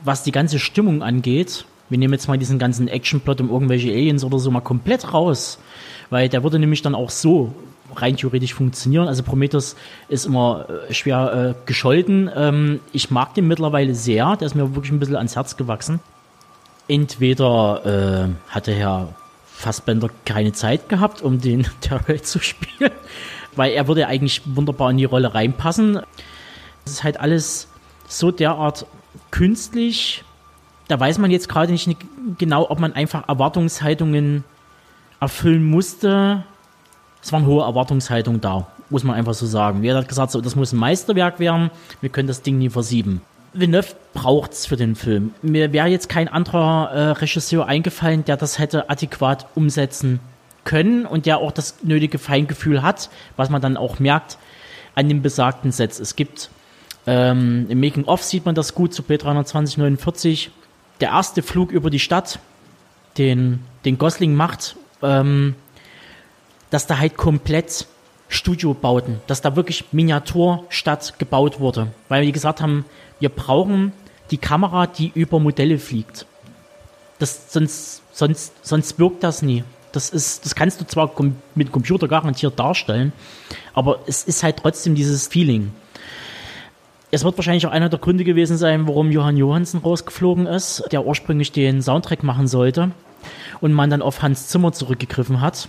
[0.03, 4.23] was die ganze Stimmung angeht, wir nehmen jetzt mal diesen ganzen Actionplot um irgendwelche Aliens
[4.23, 5.59] oder so mal komplett raus,
[6.09, 7.53] weil der würde nämlich dann auch so
[7.95, 9.09] rein theoretisch funktionieren.
[9.09, 9.75] Also Prometheus
[10.07, 12.29] ist immer äh, schwer äh, gescholten.
[12.33, 15.99] Ähm, ich mag den mittlerweile sehr, der ist mir wirklich ein bisschen ans Herz gewachsen.
[16.87, 19.13] Entweder äh, hatte Herr
[19.45, 22.91] Fassbender keine Zeit gehabt, um den Terrell zu spielen,
[23.55, 25.99] weil er würde eigentlich wunderbar in die Rolle reinpassen.
[26.85, 27.67] Es ist halt alles
[28.07, 28.85] so derart
[29.31, 30.23] künstlich,
[30.87, 31.89] da weiß man jetzt gerade nicht
[32.37, 34.43] genau, ob man einfach Erwartungshaltungen
[35.19, 36.43] erfüllen musste.
[37.23, 39.81] Es waren hohe Erwartungshaltungen da, muss man einfach so sagen.
[39.81, 41.71] Wer hat gesagt, so, das muss ein Meisterwerk werden,
[42.01, 43.21] wir können das Ding nie versieben.
[43.53, 45.33] Villeneuve braucht es für den Film.
[45.41, 50.19] Mir wäre jetzt kein anderer äh, Regisseur eingefallen, der das hätte adäquat umsetzen
[50.63, 54.37] können und der auch das nötige Feingefühl hat, was man dann auch merkt
[54.95, 55.99] an dem besagten Sets.
[55.99, 56.49] Es gibt
[57.07, 60.49] ähm, Im Making-of sieht man das gut zu B32049.
[60.99, 62.39] Der erste Flug über die Stadt,
[63.17, 65.55] den, den Gosling macht, ähm,
[66.69, 67.87] dass da halt komplett
[68.29, 71.87] Studiobauten, dass da wirklich Miniaturstadt gebaut wurde.
[72.07, 72.85] Weil wir gesagt haben,
[73.19, 73.91] wir brauchen
[74.29, 76.25] die Kamera, die über Modelle fliegt.
[77.19, 79.63] Das, sonst, sonst, sonst wirkt das nie.
[79.91, 81.11] Das ist, das kannst du zwar
[81.55, 83.11] mit Computer garantiert darstellen,
[83.73, 85.73] aber es ist halt trotzdem dieses Feeling.
[87.13, 91.05] Es wird wahrscheinlich auch einer der Gründe gewesen sein, warum Johann Johansen rausgeflogen ist, der
[91.05, 92.91] ursprünglich den Soundtrack machen sollte
[93.59, 95.67] und man dann auf Hans Zimmer zurückgegriffen hat.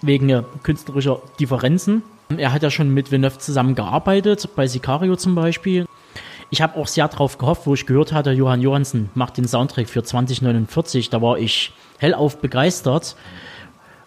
[0.00, 2.02] wegen äh, künstlerischer Differenzen.
[2.36, 5.86] Er hat ja schon mit Villeneuve zusammengearbeitet, bei Sicario zum Beispiel.
[6.50, 9.88] Ich habe auch sehr darauf gehofft, wo ich gehört hatte, Johann Johansen macht den Soundtrack
[9.88, 11.10] für 2049.
[11.10, 13.16] Da war ich hellauf begeistert.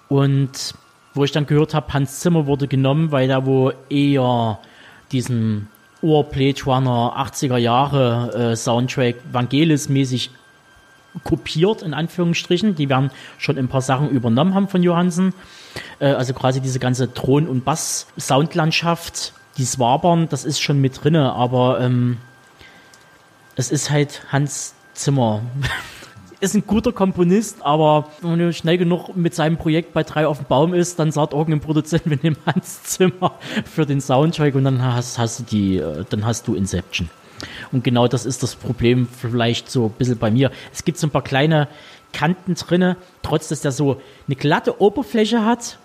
[0.08, 0.74] Und
[1.14, 4.60] wo ich dann gehört habe, Hans Zimmer wurde genommen, weil er wo eher
[5.12, 5.68] diesen
[6.02, 10.32] Ur-Blade Runner 80er Jahre äh, Soundtrack Vangelis-mäßig
[11.24, 12.76] kopiert, in Anführungsstrichen.
[12.76, 15.34] Die werden schon ein paar Sachen übernommen haben von Johansen.
[16.00, 21.34] Äh, also quasi diese ganze Thron- und Bass-Soundlandschaft, die Swabern, das ist schon mit drinne,
[21.34, 22.18] aber ähm,
[23.56, 25.42] es ist halt Hans Zimmer.
[26.42, 30.40] ist ein guter Komponist, aber wenn er schnell genug mit seinem Projekt bei drei auf
[30.40, 34.64] dem Baum ist, dann sagt irgendein Produzent, wir nehmen Hans Zimmer für den Soundtrack und
[34.64, 37.10] dann hast, hast du die, äh, dann hast du Inception.
[37.72, 40.52] Und genau das ist das Problem vielleicht so ein bisschen bei mir.
[40.74, 41.68] Es gibt so ein paar kleine
[42.12, 45.78] Kanten drinne, trotz dass der so eine glatte Oberfläche hat,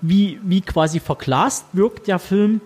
[0.00, 2.60] wie, wie quasi verglast wirkt der Film.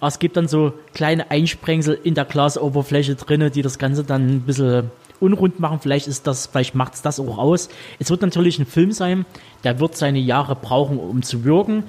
[0.00, 4.28] Aber es gibt dann so kleine Einsprengsel in der Glasoberfläche drinne, die das Ganze dann
[4.28, 4.90] ein bisschen
[5.20, 5.80] unrund machen.
[5.80, 7.68] Vielleicht ist das, vielleicht macht es das auch aus.
[7.98, 9.26] Es wird natürlich ein Film sein,
[9.64, 11.84] der wird seine Jahre brauchen, um zu wirken.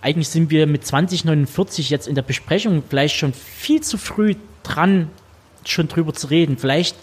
[0.00, 5.10] Eigentlich sind wir mit 2049 jetzt in der Besprechung vielleicht schon viel zu früh dran,
[5.64, 6.58] schon drüber zu reden.
[6.58, 6.96] Vielleicht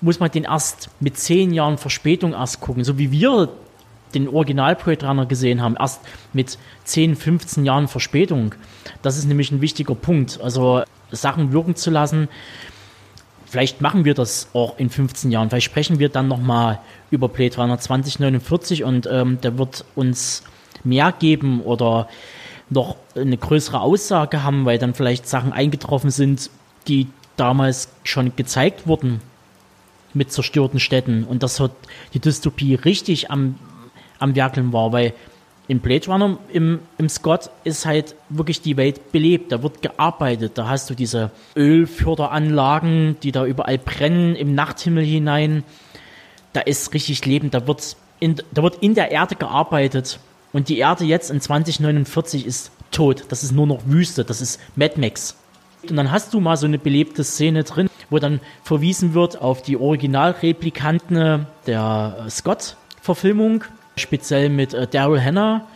[0.00, 3.50] muss man den erst mit zehn Jahren Verspätung erst gucken, so wie wir
[4.14, 6.00] den Original Blade Runner gesehen haben, erst
[6.32, 8.54] mit 10, 15 Jahren Verspätung.
[9.02, 10.40] Das ist nämlich ein wichtiger Punkt.
[10.40, 12.28] Also Sachen wirken zu lassen.
[13.50, 15.50] Vielleicht machen wir das auch in 15 Jahren.
[15.50, 16.78] Vielleicht sprechen wir dann nochmal
[17.10, 20.44] über Blade Runner 2049 und ähm, der wird uns
[20.84, 22.08] mehr geben oder
[22.68, 26.48] noch eine größere Aussage haben, weil dann vielleicht Sachen eingetroffen sind,
[26.86, 29.20] die damals schon gezeigt wurden
[30.14, 31.72] mit zerstörten Städten und das hat
[32.14, 33.56] die Dystopie richtig am
[34.20, 35.12] am Werkeln war, weil
[35.70, 40.58] in Blade Runner im, im Scott ist halt wirklich die Welt belebt, da wird gearbeitet,
[40.58, 45.62] da hast du diese Ölförderanlagen, die da überall brennen, im Nachthimmel hinein,
[46.52, 50.18] da ist richtig Leben, da wird in, da wird in der Erde gearbeitet.
[50.52, 54.58] Und die Erde jetzt in 2049 ist tot, das ist nur noch Wüste, das ist
[54.74, 55.36] Mad Max.
[55.88, 59.62] Und dann hast du mal so eine belebte Szene drin, wo dann verwiesen wird auf
[59.62, 63.62] die Originalreplikanten der Scott-Verfilmung,
[64.00, 65.66] speziell mit äh, Daryl Hannah,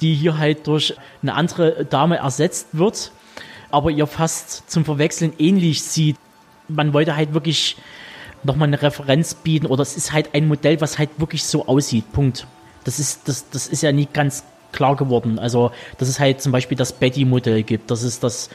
[0.00, 3.12] die hier halt durch eine andere Dame ersetzt wird,
[3.70, 6.16] aber ihr fast zum Verwechseln ähnlich sieht.
[6.68, 7.76] Man wollte halt wirklich
[8.44, 12.12] nochmal eine Referenz bieten oder es ist halt ein Modell, was halt wirklich so aussieht.
[12.12, 12.46] Punkt.
[12.84, 15.38] Das ist, das, das ist ja nicht ganz klar geworden.
[15.38, 18.50] Also, dass es halt zum Beispiel das Betty-Modell gibt, dass es das,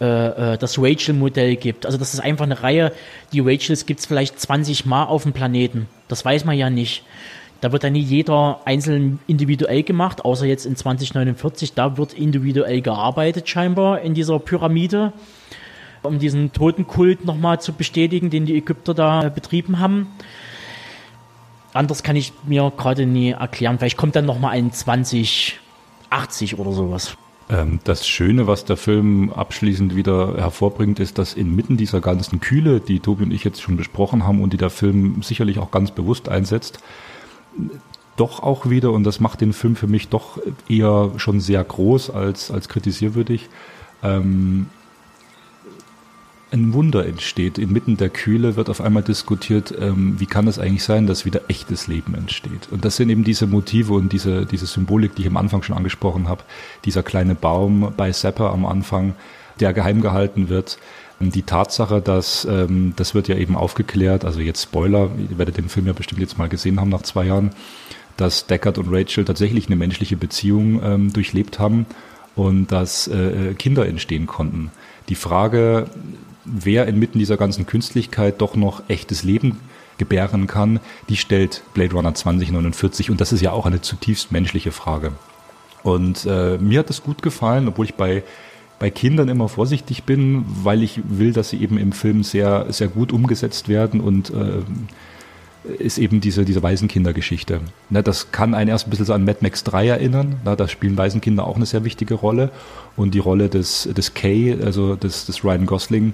[0.00, 1.86] äh, äh das Rachel-Modell gibt.
[1.86, 2.92] Also, das ist einfach eine Reihe.
[3.32, 5.88] Die Rachels gibt es vielleicht 20 Mal auf dem Planeten.
[6.08, 7.04] Das weiß man ja nicht.
[7.66, 11.72] Da wird ja nie jeder einzeln individuell gemacht, außer jetzt in 2049.
[11.72, 15.12] Da wird individuell gearbeitet scheinbar in dieser Pyramide,
[16.04, 20.06] um diesen Totenkult nochmal zu bestätigen, den die Ägypter da betrieben haben.
[21.72, 23.80] Anders kann ich mir gerade nie erklären.
[23.80, 27.16] Vielleicht kommt dann nochmal ein 2080 oder sowas.
[27.48, 32.78] Ähm, das Schöne, was der Film abschließend wieder hervorbringt, ist, dass inmitten dieser ganzen Kühle,
[32.78, 35.90] die Tobi und ich jetzt schon besprochen haben und die der Film sicherlich auch ganz
[35.90, 36.78] bewusst einsetzt,
[38.16, 40.38] doch auch wieder, und das macht den Film für mich doch
[40.68, 43.48] eher schon sehr groß als, als kritisierwürdig,
[44.02, 44.66] ähm,
[46.52, 47.58] ein Wunder entsteht.
[47.58, 51.42] Inmitten der Kühle wird auf einmal diskutiert, ähm, wie kann es eigentlich sein, dass wieder
[51.48, 52.68] echtes Leben entsteht.
[52.70, 55.76] Und das sind eben diese Motive und diese, diese Symbolik, die ich am Anfang schon
[55.76, 56.44] angesprochen habe.
[56.84, 59.14] Dieser kleine Baum bei Zapper am Anfang,
[59.60, 60.78] der geheim gehalten wird.
[61.18, 65.70] Die Tatsache, dass ähm, das wird ja eben aufgeklärt, also jetzt Spoiler, ihr werdet den
[65.70, 67.52] Film ja bestimmt jetzt mal gesehen haben nach zwei Jahren,
[68.18, 71.86] dass Deckard und Rachel tatsächlich eine menschliche Beziehung ähm, durchlebt haben
[72.34, 74.70] und dass äh, Kinder entstehen konnten.
[75.08, 75.86] Die Frage,
[76.44, 79.58] wer inmitten dieser ganzen Künstlichkeit doch noch echtes Leben
[79.96, 84.70] gebären kann, die stellt Blade Runner 2049 und das ist ja auch eine zutiefst menschliche
[84.70, 85.12] Frage.
[85.82, 88.22] Und äh, mir hat es gut gefallen, obwohl ich bei
[88.78, 92.88] bei Kindern immer vorsichtig bin, weil ich will, dass sie eben im Film sehr, sehr
[92.88, 94.62] gut umgesetzt werden und äh,
[95.78, 97.60] ist eben diese, diese Waisenkindergeschichte.
[97.90, 100.36] Ne, das kann einen erst ein bisschen so an Mad Max 3 erinnern.
[100.44, 102.50] Na, da spielen Waisenkinder auch eine sehr wichtige Rolle.
[102.96, 106.12] Und die Rolle des, des Kay, also des, des Ryan Gosling,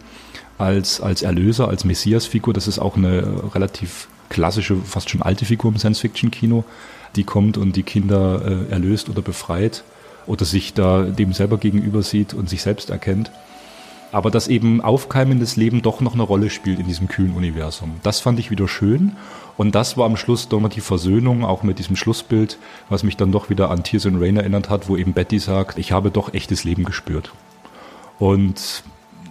[0.59, 5.71] als, als Erlöser, als Messias-Figur, das ist auch eine relativ klassische, fast schon alte Figur
[5.71, 6.65] im Science-Fiction-Kino,
[7.17, 9.85] die kommt und die Kinder äh, erlöst oder befreit
[10.27, 13.31] oder sich da dem selber gegenüber sieht und sich selbst erkennt.
[14.13, 17.95] aber dass eben aufkeimendes Leben doch noch eine Rolle spielt in diesem kühlen Universum.
[18.03, 19.17] Das fand ich wieder schön
[19.57, 22.59] und das war am Schluss doch noch die Versöhnung, auch mit diesem Schlussbild,
[22.91, 25.79] was mich dann doch wieder an Tears and Rain erinnert hat, wo eben Betty sagt,
[25.79, 27.33] ich habe doch echtes Leben gespürt.
[28.19, 28.85] Und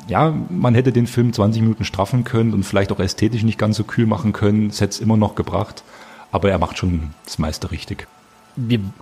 [0.07, 3.77] ja, man hätte den Film 20 Minuten straffen können und vielleicht auch ästhetisch nicht ganz
[3.77, 4.67] so kühl machen können.
[4.67, 5.83] Es hätte es immer noch gebracht.
[6.31, 8.07] Aber er macht schon das meiste richtig.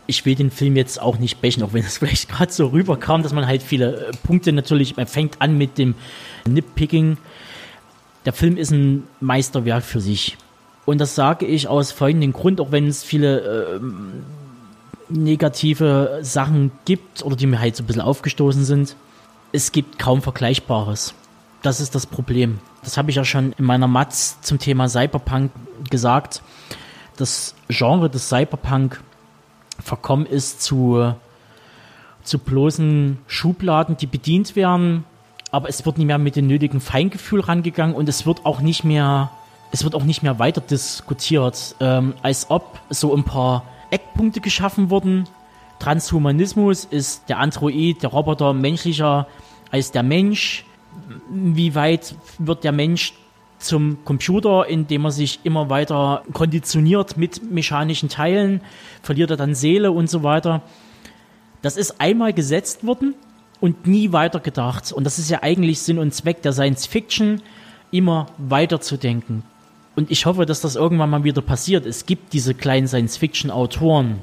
[0.07, 3.23] Ich will den Film jetzt auch nicht bächen, auch wenn es vielleicht gerade so rüberkam,
[3.23, 5.95] dass man halt viele äh, Punkte natürlich, man fängt an mit dem
[6.47, 7.17] Nitpicking.
[8.26, 10.38] Der Film ist ein Meisterwerk für sich.
[10.85, 13.80] Und das sage ich aus folgendem Grund, auch wenn es viele äh,
[15.09, 18.95] negative Sachen gibt oder die mir halt so ein bisschen aufgestoßen sind
[19.51, 21.13] es gibt kaum Vergleichbares.
[21.61, 22.59] Das ist das Problem.
[22.84, 25.51] Das habe ich ja schon in meiner Matz zum Thema Cyberpunk
[25.89, 26.41] gesagt.
[27.17, 29.01] Das Genre des Cyberpunk
[29.80, 31.14] verkommen ist zu,
[32.23, 35.03] zu bloßen Schubladen, die bedient werden,
[35.51, 38.84] aber es wird nicht mehr mit dem nötigen Feingefühl rangegangen und es wird auch nicht
[38.84, 39.31] mehr,
[39.72, 44.89] es wird auch nicht mehr weiter diskutiert, ähm, als ob so ein paar Eckpunkte geschaffen
[44.89, 45.27] wurden,
[45.80, 49.27] Transhumanismus ist der Android, der Roboter menschlicher
[49.72, 50.65] als der Mensch.
[51.30, 53.14] Wie weit wird der Mensch
[53.60, 58.61] zum Computer, indem er sich immer weiter konditioniert mit mechanischen Teilen,
[59.02, 60.61] verliert er dann Seele und so weiter.
[61.61, 63.15] Das ist einmal gesetzt worden
[63.60, 64.91] und nie weiter gedacht.
[64.91, 67.41] Und das ist ja eigentlich Sinn und Zweck der Science Fiction,
[67.91, 69.44] immer weiter zu denken.
[69.95, 71.86] Und ich hoffe, dass das irgendwann mal wieder passiert.
[71.86, 74.19] Es gibt diese kleinen Science Fiction Autoren,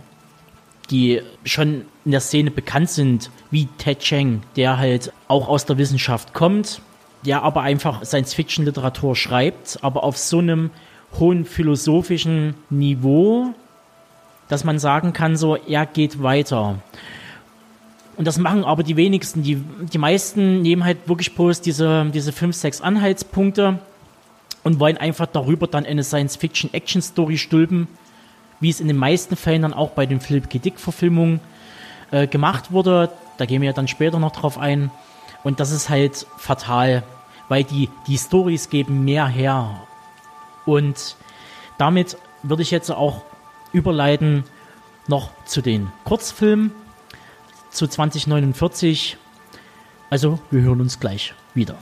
[0.90, 5.76] die schon in der Szene bekannt sind, wie Ted Cheng, der halt auch aus der
[5.76, 6.80] Wissenschaft kommt,
[7.26, 10.70] der aber einfach Science-Fiction-Literatur schreibt, aber auf so einem
[11.18, 13.54] hohen philosophischen Niveau,
[14.48, 16.78] dass man sagen kann, so, er geht weiter.
[18.16, 19.42] Und das machen aber die wenigsten.
[19.42, 23.78] Die, die meisten nehmen halt wirklich bloß diese, diese fünf, sechs Anhaltspunkte
[24.62, 27.88] und wollen einfach darüber dann eine Science-Fiction-Action-Story stülpen,
[28.60, 30.58] wie es in den meisten Fällen dann auch bei den Philip K.
[30.58, 31.40] Dick-Verfilmungen
[32.10, 33.10] äh, gemacht wurde.
[33.36, 34.90] Da gehen wir ja dann später noch drauf ein.
[35.44, 37.02] Und das ist halt fatal,
[37.48, 39.86] weil die, die Stories geben mehr her.
[40.64, 41.16] Und
[41.78, 43.22] damit würde ich jetzt auch
[43.72, 44.44] überleiten
[45.08, 46.72] noch zu den Kurzfilmen
[47.70, 49.16] zu 2049.
[50.10, 51.76] Also, wir hören uns gleich wieder.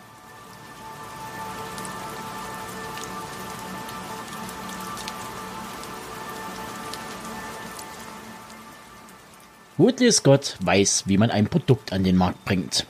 [9.76, 12.86] Woodley Scott weiß, wie man ein Produkt an den Markt bringt.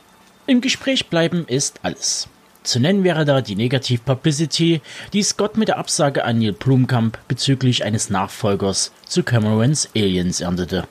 [0.47, 2.29] Im Gespräch bleiben ist alles.
[2.65, 4.81] Zu nennen wäre da die Negativ-Publicity,
[5.13, 10.89] die Scott mit der Absage an Neil Blumkamp bezüglich eines Nachfolgers zu Camerons Aliens erntete.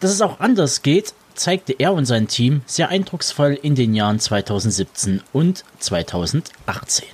[0.00, 4.18] Dass es auch anders geht, zeigte er und sein Team sehr eindrucksvoll in den Jahren
[4.18, 7.08] 2017 und 2018.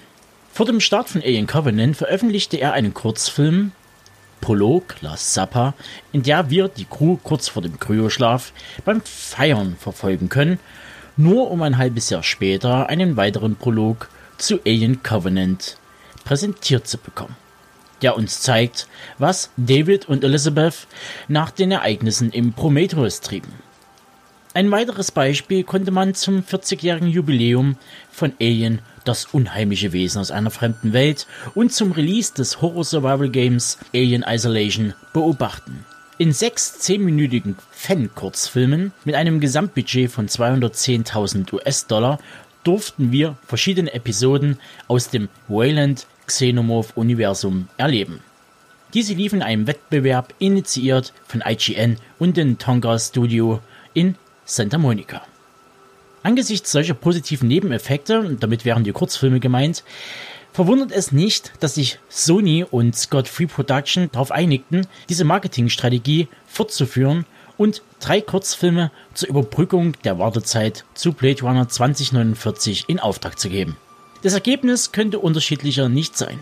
[0.52, 3.72] Vor dem Start von Alien Covenant veröffentlichte er einen Kurzfilm
[4.40, 5.74] Prolog La Zappa,
[6.12, 8.52] in der wir die Crew kurz vor dem Kryoschlaf
[8.84, 10.60] beim Feiern verfolgen können,
[11.20, 15.76] nur um ein halbes Jahr später einen weiteren Prolog zu Alien Covenant
[16.24, 17.36] präsentiert zu bekommen,
[18.02, 18.88] der uns zeigt,
[19.18, 20.86] was David und Elizabeth
[21.28, 23.52] nach den Ereignissen im Prometheus trieben.
[24.52, 27.76] Ein weiteres Beispiel konnte man zum 40-jährigen Jubiläum
[28.10, 34.24] von Alien das unheimliche Wesen aus einer fremden Welt und zum Release des Horror-Survival-Games Alien
[34.26, 35.84] Isolation beobachten.
[36.20, 42.18] In sechs zehnminütigen Fan-Kurzfilmen mit einem Gesamtbudget von 210.000 US-Dollar
[42.62, 48.20] durften wir verschiedene Episoden aus dem Wayland Xenomorph-Universum erleben.
[48.92, 53.60] Diese liefen in einem Wettbewerb initiiert von IGN und dem Tonga Studio
[53.94, 54.14] in
[54.44, 55.22] Santa Monica.
[56.22, 59.84] Angesichts solcher positiven Nebeneffekte, damit wären die Kurzfilme gemeint,
[60.52, 67.26] verwundert es nicht, dass sich Sony und Scott Free Production darauf einigten, diese Marketingstrategie fortzuführen
[67.56, 73.76] und drei Kurzfilme zur Überbrückung der Wartezeit zu Blade Runner 2049 in Auftrag zu geben.
[74.22, 76.40] Das Ergebnis könnte unterschiedlicher nicht sein.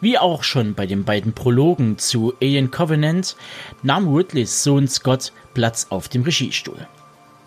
[0.00, 3.36] Wie auch schon bei den beiden Prologen zu Alien Covenant
[3.82, 6.86] nahm Ridleys Sohn Scott Platz auf dem Regiestuhl.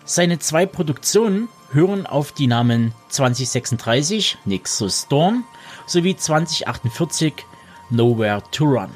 [0.04, 5.44] Seine zwei Produktionen hören auf die Namen 2036 Nexus Dawn
[5.90, 7.34] sowie 2048
[7.90, 8.90] Nowhere to Run.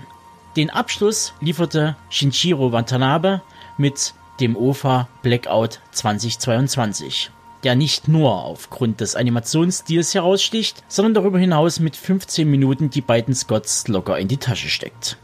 [0.57, 3.41] Den Abschluss lieferte Shinjiro Watanabe
[3.79, 7.31] mit dem OFA Blackout 2022,
[7.65, 13.35] der nicht nur aufgrund des Animationsstils heraussticht, sondern darüber hinaus mit 15 Minuten die beiden
[13.35, 15.17] Scotts locker in die Tasche steckt.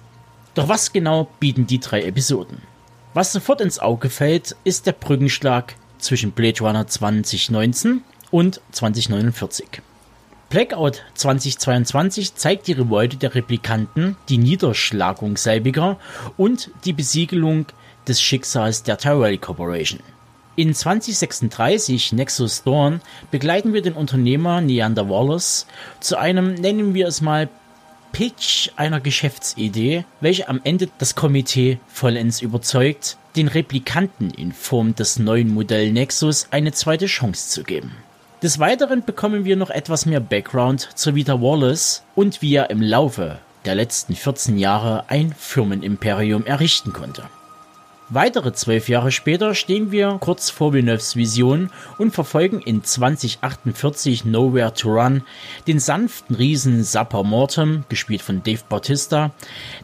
[0.54, 2.62] Doch was genau bieten die drei Episoden?
[3.14, 9.82] Was sofort ins Auge fällt, ist der Brückenschlag zwischen Blade Runner 2019 und 2049.
[10.50, 15.98] Blackout 2022 zeigt die Revolte der Replikanten, die Niederschlagung selbiger
[16.38, 17.66] und die Besiegelung
[18.06, 20.00] des Schicksals der Tyrell Corporation.
[20.56, 25.66] In 2036 Nexus Dawn begleiten wir den Unternehmer Neander Wallace
[26.00, 27.50] zu einem, nennen wir es mal,
[28.12, 35.18] Pitch einer Geschäftsidee, welche am Ende das Komitee vollends überzeugt, den Replikanten in Form des
[35.18, 37.92] neuen Modell Nexus eine zweite Chance zu geben.
[38.40, 42.80] Des Weiteren bekommen wir noch etwas mehr Background zu Vita Wallace und wie er im
[42.80, 47.24] Laufe der letzten 14 Jahre ein Firmenimperium errichten konnte.
[48.10, 54.72] Weitere zwölf Jahre später stehen wir kurz vor Villeneuves Vision und verfolgen in 2048 Nowhere
[54.72, 55.24] to Run
[55.66, 59.32] den sanften Riesen Sapper Mortem, gespielt von Dave Bautista,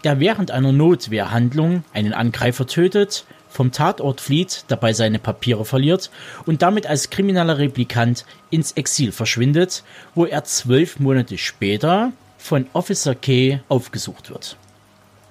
[0.05, 6.11] der während einer Notwehrhandlung einen Angreifer tötet, vom Tatort flieht, dabei seine Papiere verliert
[6.45, 9.85] und damit als krimineller Replikant ins Exil verschwindet,
[10.17, 14.57] wo er zwölf Monate später von Officer K aufgesucht wird.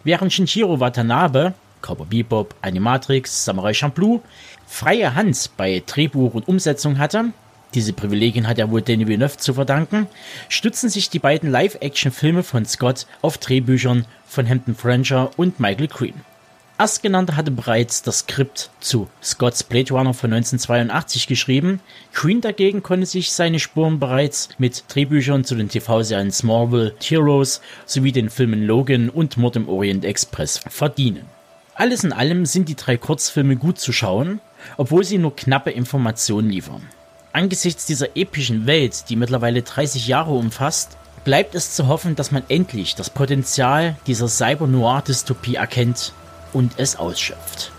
[0.06, 4.22] Während Shinjiro Watanabe Cowboy Bebop, Animatrix, Samurai Champloo
[4.66, 7.26] freie Hand bei Drehbuch und Umsetzung hatte,
[7.74, 10.08] diese Privilegien hat er wohl Denis Villeneuve zu verdanken,
[10.48, 16.33] stützen sich die beiden Live-Action-Filme von Scott auf Drehbüchern von Hampton Franger und Michael Green.
[16.80, 21.80] Erstgenannter hatte bereits das Skript zu Scotts Blade Runner von 1982 geschrieben.
[22.14, 28.12] Green dagegen konnte sich seine Spuren bereits mit Drehbüchern zu den TV-Serien Smallville, Heroes sowie
[28.12, 31.28] den Filmen Logan und Mord im Orient Express verdienen.
[31.76, 34.42] Alles in allem sind die drei Kurzfilme gut zu schauen,
[34.78, 36.82] obwohl sie nur knappe Informationen liefern.
[37.34, 42.44] Angesichts dieser epischen Welt, die mittlerweile 30 Jahre umfasst, bleibt es zu hoffen, dass man
[42.48, 46.14] endlich das Potenzial dieser Cyber-Noir-Dystopie erkennt
[46.54, 47.72] und es ausschöpft.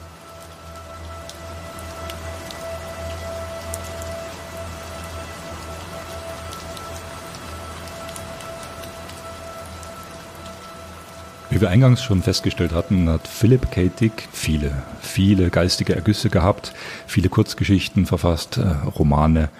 [11.54, 13.88] Wie wir eingangs schon festgestellt hatten, hat Philip K.
[13.88, 16.72] Dick viele, viele geistige Ergüsse gehabt,
[17.06, 18.62] viele Kurzgeschichten verfasst, äh,
[18.98, 19.50] Romane.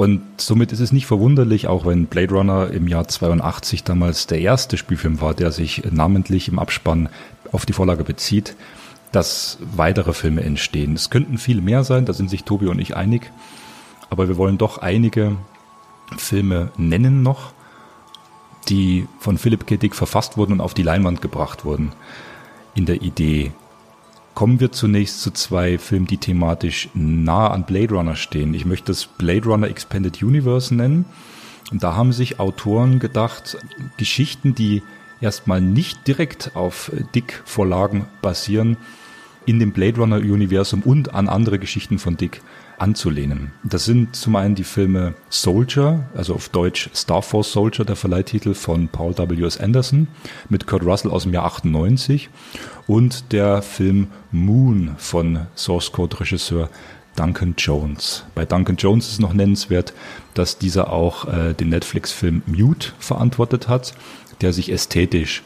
[0.00, 4.40] Und somit ist es nicht verwunderlich, auch wenn Blade Runner im Jahr 82 damals der
[4.40, 7.10] erste Spielfilm war, der sich namentlich im Abspann
[7.52, 8.56] auf die Vorlage bezieht,
[9.12, 10.94] dass weitere Filme entstehen.
[10.94, 13.30] Es könnten viel mehr sein, da sind sich Tobi und ich einig.
[14.08, 15.36] Aber wir wollen doch einige
[16.16, 17.52] Filme nennen noch,
[18.70, 19.76] die von Philipp K.
[19.76, 21.92] Dick verfasst wurden und auf die Leinwand gebracht wurden.
[22.74, 23.52] In der Idee.
[24.40, 28.54] Kommen wir zunächst zu zwei Filmen, die thematisch nah an Blade Runner stehen.
[28.54, 31.04] Ich möchte das Blade Runner Expanded Universe nennen.
[31.70, 33.58] Und da haben sich Autoren gedacht,
[33.98, 34.82] Geschichten, die
[35.20, 38.78] erstmal nicht direkt auf Dick-Vorlagen basieren,
[39.44, 42.40] in dem Blade Runner-Universum und an andere Geschichten von Dick
[42.78, 43.52] anzulehnen.
[43.62, 48.54] Das sind zum einen die Filme Soldier, also auf Deutsch Star Force Soldier, der Verleihtitel
[48.54, 49.44] von Paul W.
[49.44, 49.58] S.
[49.58, 50.08] Anderson
[50.48, 52.30] mit Kurt Russell aus dem Jahr 98
[52.90, 56.68] und der Film Moon von Source Code Regisseur
[57.14, 58.24] Duncan Jones.
[58.34, 59.94] Bei Duncan Jones ist noch nennenswert,
[60.34, 63.94] dass dieser auch äh, den Netflix-Film Mute verantwortet hat,
[64.40, 65.44] der sich ästhetisch,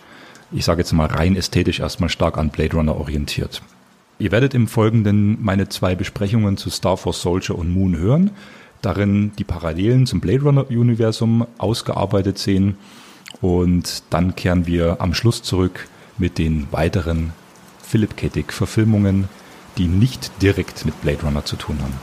[0.53, 3.61] ich sage jetzt mal rein ästhetisch erstmal stark an Blade Runner orientiert.
[4.19, 8.31] Ihr werdet im Folgenden meine zwei Besprechungen zu Star Force Soldier und Moon hören,
[8.81, 12.79] darin die Parallelen zum Blade Runner Universum ausgearbeitet sehen
[13.43, 15.89] und dann kehren wir am Schluss zurück
[16.19, 17.33] mit den weiteren
[17.83, 18.29] Philip K.
[18.29, 19.29] Dick Verfilmungen,
[19.79, 21.95] die nicht direkt mit Blade Runner zu tun haben.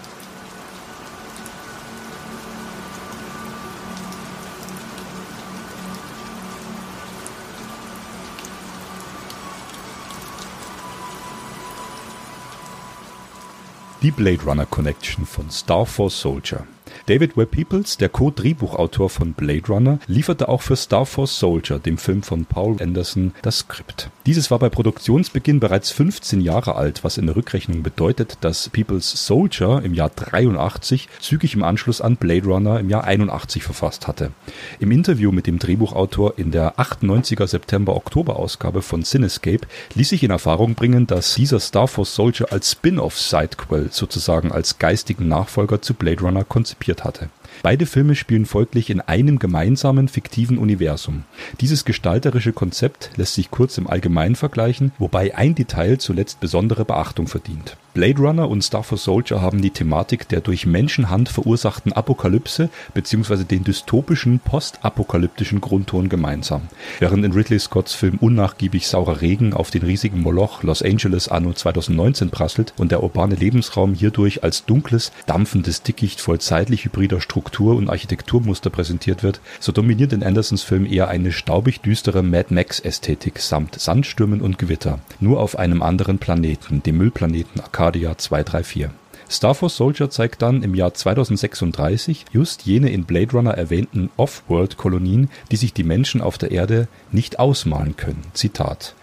[14.01, 16.65] Die Blade Runner Connection von Star Force Soldier.
[17.07, 21.97] David Webb Peoples, der Co-Drehbuchautor von Blade Runner, lieferte auch für Star Force Soldier, dem
[21.97, 24.09] Film von Paul Anderson, das Skript.
[24.27, 29.25] Dieses war bei Produktionsbeginn bereits 15 Jahre alt, was in der Rückrechnung bedeutet, dass Peoples
[29.25, 34.31] Soldier im Jahr 83 zügig im Anschluss an Blade Runner im Jahr 81 verfasst hatte.
[34.79, 39.65] Im Interview mit dem Drehbuchautor in der 98er September-Oktober-Ausgabe von Cinescape
[39.95, 45.27] ließ sich in Erfahrung bringen, dass dieser Star Force Soldier als Spin-off-Sidequel sozusagen als geistigen
[45.27, 47.29] Nachfolger zu Blade Runner konzipiert konzipiert hatte.
[47.63, 51.23] Beide Filme spielen folglich in einem gemeinsamen fiktiven Universum.
[51.59, 57.27] Dieses gestalterische Konzept lässt sich kurz im Allgemeinen vergleichen, wobei ein Detail zuletzt besondere Beachtung
[57.27, 57.77] verdient.
[57.93, 63.43] Blade Runner und Star Force Soldier haben die Thematik der durch Menschenhand verursachten Apokalypse bzw.
[63.43, 66.61] den dystopischen postapokalyptischen Grundton gemeinsam.
[66.99, 71.51] Während in Ridley Scotts Film unnachgiebig saurer Regen auf den riesigen Moloch Los Angeles anno
[71.51, 77.75] 2019 prasselt und der urbane Lebensraum hierdurch als dunkles, dampfendes Dickicht voll zeitlich hybrider Struktur
[77.75, 82.79] und Architekturmuster präsentiert wird, so dominiert in Andersons Film eher eine staubig düstere Mad Max
[82.79, 88.89] Ästhetik samt Sandstürmen und Gewitter, nur auf einem anderen Planeten, dem Müllplaneten Arcadia 234.
[89.27, 95.31] Star Force Soldier zeigt dann im Jahr 2036 just jene in Blade Runner erwähnten Off-World-Kolonien,
[95.49, 98.21] die sich die Menschen auf der Erde nicht ausmalen können.
[98.33, 98.93] Zitat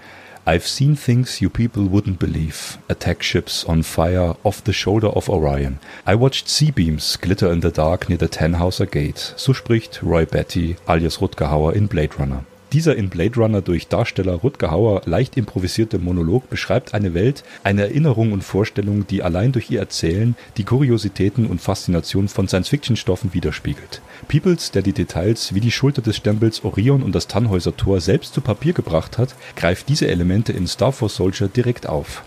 [0.48, 2.78] I've seen things you people wouldn't believe.
[2.88, 5.78] Attack ships on fire off the shoulder of Orion.
[6.06, 9.34] I watched sea beams glitter in the dark near the Tannhauser Gate.
[9.36, 12.46] So spricht Roy Batty alias Rutger Hauer in Blade Runner.
[12.72, 17.82] Dieser in Blade Runner durch Darsteller Rutger Hauer leicht improvisierte Monolog beschreibt eine Welt, eine
[17.82, 24.00] Erinnerung und Vorstellung, die allein durch ihr Erzählen die Kuriositäten und Faszination von Science-Fiction-Stoffen widerspiegelt.
[24.28, 28.34] Peoples, der die Details wie die Schulter des Stempels Orion und das Tannhäuser Tor selbst
[28.34, 32.22] zu Papier gebracht hat, greift diese Elemente in Star Force Soldier direkt auf.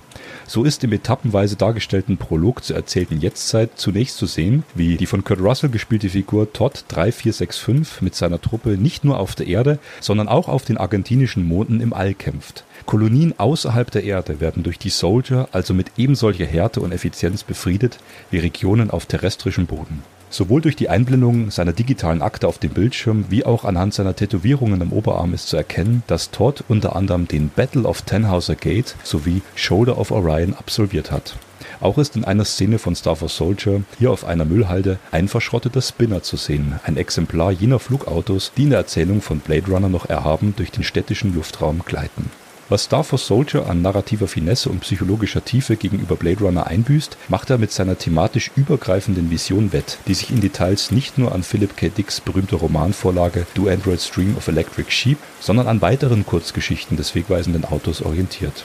[0.47, 5.23] So ist im etappenweise dargestellten Prolog zur erzählten Jetztzeit zunächst zu sehen, wie die von
[5.23, 10.27] Kurt Russell gespielte Figur Todd 3465 mit seiner Truppe nicht nur auf der Erde, sondern
[10.27, 12.65] auch auf den argentinischen Monden im All kämpft.
[12.85, 17.99] Kolonien außerhalb der Erde werden durch die Soldier also mit ebensolcher Härte und Effizienz befriedet
[18.31, 20.03] wie Regionen auf terrestrischem Boden.
[20.31, 24.81] Sowohl durch die Einblendung seiner digitalen Akte auf dem Bildschirm wie auch anhand seiner Tätowierungen
[24.81, 29.41] am Oberarm ist zu erkennen, dass Todd unter anderem den Battle of Tannhauser Gate sowie
[29.55, 31.35] Shoulder of Orion absolviert hat.
[31.81, 35.81] Auch ist in einer Szene von Star Wars Soldier hier auf einer Müllhalde ein verschrotteter
[35.81, 40.07] Spinner zu sehen, ein Exemplar jener Flugautos, die in der Erzählung von Blade Runner noch
[40.07, 42.29] erhaben durch den städtischen Luftraum gleiten.
[42.71, 47.49] Was Star Force Soldier an narrativer Finesse und psychologischer Tiefe gegenüber Blade Runner einbüßt, macht
[47.49, 51.75] er mit seiner thematisch übergreifenden Vision wett, die sich in Details nicht nur an Philip
[51.75, 51.89] K.
[51.89, 57.65] Dicks berühmter Romanvorlage Do Androids Dream of Electric Sheep, sondern an weiteren Kurzgeschichten des wegweisenden
[57.65, 58.63] Autors orientiert.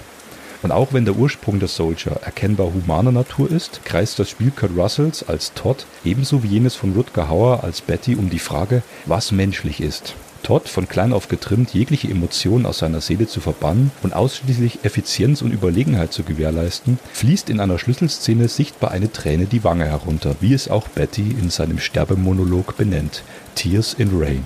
[0.63, 4.77] Und auch wenn der Ursprung der Soldier erkennbar humaner Natur ist, kreist das Spiel Kurt
[4.77, 9.33] Russells als Todd ebenso wie jenes von Rutger Hauer als Betty um die Frage, was
[9.33, 10.15] menschlich ist.
[10.47, 15.43] Todd, von klein auf getrimmt, jegliche Emotionen aus seiner Seele zu verbannen und ausschließlich Effizienz
[15.43, 20.55] und Überlegenheit zu gewährleisten, fließt in einer Schlüsselszene sichtbar eine Träne die Wange herunter, wie
[20.55, 23.25] es auch Betty in seinem Sterbemonolog benennt:
[23.57, 24.45] Tears in Rain.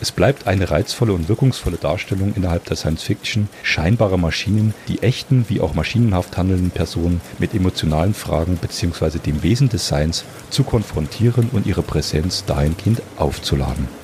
[0.00, 5.60] Es bleibt eine reizvolle und wirkungsvolle Darstellung innerhalb der Science-Fiction scheinbarer Maschinen, die echten wie
[5.60, 9.18] auch maschinenhaft handelnden Personen mit emotionalen Fragen bzw.
[9.18, 14.03] dem Wesen des Seins zu konfrontieren und ihre Präsenz dahingehend aufzuladen.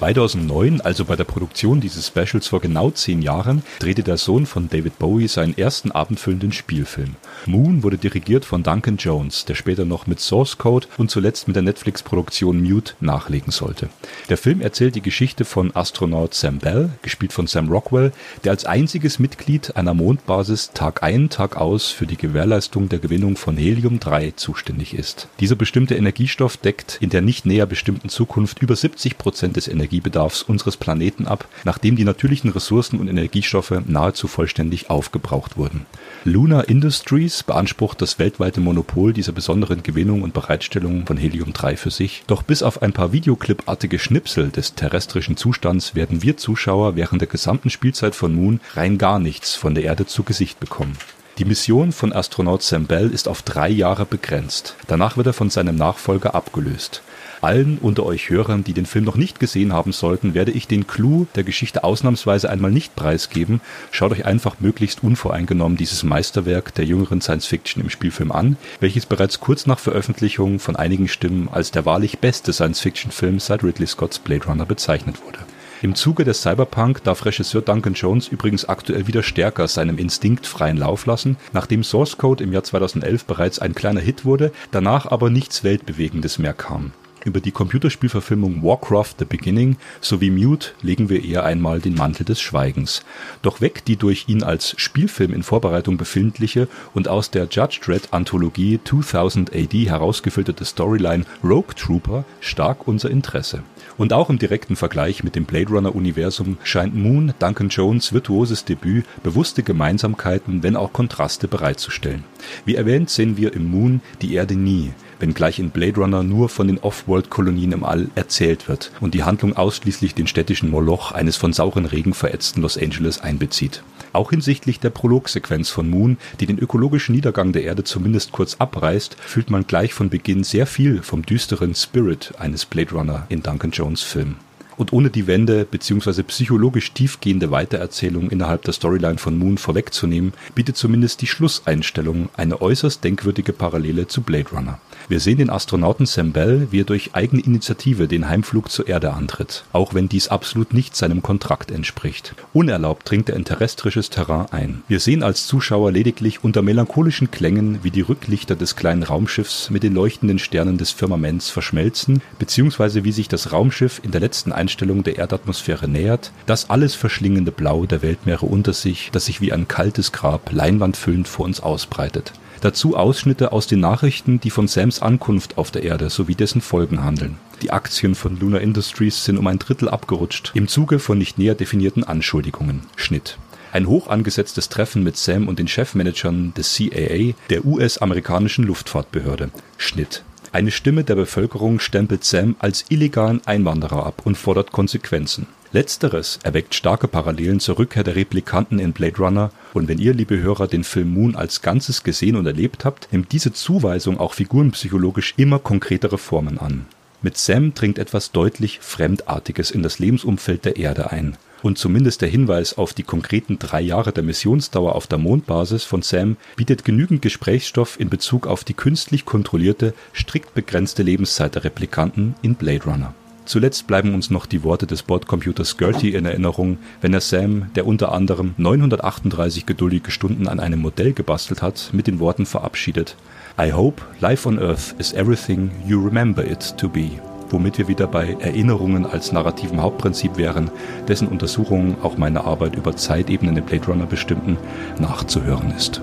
[0.00, 4.70] 2009, also bei der Produktion dieses Specials vor genau zehn Jahren, drehte der Sohn von
[4.70, 7.16] David Bowie seinen ersten abendfüllenden Spielfilm.
[7.44, 11.56] Moon wurde dirigiert von Duncan Jones, der später noch mit Source Code und zuletzt mit
[11.56, 13.90] der Netflix-Produktion Mute nachlegen sollte.
[14.30, 18.12] Der Film erzählt die Geschichte von Astronaut Sam Bell, gespielt von Sam Rockwell,
[18.44, 23.36] der als einziges Mitglied einer Mondbasis Tag ein, Tag aus für die Gewährleistung der Gewinnung
[23.36, 25.28] von Helium-3 zuständig ist.
[25.40, 30.42] Dieser bestimmte Energiestoff deckt in der nicht näher bestimmten Zukunft über 70 Prozent des Energiebedarfs
[30.42, 35.84] unseres Planeten ab, nachdem die natürlichen Ressourcen und Energiestoffe nahezu vollständig aufgebraucht wurden.
[36.24, 42.22] Luna Industries beansprucht das weltweite Monopol dieser besonderen Gewinnung und Bereitstellung von Helium-3 für sich,
[42.28, 47.28] doch bis auf ein paar Videoclipartige Schnipsel des terrestrischen Zustands werden wir Zuschauer während der
[47.28, 50.96] gesamten Spielzeit von Moon rein gar nichts von der Erde zu Gesicht bekommen.
[51.38, 54.76] Die Mission von Astronaut Sam Bell ist auf drei Jahre begrenzt.
[54.86, 57.02] Danach wird er von seinem Nachfolger abgelöst.
[57.42, 60.86] Allen unter euch Hörern, die den Film noch nicht gesehen haben sollten, werde ich den
[60.86, 63.60] Clou der Geschichte ausnahmsweise einmal nicht preisgeben.
[63.90, 69.06] Schaut euch einfach möglichst unvoreingenommen dieses Meisterwerk der jüngeren Science Fiction im Spielfilm an, welches
[69.06, 73.64] bereits kurz nach Veröffentlichung von einigen Stimmen als der wahrlich beste Science Fiction Film seit
[73.64, 75.38] Ridley Scotts Blade Runner bezeichnet wurde.
[75.82, 80.76] Im Zuge des Cyberpunk darf Regisseur Duncan Jones übrigens aktuell wieder stärker seinem Instinkt freien
[80.76, 85.30] Lauf lassen, nachdem Source Code im Jahr 2011 bereits ein kleiner Hit wurde, danach aber
[85.30, 86.92] nichts Weltbewegendes mehr kam.
[87.24, 92.40] Über die Computerspielverfilmung Warcraft The Beginning sowie Mute legen wir eher einmal den Mantel des
[92.40, 93.02] Schweigens.
[93.42, 98.08] Doch weckt die durch ihn als Spielfilm in Vorbereitung befindliche und aus der Judge Dredd
[98.12, 103.62] Anthologie 2000 AD herausgefilterte Storyline Rogue Trooper stark unser Interesse
[104.00, 109.04] Und auch im direkten Vergleich mit dem Blade Runner-Universum scheint Moon Duncan Jones virtuoses Debüt
[109.22, 112.24] bewusste Gemeinsamkeiten, wenn auch Kontraste bereitzustellen.
[112.64, 116.68] Wie erwähnt sehen wir im Moon die Erde nie, wenngleich in Blade Runner nur von
[116.68, 121.52] den Off-World-Kolonien im All erzählt wird und die Handlung ausschließlich den städtischen Moloch eines von
[121.52, 123.82] sauren Regen verätzten Los Angeles einbezieht.
[124.12, 129.16] Auch hinsichtlich der Prologsequenz von Moon, die den ökologischen Niedergang der Erde zumindest kurz abreißt,
[129.20, 133.70] fühlt man gleich von Beginn sehr viel vom düsteren Spirit eines Blade Runner in Duncan
[133.70, 134.36] Jones Film.
[134.76, 136.22] Und ohne die Wende bzw.
[136.22, 143.04] psychologisch tiefgehende Weitererzählung innerhalb der Storyline von Moon vorwegzunehmen, bietet zumindest die Schlusseinstellung eine äußerst
[143.04, 144.80] denkwürdige Parallele zu Blade Runner.
[145.10, 149.12] Wir sehen den Astronauten Sam Bell, wie er durch eigene Initiative den Heimflug zur Erde
[149.12, 152.36] antritt, auch wenn dies absolut nicht seinem Kontrakt entspricht.
[152.52, 154.82] Unerlaubt dringt er in terrestrisches Terrain ein.
[154.86, 159.82] Wir sehen als Zuschauer lediglich unter melancholischen Klängen, wie die Rücklichter des kleinen Raumschiffs mit
[159.82, 165.02] den leuchtenden Sternen des Firmaments verschmelzen, beziehungsweise wie sich das Raumschiff in der letzten Einstellung
[165.02, 169.66] der Erdatmosphäre nähert, das alles verschlingende Blau der Weltmeere unter sich, das sich wie ein
[169.66, 172.32] kaltes Grab leinwandfüllend vor uns ausbreitet.
[172.60, 177.02] Dazu Ausschnitte aus den Nachrichten, die von Sams Ankunft auf der Erde sowie dessen Folgen
[177.02, 177.38] handeln.
[177.62, 181.54] Die Aktien von Lunar Industries sind um ein Drittel abgerutscht im Zuge von nicht näher
[181.54, 182.82] definierten Anschuldigungen.
[182.96, 183.38] Schnitt.
[183.72, 189.50] Ein hoch angesetztes Treffen mit Sam und den Chefmanagern des CAA, der US-amerikanischen Luftfahrtbehörde.
[189.78, 190.22] Schnitt.
[190.52, 195.46] Eine Stimme der Bevölkerung stempelt Sam als illegalen Einwanderer ab und fordert Konsequenzen.
[195.72, 200.40] Letzteres erweckt starke Parallelen zur Rückkehr der Replikanten in Blade Runner und wenn ihr, liebe
[200.40, 205.34] Hörer, den Film Moon als Ganzes gesehen und erlebt habt, nimmt diese Zuweisung auch figurenpsychologisch
[205.36, 206.86] immer konkretere Formen an.
[207.22, 211.36] Mit Sam dringt etwas deutlich Fremdartiges in das Lebensumfeld der Erde ein.
[211.62, 216.02] Und zumindest der Hinweis auf die konkreten drei Jahre der Missionsdauer auf der Mondbasis von
[216.02, 222.34] Sam bietet genügend Gesprächsstoff in Bezug auf die künstlich kontrollierte, strikt begrenzte Lebenszeit der Replikanten
[222.42, 223.14] in Blade Runner.
[223.50, 227.84] Zuletzt bleiben uns noch die Worte des Bordcomputers Gertie in Erinnerung, wenn er Sam, der
[227.84, 233.16] unter anderem 938 geduldige Stunden an einem Modell gebastelt hat, mit den Worten verabschiedet.
[233.60, 237.10] I hope life on Earth is everything you remember it to be.
[237.48, 240.70] Womit wir wieder bei Erinnerungen als narrativen Hauptprinzip wären,
[241.08, 244.58] dessen Untersuchungen auch meine Arbeit über Zeitebenen im Blade Runner bestimmten
[245.00, 246.00] nachzuhören ist.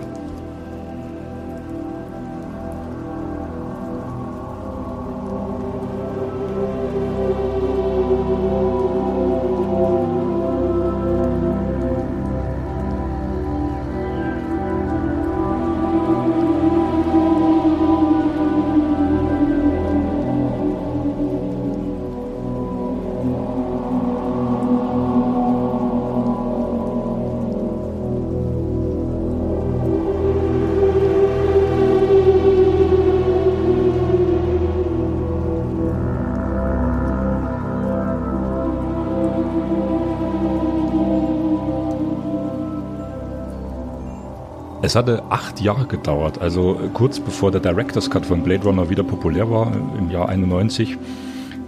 [44.87, 49.03] Es hatte acht Jahre gedauert, also kurz bevor der Director's Cut von Blade Runner wieder
[49.03, 50.97] populär war, im Jahr 91,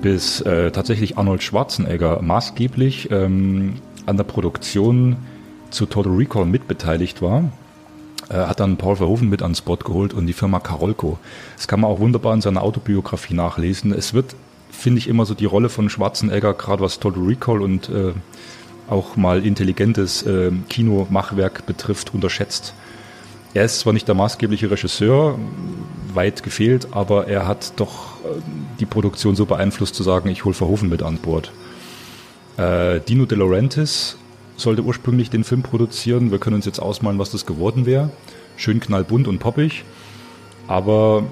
[0.01, 3.73] bis äh, tatsächlich Arnold Schwarzenegger maßgeblich ähm,
[4.05, 5.17] an der Produktion
[5.69, 7.51] zu Total Recall mitbeteiligt war.
[8.29, 11.19] Er hat dann Paul Verhoeven mit ans Board geholt und die Firma Karolko.
[11.57, 13.91] Das kann man auch wunderbar in seiner Autobiografie nachlesen.
[13.91, 14.33] Es wird,
[14.71, 18.13] finde ich, immer so die Rolle von Schwarzenegger, gerade was Total Recall und äh,
[18.89, 22.73] auch mal intelligentes äh, Kinomachwerk betrifft, unterschätzt.
[23.53, 25.39] Er ist zwar nicht der maßgebliche Regisseur,
[26.13, 28.41] weit gefehlt, aber er hat doch äh,
[28.79, 31.51] die Produktion so beeinflusst zu sagen, ich hole Verhoeven mit an Bord.
[32.57, 34.17] Äh, Dino De Laurentiis
[34.57, 36.31] sollte ursprünglich den Film produzieren.
[36.31, 38.09] Wir können uns jetzt ausmalen, was das geworden wäre.
[38.57, 39.83] Schön knallbunt und poppig.
[40.67, 41.23] Aber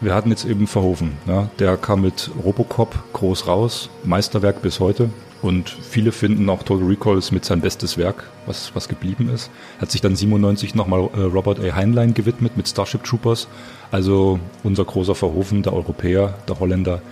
[0.00, 1.12] wir hatten jetzt eben Verhoeven.
[1.26, 1.50] Ja?
[1.58, 5.10] Der kam mit Robocop groß raus, Meisterwerk bis heute.
[5.42, 9.50] Und viele finden auch Total Recall ist mit sein bestes Werk, was, was geblieben ist.
[9.80, 11.74] Hat sich dann 97 nochmal äh, Robert A.
[11.74, 13.46] Heinlein gewidmet mit Starship Troopers.
[13.90, 17.02] Also unser großer Verhofen, der Europäer, der Holländer,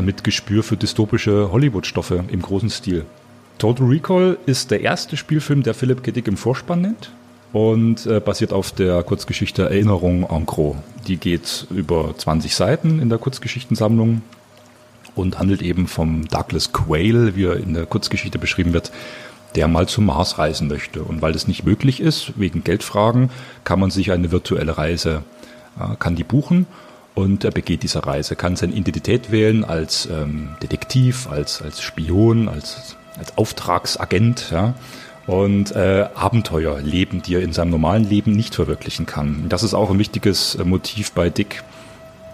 [0.00, 3.04] mit Gespür für dystopische Hollywood-Stoffe im großen Stil.
[3.58, 6.12] Total Recall ist der erste Spielfilm, der Philipp K.
[6.24, 7.10] Im Vorspann nennt
[7.52, 10.76] und äh, basiert auf der Kurzgeschichte Erinnerung en gros.
[11.06, 14.22] Die geht über 20 Seiten in der Kurzgeschichtensammlung
[15.14, 18.92] und handelt eben vom Douglas Quayle, wie er in der Kurzgeschichte beschrieben wird,
[19.54, 21.02] der mal zum Mars reisen möchte.
[21.02, 23.30] Und weil das nicht möglich ist, wegen Geldfragen,
[23.64, 25.22] kann man sich eine virtuelle Reise,
[25.78, 26.66] äh, kann die buchen
[27.14, 32.48] und er begeht diese Reise, kann seine Identität wählen als ähm, Detektiv, als, als Spion,
[32.48, 34.74] als, als Auftragsagent, ja,
[35.26, 39.46] und äh, Abenteuer leben, die er in seinem normalen Leben nicht verwirklichen kann.
[39.48, 41.62] Das ist auch ein wichtiges äh, Motiv bei Dick,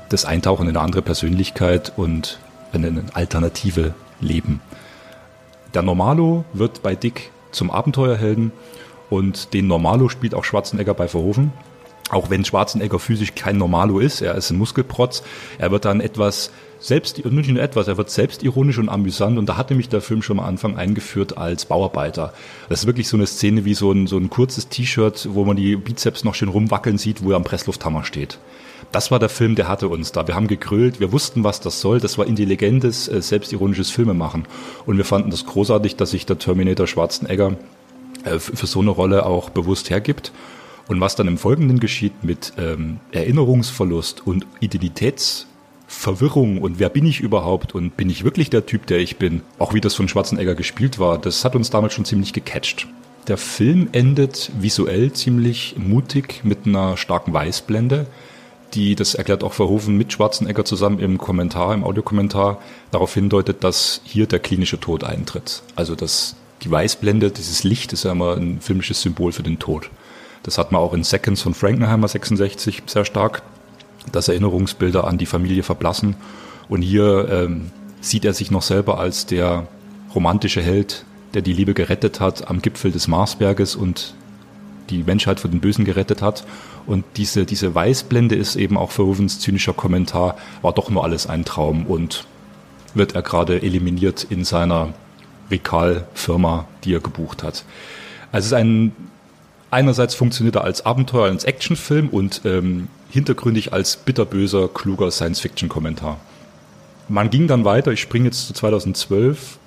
[0.08, 2.38] das Eintauchen in eine andere Persönlichkeit und
[2.72, 4.60] eine alternative leben.
[5.74, 8.52] Der Normalo wird bei Dick zum Abenteuerhelden
[9.10, 11.52] und den Normalo spielt auch Schwarzenegger bei Verhoeven.
[12.10, 15.22] Auch wenn Schwarzenegger physisch kein Normalo ist, er ist ein Muskelprotz,
[15.58, 16.50] er wird dann etwas
[16.80, 20.22] selbst, nicht nur etwas, er wird selbstironisch und amüsant und da hatte mich der Film
[20.22, 22.32] schon am Anfang eingeführt als Bauarbeiter.
[22.68, 25.56] Das ist wirklich so eine Szene wie so ein, so ein kurzes T-Shirt, wo man
[25.56, 28.38] die Bizeps noch schön rumwackeln sieht, wo er am Presslufthammer steht.
[28.92, 30.26] Das war der Film, der hatte uns da.
[30.26, 32.00] Wir haben gegrölt, wir wussten, was das soll.
[32.00, 34.46] Das war intelligentes, äh, selbstironisches Filmemachen.
[34.86, 37.56] Und wir fanden das großartig, dass sich der Terminator Schwarzenegger
[38.24, 40.32] äh, für so eine Rolle auch bewusst hergibt.
[40.86, 45.46] Und was dann im Folgenden geschieht mit ähm, Erinnerungsverlust und Identitäts
[45.88, 49.40] Verwirrung und wer bin ich überhaupt und bin ich wirklich der Typ, der ich bin,
[49.58, 52.86] auch wie das von Schwarzenegger gespielt war, das hat uns damals schon ziemlich gecatcht.
[53.26, 58.06] Der Film endet visuell ziemlich mutig mit einer starken Weißblende,
[58.74, 64.00] die, das erklärt auch Verhoeven mit Schwarzenegger zusammen im Kommentar, im Audiokommentar, darauf hindeutet, dass
[64.04, 65.62] hier der klinische Tod eintritt.
[65.74, 69.90] Also dass die Weißblende, dieses Licht ist ja immer ein filmisches Symbol für den Tod.
[70.42, 73.42] Das hat man auch in Seconds von Frankenheimer 66 sehr stark
[74.12, 76.16] dass Erinnerungsbilder an die Familie verblassen.
[76.68, 77.70] Und hier ähm,
[78.00, 79.66] sieht er sich noch selber als der
[80.14, 81.04] romantische Held,
[81.34, 84.14] der die Liebe gerettet hat am Gipfel des Marsberges und
[84.90, 86.46] die Menschheit vor den Bösen gerettet hat.
[86.88, 91.44] Und diese, diese Weißblende ist eben auch Verhovens zynischer Kommentar, war doch nur alles ein
[91.44, 92.24] Traum und
[92.94, 94.94] wird er gerade eliminiert in seiner
[95.50, 97.66] Rekalfirma, die er gebucht hat.
[98.32, 98.92] Also es ist ein,
[99.70, 106.18] einerseits funktioniert er als Abenteuer, als Actionfilm und ähm, hintergründig als bitterböser, kluger Science-Fiction-Kommentar.
[107.10, 109.58] Man ging dann weiter, ich springe jetzt zu 2012,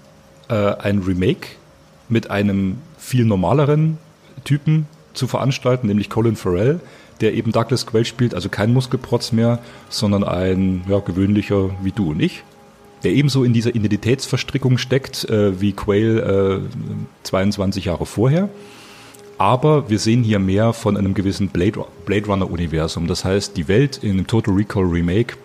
[0.49, 1.49] äh, ein Remake
[2.09, 3.99] mit einem viel normaleren
[4.43, 6.79] Typen zu veranstalten, nämlich Colin Farrell,
[7.21, 12.11] der eben Douglas Quayle spielt, also kein Muskelprotz mehr, sondern ein ja, gewöhnlicher wie du
[12.11, 12.43] und ich,
[13.03, 18.49] der ebenso in dieser Identitätsverstrickung steckt äh, wie Quayle äh, 22 Jahre vorher
[19.41, 23.07] aber wir sehen hier mehr von einem gewissen Blade, Blade Runner-Universum.
[23.07, 25.35] Das heißt, die Welt in dem Total Recall Remake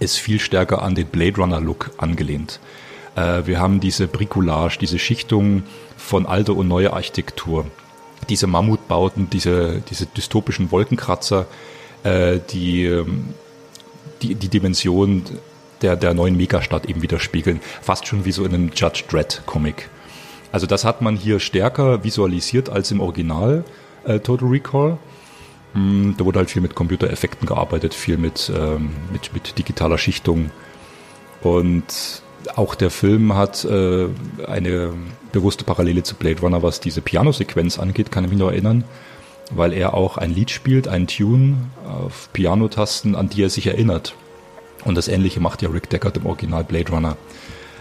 [0.00, 2.58] ist viel stärker an den Blade Runner-Look angelehnt.
[3.14, 5.62] Äh, wir haben diese Bricolage, diese Schichtung
[5.96, 7.66] von alter und neuer Architektur,
[8.28, 11.46] diese Mammutbauten, diese, diese dystopischen Wolkenkratzer,
[12.02, 13.34] äh, die, ähm,
[14.22, 15.24] die die Dimension
[15.82, 17.60] der, der neuen Megastadt eben widerspiegeln.
[17.82, 19.88] Fast schon wie so in einem Judge Dredd Comic.
[20.50, 23.64] Also das hat man hier stärker visualisiert als im Original
[24.04, 24.98] äh, Total Recall.
[25.74, 30.50] Mm, da wurde halt viel mit Computereffekten gearbeitet, viel mit, ähm, mit, mit digitaler Schichtung.
[31.42, 32.22] Und
[32.56, 34.06] auch der Film hat äh,
[34.46, 34.94] eine
[35.32, 38.84] bewusste Parallele zu Blade Runner, was diese Pianosequenz angeht, kann ich mich noch erinnern,
[39.50, 41.56] weil er auch ein Lied spielt, ein Tune
[41.86, 44.14] auf Pianotasten, an die er sich erinnert.
[44.84, 47.16] Und das ähnliche macht ja Rick Deckard im Original Blade Runner.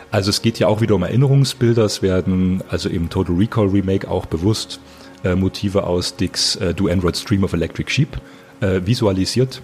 [0.09, 1.83] Also es geht ja auch wieder um Erinnerungsbilder.
[1.83, 4.79] Es werden also im Total Recall Remake auch bewusst
[5.23, 8.17] äh, Motive aus Dicks äh, Do Android Stream of Electric Sheep
[8.61, 9.61] äh, visualisiert.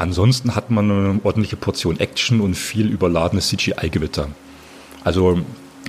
[0.00, 4.28] Ansonsten hat man eine ordentliche Portion Action und viel überladenes CGI-Gewitter.
[5.04, 5.40] Also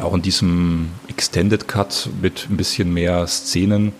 [0.02, 3.94] auch in diesem Extended Cut mit ein bisschen mehr Szenen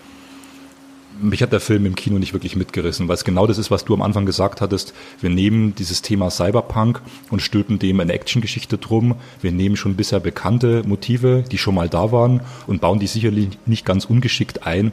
[1.20, 3.84] mich hat der Film im Kino nicht wirklich mitgerissen, weil es genau das ist, was
[3.84, 4.92] du am Anfang gesagt hattest.
[5.20, 9.16] Wir nehmen dieses Thema Cyberpunk und stülpen dem eine Actiongeschichte drum.
[9.40, 13.50] Wir nehmen schon bisher bekannte Motive, die schon mal da waren und bauen die sicherlich
[13.66, 14.92] nicht ganz ungeschickt ein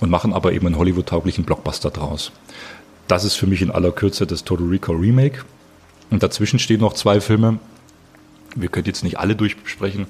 [0.00, 2.32] und machen aber eben einen Hollywood-tauglichen Blockbuster draus.
[3.08, 5.44] Das ist für mich in aller Kürze das Total Recall Remake.
[6.10, 7.58] Und dazwischen stehen noch zwei Filme.
[8.54, 10.06] Wir können jetzt nicht alle durchsprechen,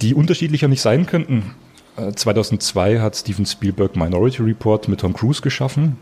[0.00, 1.54] die unterschiedlicher nicht sein könnten.
[2.14, 5.96] 2002 hat Steven Spielberg Minority Report mit Tom Cruise geschaffen.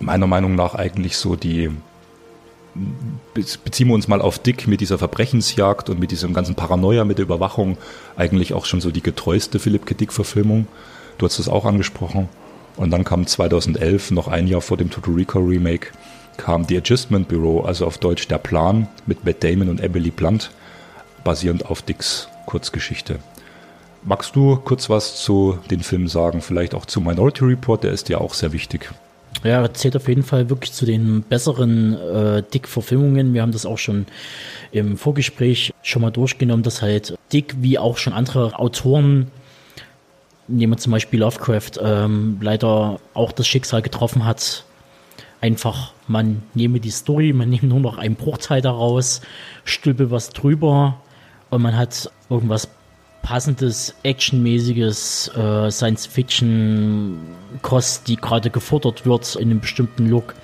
[0.00, 1.70] Meiner Meinung nach eigentlich so die,
[3.34, 7.18] beziehen wir uns mal auf Dick mit dieser Verbrechensjagd und mit diesem ganzen Paranoia mit
[7.18, 7.78] der Überwachung,
[8.16, 9.94] eigentlich auch schon so die getreueste Philipp K.
[9.94, 10.66] Dick-Verfilmung.
[11.18, 12.28] Du hast es auch angesprochen.
[12.76, 15.88] Und dann kam 2011, noch ein Jahr vor dem Recall Remake,
[16.36, 20.50] kam The Adjustment Bureau, also auf Deutsch Der Plan, mit Matt Damon und Emily Blunt,
[21.24, 23.18] basierend auf Dicks Kurzgeschichte.
[24.02, 26.40] Magst du kurz was zu den Filmen sagen?
[26.40, 28.92] Vielleicht auch zu Minority Report, der ist ja auch sehr wichtig.
[29.42, 33.34] Ja, zählt auf jeden Fall wirklich zu den besseren äh, Dick-Verfilmungen.
[33.34, 34.06] Wir haben das auch schon
[34.72, 39.28] im Vorgespräch schon mal durchgenommen, dass halt Dick wie auch schon andere Autoren,
[40.48, 44.64] nehmen wir zum Beispiel Lovecraft, ähm, leider auch das Schicksal getroffen hat.
[45.40, 49.20] Einfach, man nehme die Story, man nehme nur noch einen Bruchteil daraus,
[49.64, 50.96] stülpe was drüber
[51.50, 52.68] und man hat irgendwas
[53.22, 60.34] passendes, actionmäßiges äh, Science-Fiction-Kost, die gerade gefordert wird in einem bestimmten Look.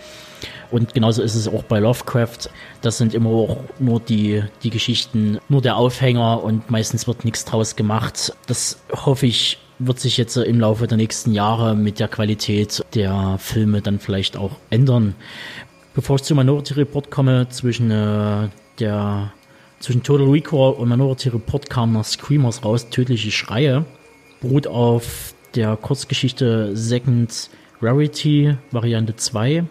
[0.73, 2.49] Und genauso ist es auch bei Lovecraft.
[2.81, 7.45] Das sind immer auch nur die, die Geschichten, nur der Aufhänger und meistens wird nichts
[7.45, 8.35] draus gemacht.
[8.47, 13.37] Das hoffe ich, wird sich jetzt im Laufe der nächsten Jahre mit der Qualität der
[13.39, 15.15] Filme dann vielleicht auch ändern.
[15.95, 18.49] Bevor ich zu Minority Report komme, zwischen äh,
[18.79, 19.33] der
[19.81, 23.85] zwischen Total Recall und Minority Report kam nach Screamers raus, tödliche Schreie,
[24.41, 27.51] beruht auf der Kurzgeschichte Second
[27.81, 29.65] Rarity Variante 2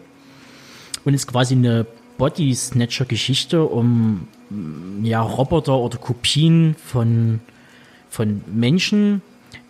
[1.06, 1.86] und ist quasi eine
[2.18, 4.28] Body Snatcher Geschichte um
[5.02, 7.40] ja Roboter oder Kopien von
[8.10, 9.22] von Menschen.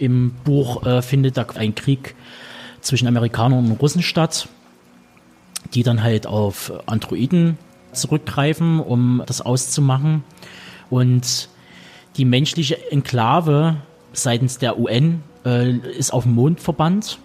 [0.01, 2.15] Im Buch äh, findet da ein Krieg
[2.81, 4.47] zwischen Amerikanern und Russen statt,
[5.75, 7.59] die dann halt auf Androiden
[7.91, 10.23] zurückgreifen, um das auszumachen.
[10.89, 11.49] Und
[12.17, 13.77] die menschliche Enklave
[14.11, 17.19] seitens der UN äh, ist auf dem Mond verbannt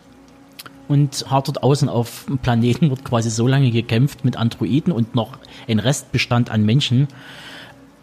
[0.87, 5.15] und hart dort außen auf dem Planeten wird quasi so lange gekämpft mit Androiden und
[5.15, 7.09] noch ein Restbestand an Menschen,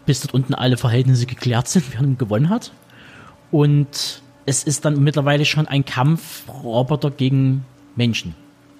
[0.04, 2.72] bis dort unten alle Verhältnisse geklärt sind, wer gewonnen hat.
[3.52, 7.64] Und es ist dann mittlerweile schon ein Kampf Roboter gegen
[7.96, 8.34] Menschen.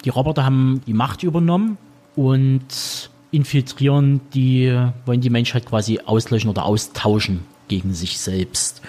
[0.05, 1.78] Die Roboter haben die Macht übernommen
[2.15, 4.77] und infiltrieren die,
[5.07, 8.82] wollen die Menschheit quasi auslöschen oder austauschen gegen sich selbst.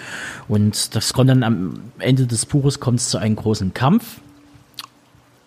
[0.48, 4.20] Und das kommt dann am Ende des Buches kommt es zu einem großen Kampf.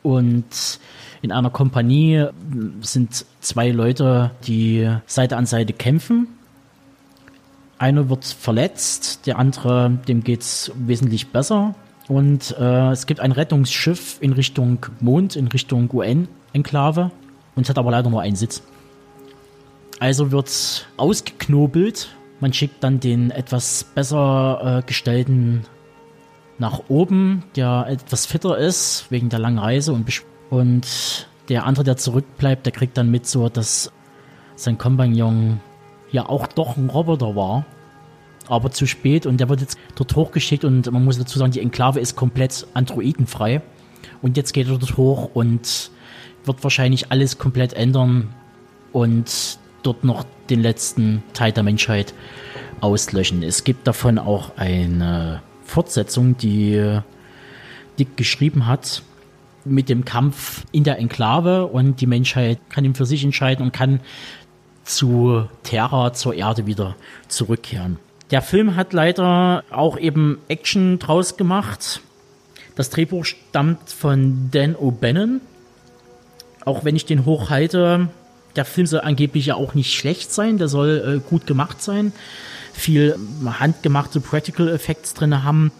[0.02, 0.80] Und
[1.22, 2.28] in einer Kompanie
[2.82, 6.28] sind zwei Leute, die Seite an Seite kämpfen.
[7.80, 11.76] Einer wird verletzt, der andere, dem geht's wesentlich besser.
[12.10, 17.12] Und äh, es gibt ein Rettungsschiff in Richtung Mond, in Richtung UN-Enklave.
[17.56, 18.62] Und es hat aber leider nur einen Sitz.
[20.00, 22.10] Also wird ausgeknobelt.
[22.42, 25.64] Man schickt dann den etwas besser äh, gestellten
[26.58, 30.06] nach oben, der etwas fitter ist, wegen der langen Reise und,
[30.50, 33.92] und der andere, der zurückbleibt, der kriegt dann mit so, dass
[34.56, 35.62] sein Kompagnon
[36.12, 37.66] ja auch doch ein Roboter war,
[38.48, 41.62] aber zu spät und der wird jetzt dort hochgeschickt und man muss dazu sagen, die
[41.62, 43.62] Enklave ist komplett androidenfrei
[44.22, 45.92] und jetzt geht er dort hoch und
[46.46, 48.34] wird wahrscheinlich alles komplett ändern
[48.92, 52.14] und dort noch den letzten Teil der Menschheit
[52.82, 53.44] auslöschen.
[53.44, 57.00] Es gibt davon auch eine Fortsetzung, die
[57.98, 59.04] Dick geschrieben hat,
[59.66, 63.74] mit dem Kampf in der Enklave und die Menschheit kann ihn für sich entscheiden und
[63.74, 64.00] kann
[64.90, 66.96] zu Terra, zur Erde wieder
[67.28, 67.98] zurückkehren.
[68.32, 72.02] Der Film hat leider auch eben Action draus gemacht.
[72.76, 75.40] Das Drehbuch stammt von Dan O'Bannon.
[76.66, 78.10] Auch wenn ich den hochhalte,
[78.56, 82.14] der Film soll angeblich ja auch nicht schlecht sein, der soll äh, gut gemacht sein
[82.80, 85.72] viel handgemachte Practical Effects drin haben,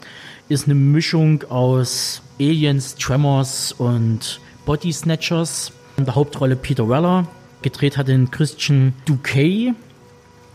[0.50, 5.72] ist eine Mischung aus Aliens, Tremors und Body Snatchers.
[5.98, 7.28] In der Hauptrolle Peter Weller.
[7.62, 9.74] Gedreht hat den Christian Duquet.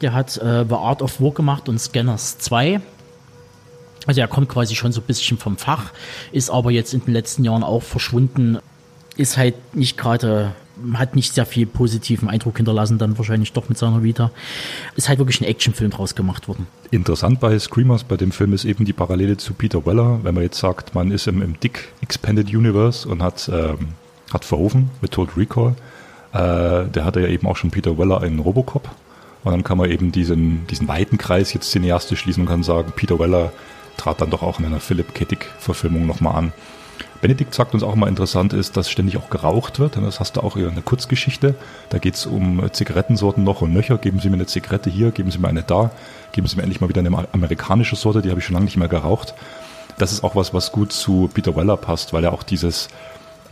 [0.00, 2.80] Der hat äh, The Art of War gemacht und Scanners 2.
[4.06, 5.92] Also er kommt quasi schon so ein bisschen vom Fach,
[6.30, 8.58] ist aber jetzt in den letzten Jahren auch verschwunden.
[9.16, 10.54] Ist halt nicht gerade
[10.94, 14.30] hat nicht sehr viel positiven Eindruck hinterlassen, dann wahrscheinlich doch mit seiner Vita.
[14.96, 16.66] Ist halt wirklich ein Actionfilm draus gemacht worden.
[16.90, 20.42] Interessant bei Screamers, bei dem Film ist eben die Parallele zu Peter Weller, wenn man
[20.42, 23.90] jetzt sagt, man ist im, im Dick Expanded Universe und hat, ähm,
[24.32, 25.76] hat Verhoeven mit Total Recall.
[26.34, 28.90] Äh, der hatte ja eben auch schon Peter Weller in Robocop.
[29.44, 32.92] Und dann kann man eben diesen, diesen weiten Kreis jetzt cineastisch schließen und kann sagen,
[32.96, 33.52] Peter Weller
[33.96, 35.24] trat dann doch auch in einer Philip K.
[35.24, 36.52] Dick-Verfilmung nochmal an.
[37.20, 39.96] Benedikt sagt uns auch mal interessant ist, dass ständig auch geraucht wird.
[39.96, 41.54] Das hast du auch in einer Kurzgeschichte.
[41.88, 43.96] Da geht es um Zigarettensorten noch und nöcher.
[43.96, 45.90] Geben Sie mir eine Zigarette hier, geben Sie mir eine da,
[46.32, 48.76] geben Sie mir endlich mal wieder eine amerikanische Sorte, die habe ich schon lange nicht
[48.76, 49.34] mehr geraucht.
[49.96, 52.88] Das ist auch was, was gut zu Peter Weller passt, weil er auch dieses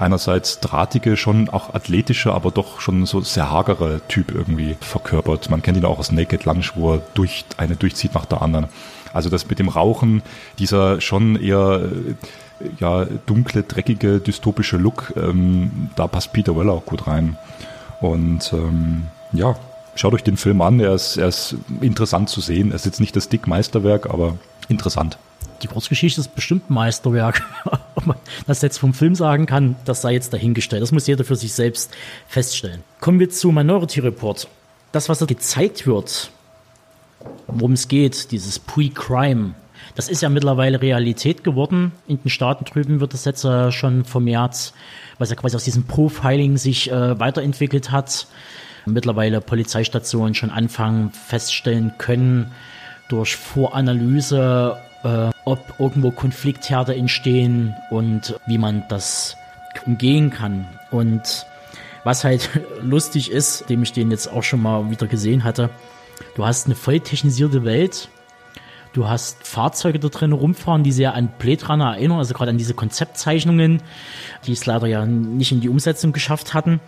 [0.02, 5.48] einerseits drahtige, schon auch athletische, aber doch schon so sehr hagere Typ irgendwie verkörpert.
[5.48, 8.66] Man kennt ihn auch aus Naked Lunch, wo er durch eine durchzieht nach der anderen.
[9.12, 10.22] Also das mit dem Rauchen,
[10.58, 11.88] dieser schon eher
[12.78, 17.36] ja, dunkle, dreckige, dystopische Look, ähm, da passt Peter Weller auch gut rein.
[18.00, 19.56] Und ähm, ja,
[19.94, 22.70] schaut euch den Film an, er ist, er ist interessant zu sehen.
[22.70, 24.36] Er ist jetzt nicht das dick Meisterwerk, aber
[24.68, 25.18] interessant.
[25.62, 27.42] Die Kurzgeschichte ist bestimmt ein Meisterwerk.
[28.02, 28.16] Ob man
[28.46, 30.82] das jetzt vom Film sagen kann, das sei jetzt dahingestellt.
[30.82, 31.92] Das muss jeder für sich selbst
[32.26, 32.82] feststellen.
[33.00, 34.48] Kommen wir zu Minority Report.
[34.92, 36.30] Das, was da gezeigt wird,
[37.46, 39.54] worum es geht, dieses Pre-Crime,
[39.94, 41.92] das ist ja mittlerweile Realität geworden.
[42.06, 44.72] In den Staaten drüben wird das jetzt äh, schon vermehrt,
[45.18, 48.26] was ja quasi aus diesem Profiling sich äh, weiterentwickelt hat.
[48.86, 52.52] Mittlerweile Polizeistationen schon anfangen feststellen können
[53.08, 59.36] durch Voranalyse, äh, ob irgendwo Konfliktherde entstehen und wie man das
[59.86, 60.66] umgehen kann.
[60.90, 61.46] Und
[62.04, 62.50] Was halt
[62.82, 65.70] lustig ist, dem ich den jetzt auch schon mal wieder gesehen hatte,
[66.34, 68.08] du hast eine voll technisierte Welt,
[68.92, 72.58] du hast Fahrzeuge da drin rumfahren, die sehr an Blade Runner erinnern, also gerade an
[72.58, 73.82] diese Konzeptzeichnungen,
[74.46, 76.80] die es leider ja nicht in die Umsetzung geschafft hatten.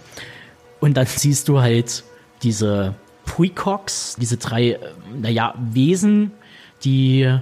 [0.80, 2.04] Und dann siehst du halt
[2.42, 4.78] diese Precox, diese drei, äh,
[5.16, 6.32] naja, Wesen,
[6.84, 7.38] die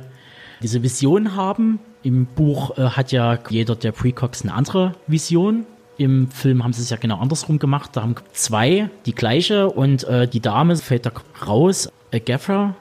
[0.62, 1.78] diese Vision haben.
[2.02, 5.66] Im Buch äh, hat ja jeder der Precox eine andere Vision.
[5.98, 7.90] Im Film haben sie es ja genau andersrum gemacht.
[7.94, 11.12] Da haben zwei die gleiche und äh, die Dame fällt da
[11.46, 12.74] raus, Agatha,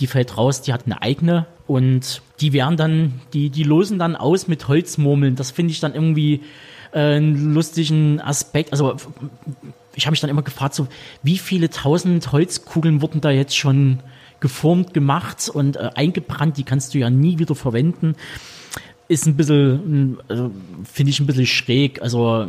[0.00, 4.14] die fällt raus, die hat eine eigene und die werden dann, die, die losen dann
[4.14, 5.36] aus mit Holzmurmeln.
[5.36, 6.42] Das finde ich dann irgendwie
[6.92, 8.72] äh, einen lustigen Aspekt.
[8.72, 8.96] Also
[9.94, 10.86] ich habe mich dann immer gefragt, so
[11.22, 14.00] wie viele tausend Holzkugeln wurden da jetzt schon
[14.40, 18.14] geformt, gemacht und äh, eingebrannt, die kannst du ja nie wieder verwenden.
[19.08, 20.50] Ist ein bisschen, also,
[20.84, 22.46] finde ich ein bisschen schräg, also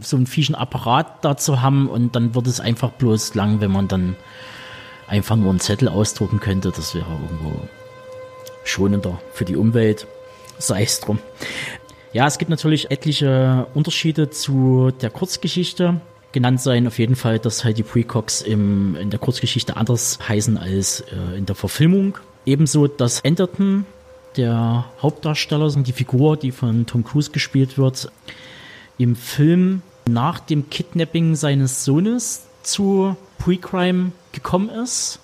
[0.00, 3.70] so einen fieschen Apparat da zu haben und dann wird es einfach bloß lang, wenn
[3.70, 4.16] man dann
[5.08, 6.72] einfach nur einen Zettel ausdrucken könnte.
[6.74, 7.68] Das wäre irgendwo
[8.64, 10.06] schonender für die Umwelt.
[10.58, 11.18] Sei es drum.
[12.12, 16.00] Ja, es gibt natürlich etliche Unterschiede zu der Kurzgeschichte
[16.32, 16.86] genannt sein.
[16.86, 21.36] Auf jeden Fall, dass halt die Precox im, in der Kurzgeschichte anders heißen als äh,
[21.36, 22.18] in der Verfilmung.
[22.46, 23.84] Ebenso, dass Enderton,
[24.36, 28.10] der Hauptdarsteller, die Figur, die von Tom Cruise gespielt wird,
[28.98, 35.18] im Film nach dem Kidnapping seines Sohnes zu Pre-Crime gekommen ist.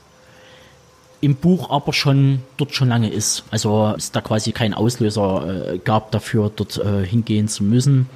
[1.21, 3.45] Im Buch aber schon dort schon lange ist.
[3.51, 8.09] Also es da quasi kein Auslöser äh, gab dafür, dort äh, hingehen zu müssen.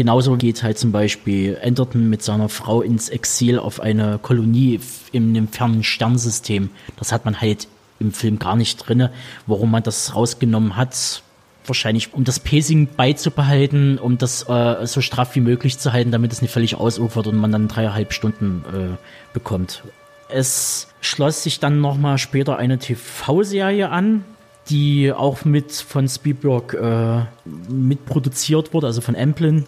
[0.00, 4.80] Genauso geht halt zum Beispiel Enderton mit seiner Frau ins Exil auf eine Kolonie
[5.12, 6.70] in einem fernen Sternsystem.
[6.96, 7.68] Das hat man halt
[7.98, 9.12] im Film gar nicht drinne.
[9.46, 11.22] Warum man das rausgenommen hat,
[11.66, 16.32] wahrscheinlich um das Pacing beizubehalten, um das äh, so straff wie möglich zu halten, damit
[16.32, 19.82] es nicht völlig ausufert und man dann dreieinhalb Stunden äh, bekommt.
[20.30, 24.24] Es schloss sich dann nochmal später eine TV-Serie an,
[24.70, 27.26] die auch mit von Spielberg äh,
[27.70, 29.66] mitproduziert wurde, also von Amplin.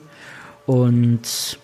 [0.67, 1.59] Und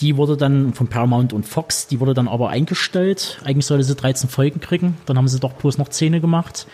[0.00, 3.40] die wurde dann von Paramount und Fox, die wurde dann aber eingestellt.
[3.44, 6.66] Eigentlich sollte sie 13 Folgen kriegen, dann haben sie doch bloß noch 10 gemacht.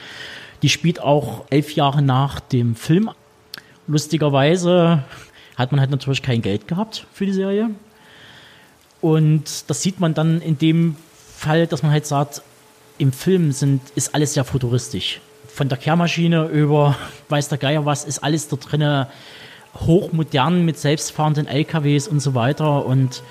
[0.63, 3.11] Die spielt auch elf Jahre nach dem Film.
[3.87, 5.05] Lustigerweise
[5.57, 7.71] hat man halt natürlich kein Geld gehabt für die Serie.
[9.01, 10.97] Und das sieht man dann in dem
[11.37, 12.43] Fall, dass man halt sagt,
[12.97, 15.21] im Film sind, ist alles sehr futuristisch.
[15.49, 16.97] Von der Kehrmaschine über
[17.29, 19.07] weiß der Geier was, ist alles da drinnen
[19.75, 22.87] hochmodern mit selbstfahrenden LKWs und so weiter.
[22.87, 23.23] Und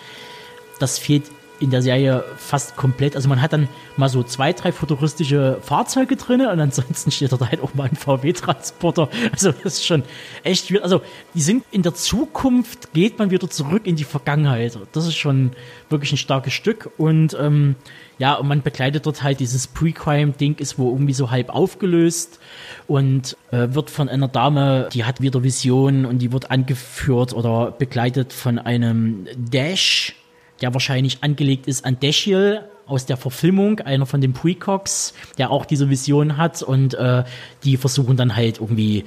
[0.79, 1.23] das fehlt
[1.59, 3.15] in der Serie fast komplett.
[3.15, 7.39] Also man hat dann mal so zwei, drei futuristische Fahrzeuge drin und ansonsten steht da
[7.39, 9.07] halt auch mal ein VW-Transporter.
[9.31, 10.03] Also das ist schon
[10.43, 11.01] echt, also
[11.33, 14.77] die sind in der Zukunft, geht man wieder zurück in die Vergangenheit.
[14.91, 15.51] Das ist schon
[15.89, 17.75] wirklich ein starkes Stück und ähm,
[18.19, 22.39] ja, und man begleitet dort halt dieses Pre-Crime-Ding, ist wo irgendwie so halb aufgelöst
[22.87, 27.71] und äh, wird von einer Dame, die hat wieder Visionen und die wird angeführt oder
[27.71, 30.15] begleitet von einem Dash,
[30.61, 35.65] der wahrscheinlich angelegt ist an Dashiell aus der Verfilmung, einer von den Precox, der auch
[35.65, 37.23] diese Vision hat und äh,
[37.63, 39.05] die versuchen dann halt irgendwie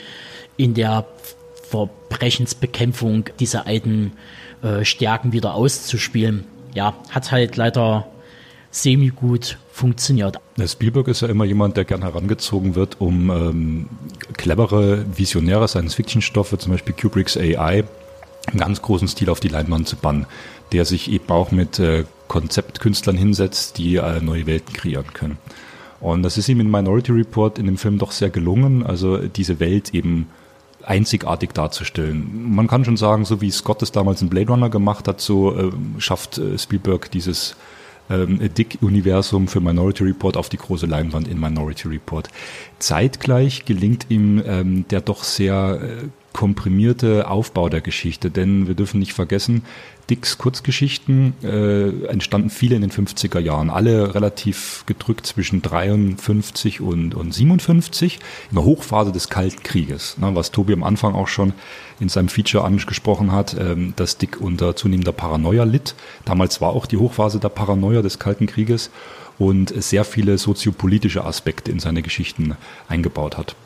[0.57, 1.07] in der
[1.69, 4.13] Verbrechensbekämpfung diese alten
[4.63, 6.45] äh, Stärken wieder auszuspielen.
[6.75, 8.07] Ja, hat halt leider
[8.83, 10.39] semi-gut funktioniert.
[10.67, 13.87] Spielberg ist ja immer jemand, der gern herangezogen wird, um ähm,
[14.37, 17.85] clevere, visionäre Science-Fiction-Stoffe, zum Beispiel Kubricks AI,
[18.47, 20.27] einen ganz großen Stil auf die Leinwand zu bannen,
[20.73, 25.39] der sich eben auch mit äh, Konzeptkünstlern hinsetzt, die äh, neue Welten kreieren können.
[26.01, 29.59] Und das ist ihm in Minority Report in dem Film doch sehr gelungen, also diese
[29.59, 30.29] Welt eben
[30.83, 32.55] einzigartig darzustellen.
[32.55, 35.57] Man kann schon sagen, so wie Scott es damals in Blade Runner gemacht hat, so
[35.57, 37.57] äh, schafft äh, Spielberg dieses
[38.11, 42.29] ähm, Dick-Universum für Minority Report auf die große Leinwand in Minority Report.
[42.79, 49.01] Zeitgleich gelingt ihm ähm, der doch sehr äh, komprimierte Aufbau der Geschichte, denn wir dürfen
[49.01, 49.63] nicht vergessen,
[50.11, 57.15] Dicks Kurzgeschichten äh, entstanden viele in den 50er Jahren, alle relativ gedrückt zwischen 53 und,
[57.15, 58.19] und 57,
[58.51, 61.55] in der Hochphase des Kalten Krieges, ne, was Tobi am Anfang auch schon
[62.01, 65.95] in seinem Feature angesprochen hat, ähm, dass Dick unter zunehmender Paranoia litt.
[66.27, 68.91] Damals war auch die Hochphase der Paranoia des Kalten Krieges
[69.39, 72.59] und sehr viele soziopolitische Aspekte in seine Geschichten
[72.89, 73.57] eingebaut hat.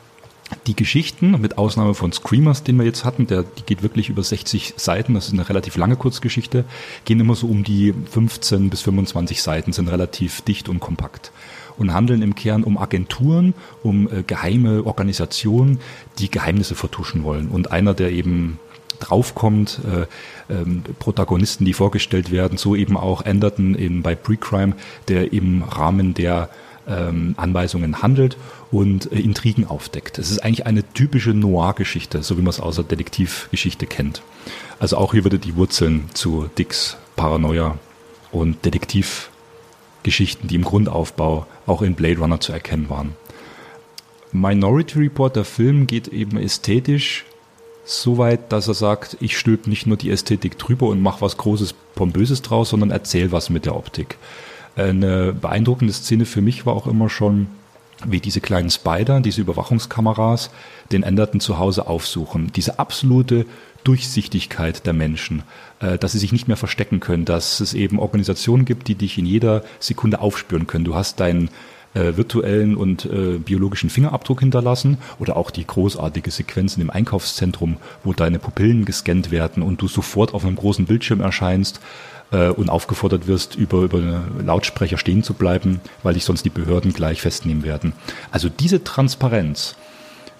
[0.67, 4.21] Die Geschichten, mit Ausnahme von Screamers, den wir jetzt hatten, der, die geht wirklich über
[4.21, 6.65] 60 Seiten, das ist eine relativ lange Kurzgeschichte,
[7.05, 11.31] gehen immer so um die 15 bis 25 Seiten, sind relativ dicht und kompakt
[11.77, 15.79] und handeln im Kern um Agenturen, um äh, geheime Organisationen,
[16.19, 17.47] die Geheimnisse vertuschen wollen.
[17.47, 18.59] Und einer, der eben
[18.99, 19.79] draufkommt.
[19.85, 24.73] Äh, ähm, Protagonisten, die vorgestellt werden, so eben auch Anderton in, bei Pre-Crime,
[25.07, 26.49] der im Rahmen der
[26.87, 28.37] ähm, Anweisungen handelt
[28.71, 30.19] und äh, Intrigen aufdeckt.
[30.19, 34.21] Es ist eigentlich eine typische Noir-Geschichte, so wie man es aus der Detektivgeschichte kennt.
[34.79, 37.77] Also auch hier würde die Wurzeln zu Dicks Paranoia
[38.31, 43.15] und Detektivgeschichten, die im Grundaufbau auch in Blade Runner zu erkennen waren.
[44.31, 47.25] Minority Report, der Film, geht eben ästhetisch
[47.83, 51.37] so weit, dass er sagt, ich stülpe nicht nur die Ästhetik drüber und mache was
[51.37, 54.17] Großes, Pompöses draus, sondern erzähl was mit der Optik.
[54.75, 57.47] Eine beeindruckende Szene für mich war auch immer schon,
[58.05, 60.49] wie diese kleinen Spider, diese Überwachungskameras,
[60.91, 62.51] den Änderten zu Hause aufsuchen.
[62.55, 63.45] Diese absolute
[63.83, 65.43] Durchsichtigkeit der Menschen,
[65.79, 69.17] äh, dass sie sich nicht mehr verstecken können, dass es eben Organisationen gibt, die dich
[69.17, 70.85] in jeder Sekunde aufspüren können.
[70.85, 71.49] Du hast deinen
[71.93, 78.13] äh, virtuellen und äh, biologischen Fingerabdruck hinterlassen oder auch die großartige Sequenzen im Einkaufszentrum, wo
[78.13, 81.81] deine Pupillen gescannt werden und du sofort auf einem großen Bildschirm erscheinst
[82.31, 86.93] äh, und aufgefordert wirst, über, über Lautsprecher stehen zu bleiben, weil dich sonst die Behörden
[86.93, 87.93] gleich festnehmen werden.
[88.31, 89.75] Also diese Transparenz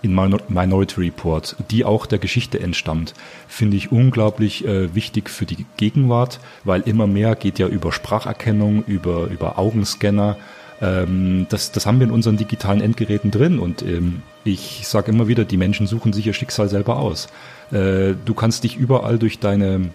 [0.02, 3.14] in Minority Report, die auch der Geschichte entstammt,
[3.48, 8.84] finde ich unglaublich äh, wichtig für die Gegenwart, weil immer mehr geht ja über Spracherkennung,
[8.86, 10.38] über, über Augenscanner.
[10.82, 15.28] Ähm, das, das haben wir in unseren digitalen Endgeräten drin und ähm, ich sage immer
[15.28, 17.28] wieder, die Menschen suchen sich ihr Schicksal selber aus.
[17.72, 19.92] Äh, du kannst dich überall durch deine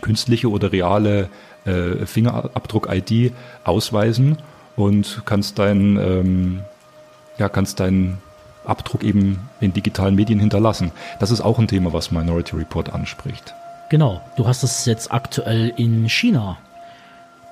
[0.00, 1.28] künstliche oder reale
[1.64, 3.32] äh, Fingerabdruck-ID
[3.64, 4.38] ausweisen
[4.76, 6.60] und kannst dein, ähm,
[7.38, 8.18] ja, kannst deinen
[8.64, 10.92] Abdruck eben in digitalen Medien hinterlassen.
[11.18, 13.54] Das ist auch ein Thema, was Minority Report anspricht.
[13.90, 16.58] Genau, du hast das jetzt aktuell in China.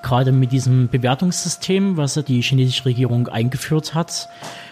[0.02, 4.28] Gerade mit diesem Bewertungssystem, was die chinesische Regierung eingeführt hat,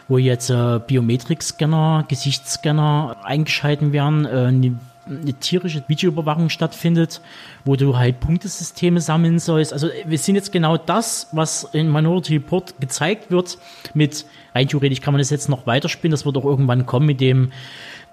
[0.07, 4.71] wo jetzt äh, Biometrik-Scanner, Gesichtsscanner eingeschalten werden, äh,
[5.07, 7.21] eine tierische Videoüberwachung stattfindet,
[7.65, 9.73] wo du halt Punktesysteme sammeln sollst.
[9.73, 13.59] Also wir sind jetzt genau das, was in Minority Report gezeigt wird,
[13.93, 17.21] mit rein theoretisch kann man das jetzt noch weiterspielen, das wird auch irgendwann kommen mit
[17.21, 17.53] dem,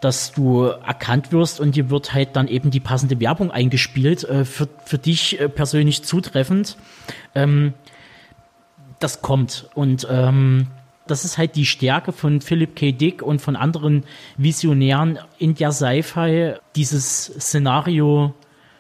[0.01, 4.45] dass du erkannt wirst und dir wird halt dann eben die passende Werbung eingespielt, äh,
[4.45, 6.75] für, für dich äh, persönlich zutreffend.
[7.35, 7.73] Ähm,
[8.99, 10.67] das kommt und ähm,
[11.11, 12.91] das ist halt die Stärke von Philip K.
[12.91, 14.03] Dick und von anderen
[14.37, 18.33] Visionären in der Sci-Fi, dieses Szenario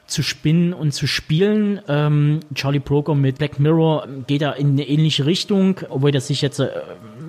[0.07, 1.81] zu spinnen und zu spielen.
[1.87, 6.41] Ähm, Charlie Broker mit Black Mirror geht da in eine ähnliche Richtung, obwohl er sich
[6.41, 6.69] jetzt äh,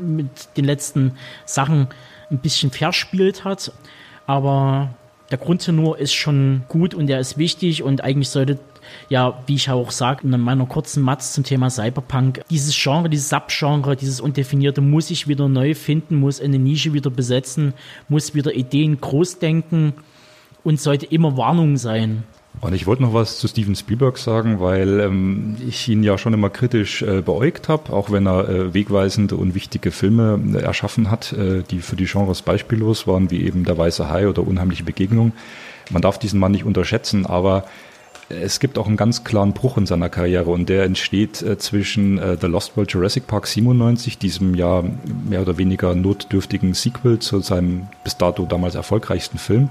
[0.00, 1.12] mit den letzten
[1.44, 1.88] Sachen
[2.30, 3.72] ein bisschen verspielt hat.
[4.26, 4.94] Aber
[5.30, 8.58] der Grundtenor ist schon gut und der ist wichtig und eigentlich sollte
[9.09, 13.28] ja, wie ich auch sage, in meiner kurzen Matz zum Thema Cyberpunk, dieses Genre, dieses
[13.28, 17.74] Subgenre, dieses Undefinierte muss ich wieder neu finden, muss eine Nische wieder besetzen,
[18.09, 19.94] muss wieder Ideen groß denken
[20.64, 22.24] und sollte immer Warnung sein.
[22.60, 26.35] Und ich wollte noch was zu Steven Spielberg sagen, weil ähm, ich ihn ja schon
[26.35, 31.10] immer kritisch äh, beäugt habe, auch wenn er äh, wegweisende und wichtige Filme äh, erschaffen
[31.10, 34.85] hat, äh, die für die Genres beispiellos waren, wie eben Der Weiße Hai oder Unheimliche
[34.85, 35.32] Begegnung.
[35.90, 37.64] Man darf diesen Mann nicht unterschätzen, aber
[38.28, 42.18] es gibt auch einen ganz klaren Bruch in seiner Karriere und der entsteht äh, zwischen
[42.18, 44.82] äh, The Lost World Jurassic Park 97, diesem ja
[45.28, 49.68] mehr oder weniger notdürftigen Sequel zu seinem bis dato damals erfolgreichsten Film,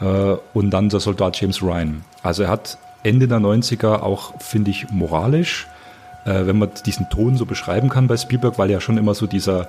[0.00, 2.04] äh, und dann der Soldat James Ryan.
[2.22, 5.68] Also er hat Ende der 90er auch, finde ich, moralisch,
[6.24, 9.26] äh, wenn man diesen Ton so beschreiben kann bei Spielberg, weil er schon immer so
[9.26, 9.68] dieser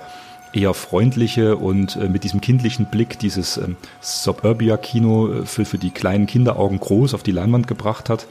[0.55, 5.91] eher freundliche und äh, mit diesem kindlichen Blick dieses ähm, Suburbia-Kino äh, für, für die
[5.91, 8.27] kleinen Kinderaugen groß auf die Leinwand gebracht hat,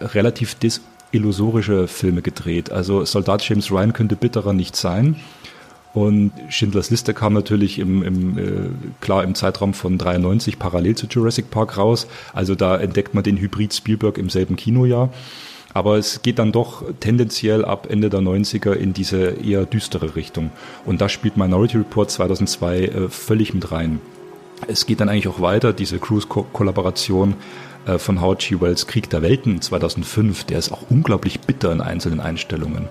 [0.00, 2.70] relativ desillusorische Filme gedreht.
[2.70, 5.16] Also Soldat James Ryan könnte bitterer nicht sein.
[5.92, 8.42] Und Schindlers Liste kam natürlich im, im äh,
[9.00, 12.08] klar im Zeitraum von 93 parallel zu Jurassic Park raus.
[12.32, 15.10] Also da entdeckt man den Hybrid Spielberg im selben Kinojahr.
[15.74, 20.50] Aber es geht dann doch tendenziell ab Ende der 90er in diese eher düstere Richtung.
[20.86, 24.00] Und da spielt Minority Report 2002 äh, völlig mit rein.
[24.68, 27.34] Es geht dann eigentlich auch weiter, diese Cruise-Kollaboration
[27.86, 28.60] äh, von Howard G.
[28.60, 32.88] Wells Krieg der Welten 2005, der ist auch unglaublich bitter in einzelnen Einstellungen.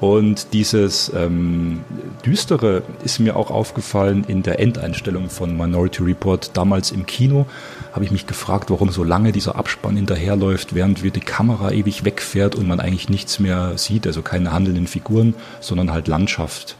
[0.00, 1.80] Und dieses ähm,
[2.24, 6.50] Düstere ist mir auch aufgefallen in der Endeinstellung von Minority Report.
[6.54, 7.46] Damals im Kino
[7.92, 12.04] habe ich mich gefragt, warum so lange dieser Abspann hinterherläuft, während wir die Kamera ewig
[12.04, 16.76] wegfährt und man eigentlich nichts mehr sieht, also keine handelnden Figuren, sondern halt Landschaft.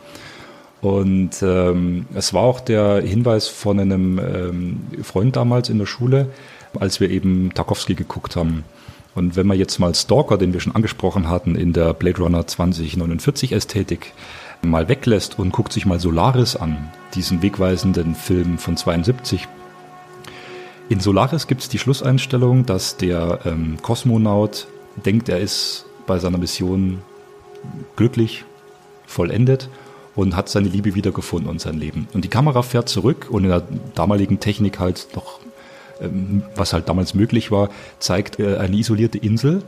[0.83, 6.29] Und ähm, es war auch der Hinweis von einem ähm, Freund damals in der Schule,
[6.79, 8.65] als wir eben Tarkovsky geguckt haben.
[9.17, 12.47] Und wenn man jetzt mal Stalker, den wir schon angesprochen hatten, in der Blade Runner
[12.47, 14.13] 2049 Ästhetik
[14.63, 19.49] mal weglässt und guckt sich mal Solaris an, diesen wegweisenden Film von 72,
[20.89, 24.69] In Solaris gibt es die Schlusseinstellung, dass der ähm, Kosmonaut
[25.05, 27.01] denkt, er ist bei seiner Mission
[27.97, 28.45] glücklich,
[29.07, 29.69] vollendet
[30.15, 32.07] und hat seine Liebe wiedergefunden und sein Leben.
[32.13, 33.63] Und die Kamera fährt zurück und in der
[33.95, 35.41] damaligen Technik halt noch,
[36.55, 39.63] was halt damals möglich war, zeigt äh, eine isolierte Insel,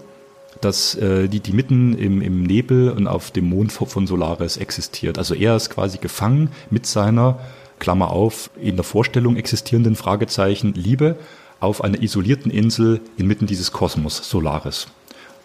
[0.61, 5.19] dass äh, die, die mitten im, im Nebel und auf dem Mond von Solaris existiert.
[5.19, 7.39] Also er ist quasi gefangen mit seiner,
[7.79, 11.17] Klammer auf, in der Vorstellung existierenden Fragezeichen Liebe
[11.61, 14.89] auf einer isolierten Insel inmitten dieses Kosmos Solaris.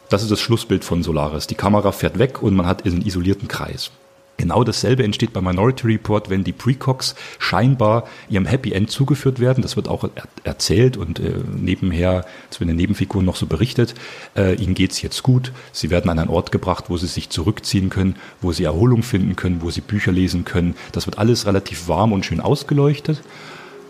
[0.10, 1.47] Das ist das Schlussbild von Solaris.
[1.47, 3.91] Die Kamera fährt weg und man hat einen isolierten Kreis.
[4.38, 9.61] Genau dasselbe entsteht bei Minority Report, wenn die Precogs scheinbar ihrem Happy End zugeführt werden.
[9.61, 13.93] Das wird auch er erzählt und äh, nebenher, zu den Nebenfiguren noch so berichtet.
[14.35, 15.51] Äh, ihnen geht's jetzt gut.
[15.72, 19.35] Sie werden an einen Ort gebracht, wo sie sich zurückziehen können, wo sie Erholung finden
[19.35, 20.76] können, wo sie Bücher lesen können.
[20.91, 23.22] Das wird alles relativ warm und schön ausgeleuchtet.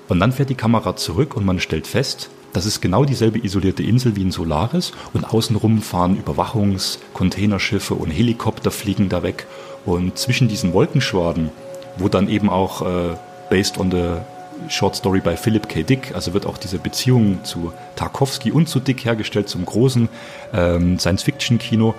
[0.10, 3.82] Und dann fährt die Kamera zurück und man stellt fest, das ist genau dieselbe isolierte
[3.82, 9.48] Insel wie in Solaris und außenrum fahren Überwachungs-, Containerschiffe und Helikopter fliegen da weg
[9.86, 11.52] und zwischen diesen Wolkenschwaden,
[11.98, 13.16] wo dann eben auch äh,
[13.50, 14.18] based on the
[14.70, 15.84] Short Story bei Philip K.
[15.84, 20.10] Dick, also wird auch diese Beziehung zu Tarkovsky und zu Dick hergestellt, zum großen
[20.54, 21.96] ähm, Science-Fiction-Kino,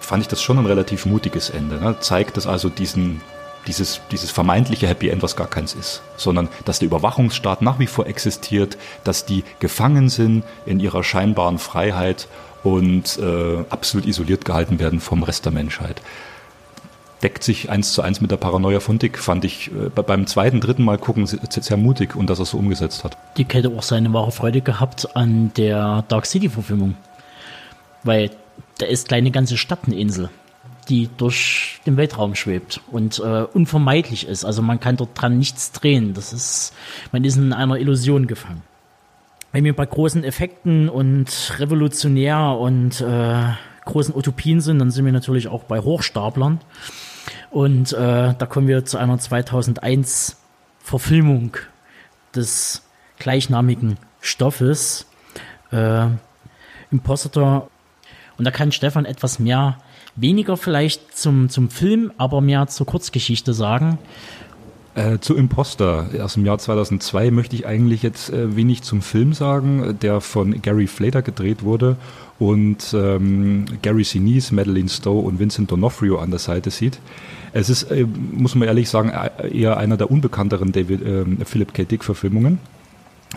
[0.00, 1.76] fand ich das schon ein relativ mutiges Ende.
[1.76, 1.96] Ne?
[2.00, 3.22] Zeigt das also diesen,
[3.66, 7.86] dieses, dieses vermeintliche Happy End, was gar keins ist, sondern dass der Überwachungsstaat nach wie
[7.86, 12.28] vor existiert, dass die gefangen sind in ihrer scheinbaren Freiheit
[12.62, 16.00] und äh, absolut isoliert gehalten werden vom Rest der Menschheit
[17.22, 20.60] deckt sich eins zu eins mit der Paranoia von Dick, fand ich äh, beim zweiten,
[20.60, 23.16] dritten Mal gucken sehr, sehr mutig und dass er so umgesetzt hat.
[23.38, 26.94] Dick hätte auch seine wahre Freude gehabt an der Dark City-Verfilmung.
[28.02, 28.30] Weil
[28.78, 30.28] da ist kleine ganze Stadt eine Insel,
[30.88, 34.44] die durch den Weltraum schwebt und äh, unvermeidlich ist.
[34.44, 36.14] Also man kann dort dran nichts drehen.
[36.14, 36.72] Das ist,
[37.12, 38.62] man ist in einer Illusion gefangen.
[39.52, 43.54] Wenn wir bei großen Effekten und revolutionär und äh,
[43.86, 46.60] großen Utopien sind, dann sind wir natürlich auch bei Hochstaplern.
[47.50, 50.36] Und äh, da kommen wir zu einer 2001
[50.78, 51.56] Verfilmung
[52.34, 52.82] des
[53.18, 55.06] gleichnamigen Stoffes,
[55.72, 56.06] äh,
[56.90, 57.68] Imposter.
[58.38, 59.78] Und da kann Stefan etwas mehr,
[60.14, 63.98] weniger vielleicht zum, zum Film, aber mehr zur Kurzgeschichte sagen.
[64.94, 69.34] Äh, zu Imposter aus dem Jahr 2002 möchte ich eigentlich jetzt äh, wenig zum Film
[69.34, 71.96] sagen, der von Gary Flater gedreht wurde
[72.38, 76.98] und ähm, Gary Sinise, Madeleine Stowe und Vincent D'Onofrio an der Seite sieht.
[77.52, 81.72] Es ist, äh, muss man ehrlich sagen, äh, eher einer der unbekannteren David, äh, Philip
[81.72, 81.84] K.
[81.84, 82.58] Dick Verfilmungen.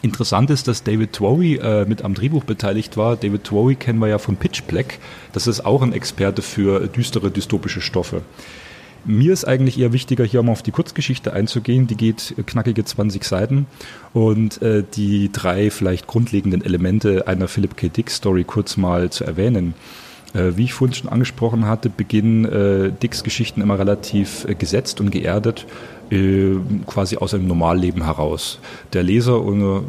[0.01, 3.15] Interessant ist, dass David Twory äh, mit am Drehbuch beteiligt war.
[3.15, 4.99] David Twory kennen wir ja von Pitch Black.
[5.33, 8.21] Das ist auch ein Experte für düstere dystopische Stoffe.
[9.05, 11.87] Mir ist eigentlich eher wichtiger, hier mal auf die Kurzgeschichte einzugehen.
[11.87, 13.65] Die geht knackige 20 Seiten
[14.13, 17.87] und äh, die drei vielleicht grundlegenden Elemente einer Philip K.
[17.87, 19.73] Dick Story kurz mal zu erwähnen.
[20.33, 24.99] Äh, wie ich vorhin schon angesprochen hatte, beginnen äh, Dicks Geschichten immer relativ äh, gesetzt
[25.01, 25.98] und geerdet äh,
[26.87, 28.57] quasi aus einem Normalleben heraus.
[28.93, 29.83] Der Leser und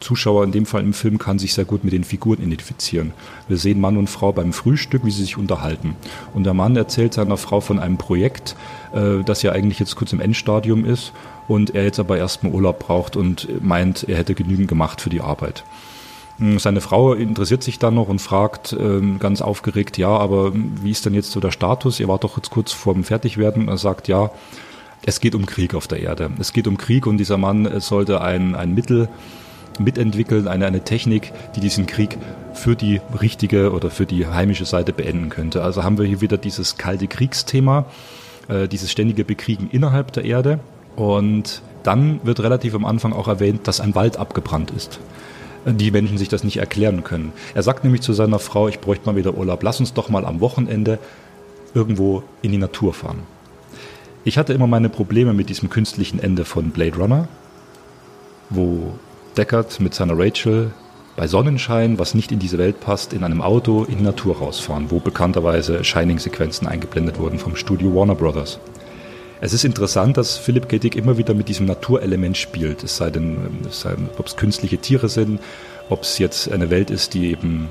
[0.00, 3.12] Zuschauer in dem Fall im Film kann sich sehr gut mit den Figuren identifizieren.
[3.46, 5.94] Wir sehen Mann und Frau beim Frühstück, wie sie sich unterhalten.
[6.32, 8.56] Und der Mann erzählt seiner Frau von einem Projekt,
[8.94, 11.12] äh, das ja eigentlich jetzt kurz im Endstadium ist
[11.46, 15.20] und er jetzt aber erstmal Urlaub braucht und meint, er hätte genügend gemacht für die
[15.20, 15.64] Arbeit.
[16.38, 20.90] Hm, seine Frau interessiert sich dann noch und fragt ähm, ganz aufgeregt, ja, aber wie
[20.90, 22.00] ist denn jetzt so der Status?
[22.00, 23.62] Ihr wart doch jetzt kurz vorm Fertigwerden.
[23.62, 24.30] Und er sagt, ja,
[25.04, 26.30] es geht um Krieg auf der Erde.
[26.38, 29.08] Es geht um Krieg und dieser Mann äh, sollte ein, ein Mittel
[29.78, 32.18] mitentwickeln, eine, eine Technik, die diesen Krieg
[32.54, 35.62] für die richtige oder für die heimische Seite beenden könnte.
[35.62, 37.86] Also haben wir hier wieder dieses kalte Kriegsthema,
[38.48, 40.60] äh, dieses ständige Bekriegen innerhalb der Erde.
[40.96, 44.98] Und dann wird relativ am Anfang auch erwähnt, dass ein Wald abgebrannt ist.
[45.66, 47.32] Die Menschen sich das nicht erklären können.
[47.54, 50.24] Er sagt nämlich zu seiner Frau, ich bräuchte mal wieder Urlaub, lass uns doch mal
[50.24, 50.98] am Wochenende
[51.74, 53.18] irgendwo in die Natur fahren.
[54.26, 57.28] Ich hatte immer meine Probleme mit diesem künstlichen Ende von Blade Runner,
[58.50, 58.98] wo
[59.36, 60.72] Deckard mit seiner Rachel
[61.14, 64.98] bei Sonnenschein, was nicht in diese Welt passt, in einem Auto in Natur rausfahren, wo
[64.98, 68.58] bekannterweise Shining-Sequenzen eingeblendet wurden vom Studio Warner Brothers.
[69.40, 70.78] Es ist interessant, dass Philipp K.
[70.78, 72.82] Dick immer wieder mit diesem Naturelement spielt.
[72.82, 73.38] Es sei denn,
[74.18, 75.40] ob es künstliche Tiere sind,
[75.88, 77.68] ob es jetzt eine Welt ist, die eben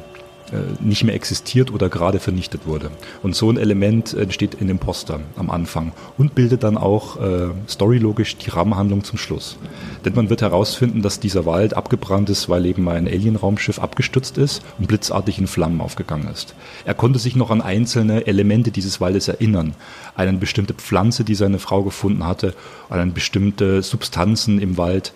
[0.80, 2.92] nicht mehr existiert oder gerade vernichtet wurde.
[3.24, 7.50] Und so ein Element entsteht in dem Poster am Anfang und bildet dann auch äh,
[7.68, 9.58] storylogisch die Rahmenhandlung zum Schluss.
[10.04, 14.64] Denn man wird herausfinden, dass dieser Wald abgebrannt ist, weil eben ein Alien-Raumschiff abgestürzt ist
[14.80, 16.56] und blitzartig in Flammen aufgegangen ist.
[16.86, 19.74] Er konnte sich noch an einzelne Elemente dieses Waldes erinnern.
[20.16, 22.54] Eine bestimmte Pflanze, die seine Frau gefunden hatte,
[22.90, 25.14] an bestimmte Substanzen im Wald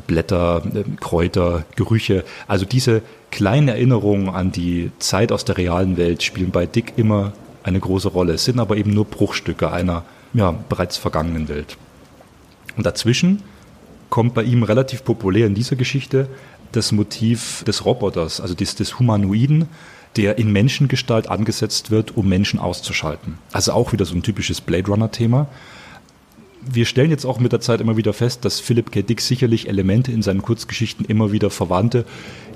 [0.00, 0.62] Blätter,
[1.00, 2.24] Kräuter, Gerüche.
[2.48, 7.32] Also diese kleinen Erinnerungen an die Zeit aus der realen Welt spielen bei Dick immer
[7.62, 8.34] eine große Rolle.
[8.34, 10.04] Es sind aber eben nur Bruchstücke einer
[10.34, 11.76] ja, bereits vergangenen Welt.
[12.76, 13.42] Und dazwischen
[14.10, 16.28] kommt bei ihm relativ populär in dieser Geschichte
[16.72, 19.68] das Motiv des Roboters, also des, des Humanoiden,
[20.16, 23.38] der in Menschengestalt angesetzt wird, um Menschen auszuschalten.
[23.52, 25.48] Also auch wieder so ein typisches Blade Runner-Thema.
[26.64, 29.02] Wir stellen jetzt auch mit der Zeit immer wieder fest, dass Philip K.
[29.02, 32.04] Dick sicherlich Elemente in seinen Kurzgeschichten immer wieder verwandte,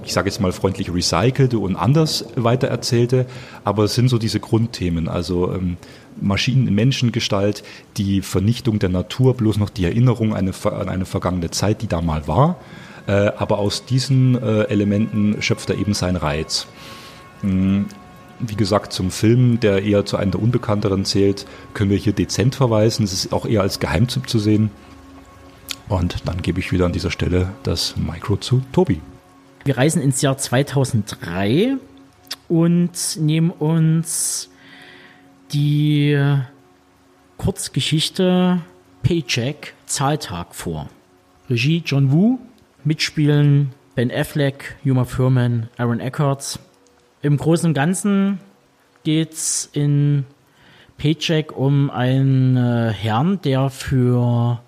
[0.04, 3.26] ich sage jetzt mal freundlich recycelte und anders weitererzählte,
[3.64, 5.76] aber es sind so diese Grundthemen, also ähm,
[6.20, 7.64] Maschinen in Menschengestalt,
[7.96, 11.88] die Vernichtung der Natur, bloß noch die Erinnerung an eine, an eine vergangene Zeit, die
[11.88, 12.56] da mal war.
[13.06, 16.66] Äh, aber aus diesen äh, Elementen schöpft er eben seinen Reiz.
[17.42, 17.86] Mhm.
[18.38, 22.54] Wie gesagt, zum Film, der eher zu einem der unbekannteren zählt, können wir hier dezent
[22.54, 23.04] verweisen.
[23.04, 24.70] Es ist auch eher als Geheimtipp zu sehen.
[25.88, 29.00] Und dann gebe ich wieder an dieser Stelle das Micro zu Tobi.
[29.64, 31.76] Wir reisen ins Jahr 2003
[32.48, 34.50] und nehmen uns
[35.52, 36.18] die
[37.38, 38.60] Kurzgeschichte
[39.02, 40.88] Paycheck Zahltag vor.
[41.48, 42.38] Regie John Woo,
[42.84, 46.58] mitspielen Ben Affleck, Uma Thurman, Aaron Eckhart.
[47.22, 48.40] Im Großen und Ganzen
[49.04, 50.24] geht's in
[50.98, 54.60] Paycheck um einen äh, Herrn, der für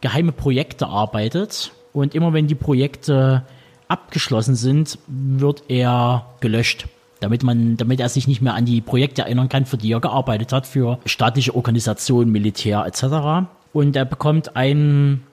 [0.00, 1.72] geheime Projekte arbeitet.
[1.92, 3.44] Und immer wenn die Projekte
[3.88, 6.86] abgeschlossen sind, wird er gelöscht.
[7.20, 10.00] Damit man, damit er sich nicht mehr an die Projekte erinnern kann, für die er
[10.00, 13.48] gearbeitet hat, für staatliche Organisationen, Militär etc.
[13.72, 15.24] Und er bekommt einen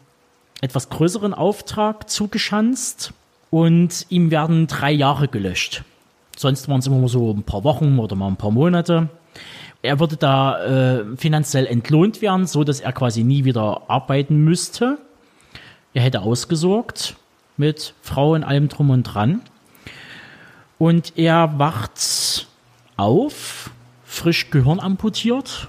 [0.61, 3.13] etwas größeren Auftrag zugeschanzt
[3.49, 5.83] und ihm werden drei Jahre gelöscht.
[6.41, 9.09] Sonst waren es immer so ein paar Wochen oder mal ein paar Monate.
[9.83, 14.97] Er würde da äh, finanziell entlohnt werden, so dass er quasi nie wieder arbeiten müsste.
[15.93, 17.15] Er hätte ausgesorgt
[17.57, 19.41] mit Frau und allem drum und dran.
[20.79, 22.47] Und er wacht
[22.97, 23.69] auf,
[24.03, 25.67] frisch Gehirn amputiert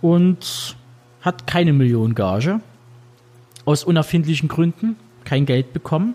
[0.00, 0.76] und
[1.20, 2.60] hat keine Million Gage.
[3.66, 6.14] Aus unerfindlichen Gründen kein Geld bekommen.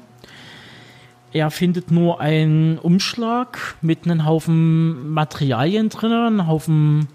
[1.34, 7.08] Er findet nur einen Umschlag mit einem Haufen Materialien drin, einen Haufen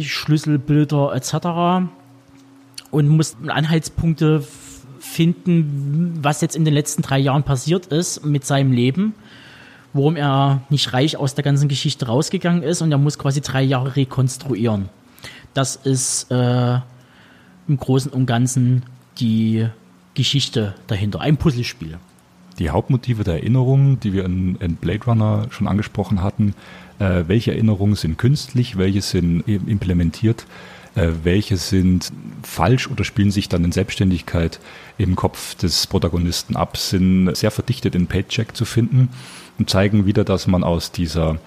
[0.00, 1.90] Schlüsselbilder etc.
[2.92, 4.44] Und muss Anhaltspunkte
[5.00, 9.14] finden, was jetzt in den letzten drei Jahren passiert ist mit seinem Leben,
[9.92, 13.62] warum er nicht reich aus der ganzen Geschichte rausgegangen ist und er muss quasi drei
[13.62, 14.88] Jahre rekonstruieren.
[15.54, 16.78] Das ist äh,
[17.66, 18.84] im Großen und Ganzen
[19.18, 19.66] die
[20.14, 21.98] Geschichte dahinter, ein Puzzlespiel
[22.58, 26.54] die Hauptmotive der Erinnerungen, die wir in, in Blade Runner schon angesprochen hatten,
[26.98, 30.46] äh, welche Erinnerungen sind künstlich, welche sind implementiert,
[30.94, 32.12] äh, welche sind
[32.42, 34.60] falsch oder spielen sich dann in Selbstständigkeit
[34.98, 39.08] im Kopf des Protagonisten ab, sind sehr verdichtet in Paycheck zu finden
[39.58, 41.38] und zeigen wieder, dass man aus dieser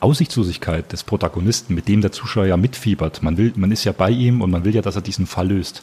[0.00, 4.10] Aussichtslosigkeit des Protagonisten, mit dem der Zuschauer ja mitfiebert, man will, man ist ja bei
[4.10, 5.82] ihm und man will ja, dass er diesen Fall löst,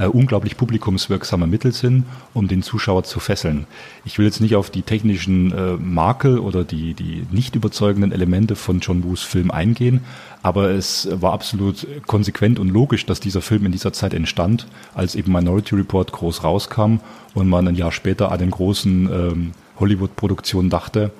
[0.00, 3.66] äh, unglaublich publikumswirksame Mittel sind, um den Zuschauer zu fesseln.
[4.04, 8.56] Ich will jetzt nicht auf die technischen äh, Makel oder die, die nicht überzeugenden Elemente
[8.56, 10.00] von John Woos Film eingehen,
[10.42, 15.14] aber es war absolut konsequent und logisch, dass dieser Film in dieser Zeit entstand, als
[15.14, 17.00] eben Minority Report groß rauskam
[17.34, 21.10] und man ein Jahr später an den großen ähm, Hollywood-Produktionen dachte,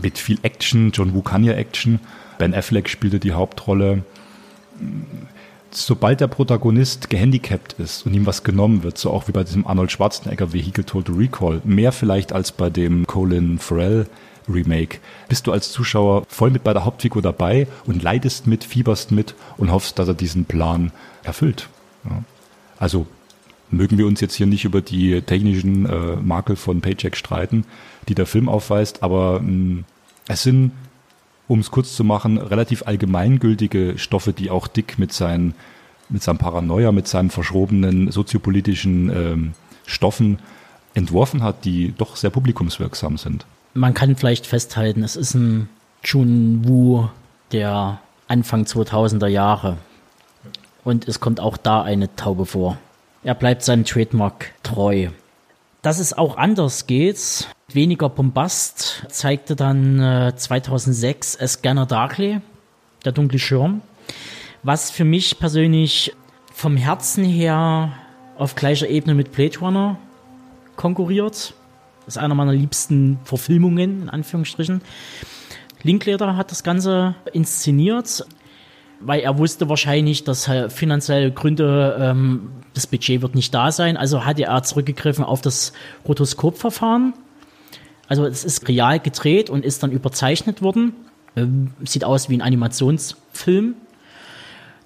[0.00, 2.00] mit viel Action, John Woo kann ja Action,
[2.38, 4.04] Ben Affleck spielte die Hauptrolle
[5.76, 9.66] sobald der Protagonist gehandicapt ist und ihm was genommen wird, so auch wie bei diesem
[9.66, 14.06] Arnold Schwarzenegger Vehicle Total Recall, mehr vielleicht als bei dem Colin Farrell
[14.48, 14.98] Remake,
[15.28, 19.34] bist du als Zuschauer voll mit bei der Hauptfigur dabei und leidest mit, fieberst mit
[19.56, 20.92] und hoffst, dass er diesen Plan
[21.22, 21.68] erfüllt.
[22.04, 22.22] Ja.
[22.78, 23.06] Also
[23.70, 27.64] mögen wir uns jetzt hier nicht über die technischen äh, Makel von Paycheck streiten,
[28.08, 29.84] die der Film aufweist, aber mh, mm,
[30.28, 30.72] es sind
[31.48, 35.54] um es kurz zu machen, relativ allgemeingültige Stoffe, die auch Dick mit, seinen,
[36.08, 39.52] mit seinem Paranoia, mit seinen verschrobenen soziopolitischen ähm,
[39.86, 40.38] Stoffen
[40.94, 43.46] entworfen hat, die doch sehr publikumswirksam sind.
[43.74, 45.68] Man kann vielleicht festhalten, es ist ein
[46.02, 47.08] Chun Wu
[47.52, 49.76] der Anfang 2000er Jahre.
[50.84, 52.78] Und es kommt auch da eine Taube vor.
[53.22, 55.08] Er bleibt seinem Trademark treu.
[55.84, 62.40] Dass es auch anders geht, weniger Bombast, zeigte dann äh, 2006 A Scanner Darkly,
[63.04, 63.82] der dunkle Schirm,
[64.62, 66.14] was für mich persönlich
[66.54, 67.92] vom Herzen her
[68.38, 69.98] auf gleicher Ebene mit Blade Runner
[70.76, 71.52] konkurriert.
[72.06, 74.80] Das ist einer meiner liebsten Verfilmungen, in Anführungsstrichen.
[75.82, 78.24] Linklater hat das Ganze inszeniert.
[79.00, 83.96] Weil er wusste wahrscheinlich, dass halt finanzielle Gründe, ähm, das Budget wird nicht da sein.
[83.96, 85.72] Also hatte er zurückgegriffen auf das
[86.06, 87.14] Rotoskopverfahren.
[88.08, 90.94] Also es ist real gedreht und ist dann überzeichnet worden.
[91.36, 93.74] Ähm, sieht aus wie ein Animationsfilm.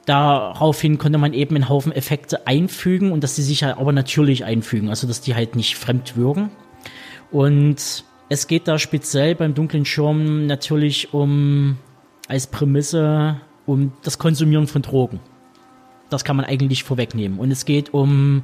[0.07, 4.89] Daraufhin konnte man eben einen Haufen Effekte einfügen und dass sie sich aber natürlich einfügen,
[4.89, 6.51] also dass die halt nicht fremd wirken.
[7.31, 11.77] Und es geht da speziell beim dunklen Schirm natürlich um
[12.27, 15.21] als Prämisse um das Konsumieren von Drogen.
[16.11, 17.39] Das kann man eigentlich vorwegnehmen.
[17.39, 18.43] Und es geht um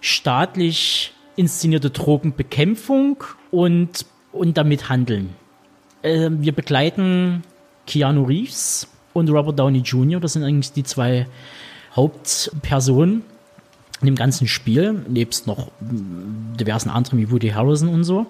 [0.00, 5.30] staatlich inszenierte Drogenbekämpfung und, und damit Handeln.
[6.02, 7.42] Äh, wir begleiten
[7.86, 11.26] Keanu Reeves und Robert Downey Jr., das sind eigentlich die zwei
[11.96, 13.22] Hauptpersonen
[14.00, 18.26] in dem ganzen Spiel, nebst noch diversen anderen wie Woody Harrison und so.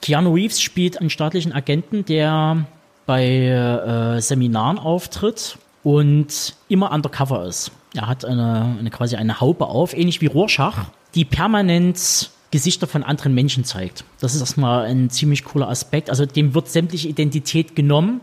[0.00, 2.66] Keanu Reeves spielt einen staatlichen Agenten, der
[3.06, 7.72] bei äh, Seminaren auftritt und immer undercover ist.
[7.94, 13.02] Er hat eine, eine quasi eine Haube auf, ähnlich wie Rorschach, die permanent Gesichter von
[13.02, 14.04] anderen Menschen zeigt.
[14.20, 16.10] Das ist erstmal ein ziemlich cooler Aspekt.
[16.10, 18.20] Also dem wird sämtliche Identität genommen,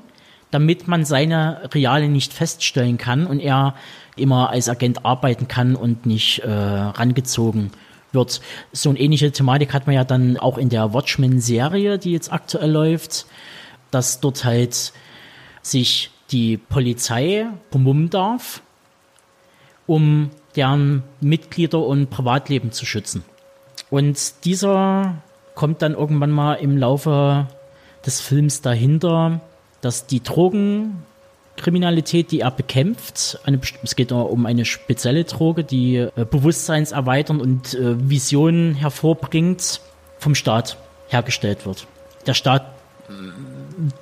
[0.52, 3.76] damit man seine reale nicht feststellen kann und er
[4.15, 7.72] immer als Agent arbeiten kann und nicht äh, rangezogen
[8.11, 8.41] wird.
[8.72, 12.72] So eine ähnliche Thematik hat man ja dann auch in der Watchmen-Serie, die jetzt aktuell
[12.72, 13.26] läuft,
[13.91, 14.94] dass dort halt
[15.61, 18.61] sich die Polizei vermummen darf,
[19.88, 23.23] um deren Mitglieder und Privatleben zu schützen.
[23.89, 25.15] Und dieser
[25.56, 27.47] kommt dann irgendwann mal im Laufe
[28.06, 29.41] des Films dahinter,
[29.81, 36.11] dass die Drogenkriminalität, die er bekämpft, eine, es geht um eine spezielle Droge, die äh,
[36.30, 39.81] Bewusstseinserweitern und äh, Visionen hervorbringt,
[40.19, 40.77] vom Staat
[41.07, 41.88] hergestellt wird.
[42.27, 42.73] Der Staat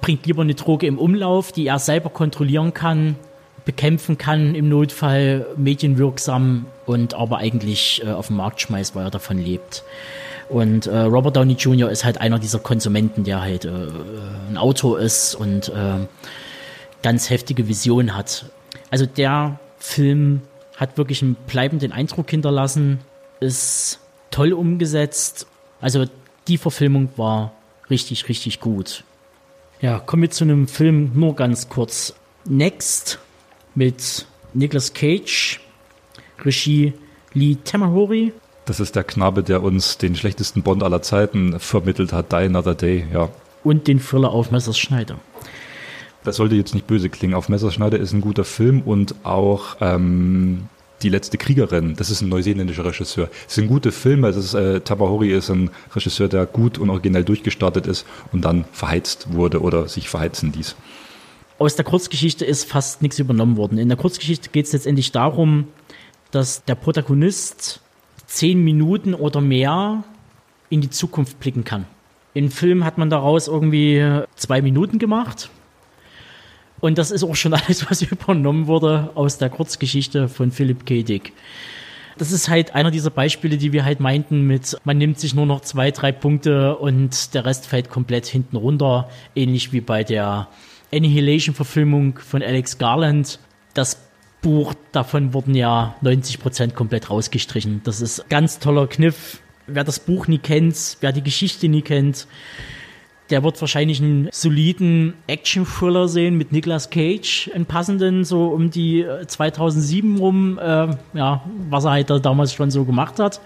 [0.01, 3.15] bringt lieber eine Droge im Umlauf, die er selber kontrollieren kann,
[3.65, 9.11] bekämpfen kann, im Notfall medienwirksam und aber eigentlich äh, auf den Markt schmeißt, weil er
[9.11, 9.83] davon lebt.
[10.49, 11.89] Und äh, Robert Downey Jr.
[11.89, 13.87] ist halt einer dieser Konsumenten, der halt äh,
[14.49, 16.07] ein Autor ist und äh,
[17.03, 18.45] ganz heftige Visionen hat.
[18.89, 20.41] Also der Film
[20.77, 22.99] hat wirklich einen bleibenden Eindruck hinterlassen,
[23.39, 23.99] ist
[24.31, 25.47] toll umgesetzt.
[25.81, 26.05] Also
[26.47, 27.51] die Verfilmung war
[27.89, 29.03] richtig, richtig gut.
[29.79, 32.15] Ja, kommen wir zu einem Film nur ganz kurz.
[32.45, 33.19] Next
[33.75, 35.59] mit Nicolas Cage,
[36.43, 36.93] Regie
[37.33, 38.33] Lee Tamahori.
[38.65, 42.73] Das ist der Knabe, der uns den schlechtesten Bond aller Zeiten vermittelt hat, Die Another
[42.73, 43.29] Day, ja.
[43.63, 45.19] Und den Thriller auf Messerschneider.
[46.23, 47.35] Das sollte jetzt nicht böse klingen.
[47.35, 50.67] Auf Messerschneider ist ein guter Film und auch ähm,
[51.01, 53.29] die letzte Kriegerin, das ist ein neuseeländischer Regisseur.
[53.47, 57.87] Es sind gute Filme, ist, äh, Tabahori ist ein Regisseur, der gut und originell durchgestartet
[57.87, 60.75] ist und dann verheizt wurde oder sich verheizen ließ.
[61.59, 63.77] Aus der Kurzgeschichte ist fast nichts übernommen worden.
[63.77, 65.67] In der Kurzgeschichte geht es letztendlich darum,
[66.31, 67.81] dass der Protagonist
[68.25, 70.03] zehn Minuten oder mehr
[70.69, 71.85] in die Zukunft blicken kann.
[72.33, 75.49] Im Film hat man daraus irgendwie zwei Minuten gemacht
[76.79, 81.03] und das ist auch schon alles, was übernommen wurde aus der Kurzgeschichte von Philip K.
[81.03, 81.33] Dick.
[82.17, 85.45] Das ist halt einer dieser Beispiele, die wir halt meinten mit, man nimmt sich nur
[85.45, 89.07] noch zwei, drei Punkte und der Rest fällt komplett hinten runter.
[89.35, 90.47] Ähnlich wie bei der
[90.91, 93.39] Annihilation-Verfilmung von Alex Garland.
[93.75, 94.01] Das
[94.41, 97.81] Buch, davon wurden ja 90 Prozent komplett rausgestrichen.
[97.83, 99.41] Das ist ganz toller Kniff.
[99.67, 102.25] Wer das Buch nie kennt, wer die Geschichte nie kennt,
[103.29, 109.05] der wird wahrscheinlich einen soliden Action-Thriller sehen mit Nicolas Cage, einen passenden, so um die
[109.27, 113.41] 2007 äh, rum, äh, ja, was er halt da damals schon so gemacht hat.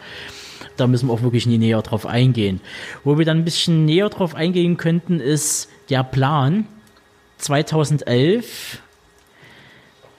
[0.77, 2.61] Da müssen wir auch wirklich nie näher drauf eingehen.
[3.03, 6.67] Wo wir dann ein bisschen näher drauf eingehen könnten, ist der Plan
[7.37, 8.81] 2011,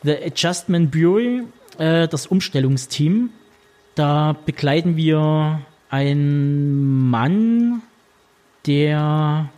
[0.03, 1.45] The Adjustment Bureau,
[1.79, 3.31] äh, das Umstellungsteam.
[3.95, 5.61] Da begleiten wir
[5.91, 7.83] einen Mann,
[8.67, 9.49] der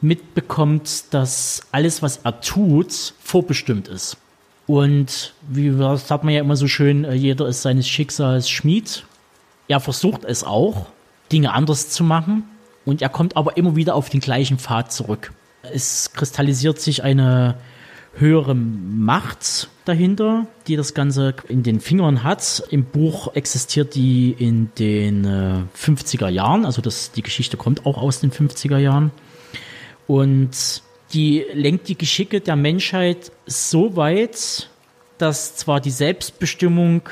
[0.00, 4.16] mitbekommt, dass alles, was er tut, vorbestimmt ist.
[4.66, 9.04] Und wie das sagt man ja immer so schön, äh, jeder ist seines Schicksals Schmied.
[9.68, 10.86] Er versucht es auch,
[11.32, 12.44] Dinge anders zu machen.
[12.84, 15.32] Und er kommt aber immer wieder auf den gleichen Pfad zurück.
[15.62, 17.56] Es kristallisiert sich eine
[18.14, 22.62] höhere Macht dahinter, die das Ganze in den Fingern hat.
[22.70, 27.98] Im Buch existiert die in den äh, 50er Jahren, also das, die Geschichte kommt auch
[27.98, 29.10] aus den 50er Jahren.
[30.06, 30.82] Und
[31.12, 34.68] die lenkt die Geschicke der Menschheit so weit,
[35.18, 37.02] dass zwar die Selbstbestimmung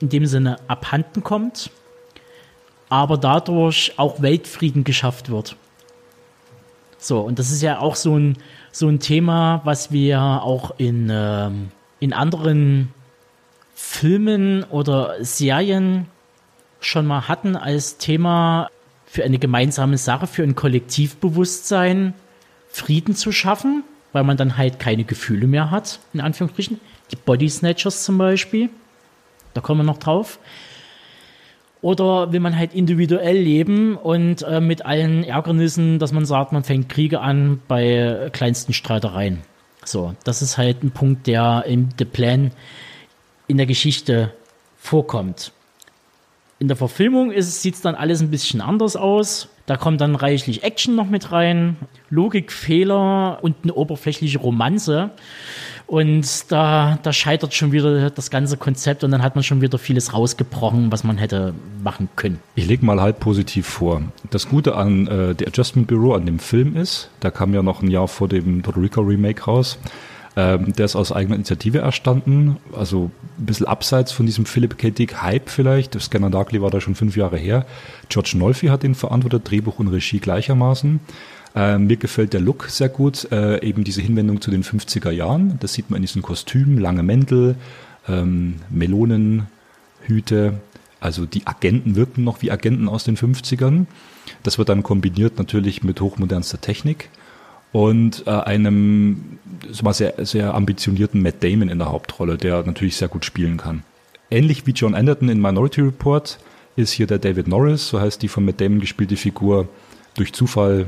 [0.00, 1.70] in dem Sinne abhanden kommt,
[2.88, 5.56] aber dadurch auch Weltfrieden geschafft wird.
[6.98, 8.38] So, und das ist ja auch so ein,
[8.78, 12.92] so ein Thema, was wir auch in ähm, in anderen
[13.74, 16.06] Filmen oder Serien
[16.80, 18.68] schon mal hatten als Thema
[19.06, 22.12] für eine gemeinsame Sache, für ein Kollektivbewusstsein
[22.68, 23.82] Frieden zu schaffen,
[24.12, 26.78] weil man dann halt keine Gefühle mehr hat, in Anführungsstrichen.
[27.10, 28.68] Die Body Snatchers zum Beispiel,
[29.54, 30.38] da kommen wir noch drauf.
[31.86, 36.64] Oder will man halt individuell leben und äh, mit allen Ärgernissen, dass man sagt, man
[36.64, 39.42] fängt Kriege an bei kleinsten Streitereien.
[39.84, 42.50] So, das ist halt ein Punkt, der in The Plan
[43.46, 44.32] in der Geschichte
[44.76, 45.52] vorkommt.
[46.58, 49.48] In der Verfilmung sieht es dann alles ein bisschen anders aus.
[49.66, 51.76] Da kommt dann reichlich Action noch mit rein,
[52.10, 55.10] Logikfehler und eine oberflächliche Romanze.
[55.86, 59.78] Und da, da scheitert schon wieder das ganze Konzept und dann hat man schon wieder
[59.78, 62.40] vieles rausgebrochen, was man hätte machen können.
[62.56, 64.02] Ich lege mal halb positiv vor.
[64.30, 67.82] Das Gute an äh, der Adjustment Bureau, an dem Film ist, da kam ja noch
[67.82, 69.78] ein Jahr vor dem Puerto Rico Remake raus,
[70.34, 74.90] ähm, der ist aus eigener Initiative erstanden, also ein bisschen abseits von diesem Philip K.
[74.90, 75.98] Dick Hype vielleicht.
[75.98, 77.64] Scanner Darkly war da schon fünf Jahre her.
[78.10, 81.00] George Nolfi hat den verantwortet, Drehbuch und Regie gleichermaßen.
[81.56, 85.56] Äh, mir gefällt der Look sehr gut, äh, eben diese Hinwendung zu den 50er Jahren.
[85.60, 87.56] Das sieht man in diesen Kostümen, lange Mäntel,
[88.06, 90.60] ähm, Melonenhüte.
[91.00, 93.86] Also die Agenten wirken noch wie Agenten aus den 50ern.
[94.42, 97.08] Das wird dann kombiniert natürlich mit hochmodernster Technik
[97.72, 99.38] und äh, einem
[99.70, 103.82] sehr, sehr ambitionierten Matt Damon in der Hauptrolle, der natürlich sehr gut spielen kann.
[104.30, 106.38] Ähnlich wie John Anderton in Minority Report
[106.74, 109.68] ist hier der David Norris, so heißt die von Matt Damon gespielte Figur,
[110.16, 110.86] durch Zufall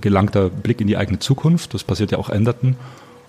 [0.00, 2.76] gelangter Blick in die eigene Zukunft, das passiert ja auch Anderton,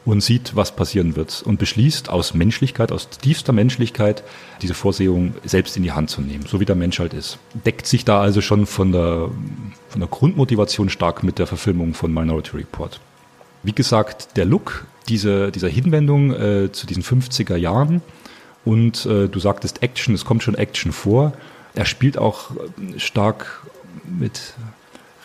[0.05, 4.23] und sieht, was passieren wird und beschließt aus Menschlichkeit, aus tiefster Menschlichkeit,
[4.61, 7.39] diese Vorsehung selbst in die Hand zu nehmen, so wie der Mensch halt ist.
[7.65, 9.29] Deckt sich da also schon von der,
[9.89, 12.99] von der Grundmotivation stark mit der Verfilmung von Minority Report.
[13.63, 18.01] Wie gesagt, der Look diese, dieser Hinwendung äh, zu diesen 50er Jahren
[18.63, 21.33] und äh, du sagtest Action, es kommt schon Action vor.
[21.73, 22.51] Er spielt auch
[22.97, 23.63] stark
[24.07, 24.53] mit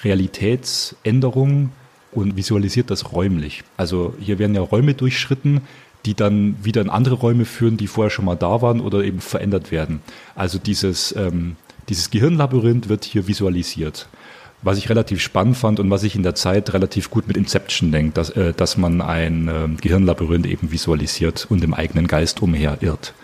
[0.04, 1.72] Realitätsänderungen
[2.12, 3.62] und visualisiert das räumlich.
[3.76, 5.62] Also hier werden ja Räume durchschritten,
[6.06, 9.20] die dann wieder in andere Räume führen, die vorher schon mal da waren oder eben
[9.20, 10.00] verändert werden.
[10.34, 11.56] Also dieses, ähm,
[11.88, 14.08] dieses Gehirnlabyrinth wird hier visualisiert.
[14.62, 17.92] Was ich relativ spannend fand und was ich in der Zeit relativ gut mit Inception
[17.92, 23.14] denkt, dass, äh, dass man ein äh, Gehirnlabyrinth eben visualisiert und im eigenen Geist umherirrt.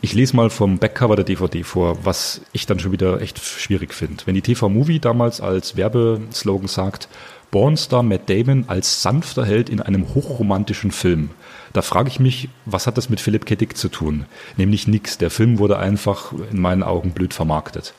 [0.00, 3.94] Ich lese mal vom Backcover der DVD vor, was ich dann schon wieder echt schwierig
[3.94, 4.26] finde.
[4.26, 7.08] Wenn die TV Movie damals als Werbeslogan sagt,
[7.50, 11.30] Bornstar Matt Damon als sanfter Held in einem hochromantischen Film.
[11.72, 13.56] Da frage ich mich, was hat das mit Philipp K.
[13.74, 14.26] Zu tun?
[14.56, 15.18] Nämlich nichts.
[15.18, 17.94] Der Film wurde einfach in meinen Augen blöd vermarktet.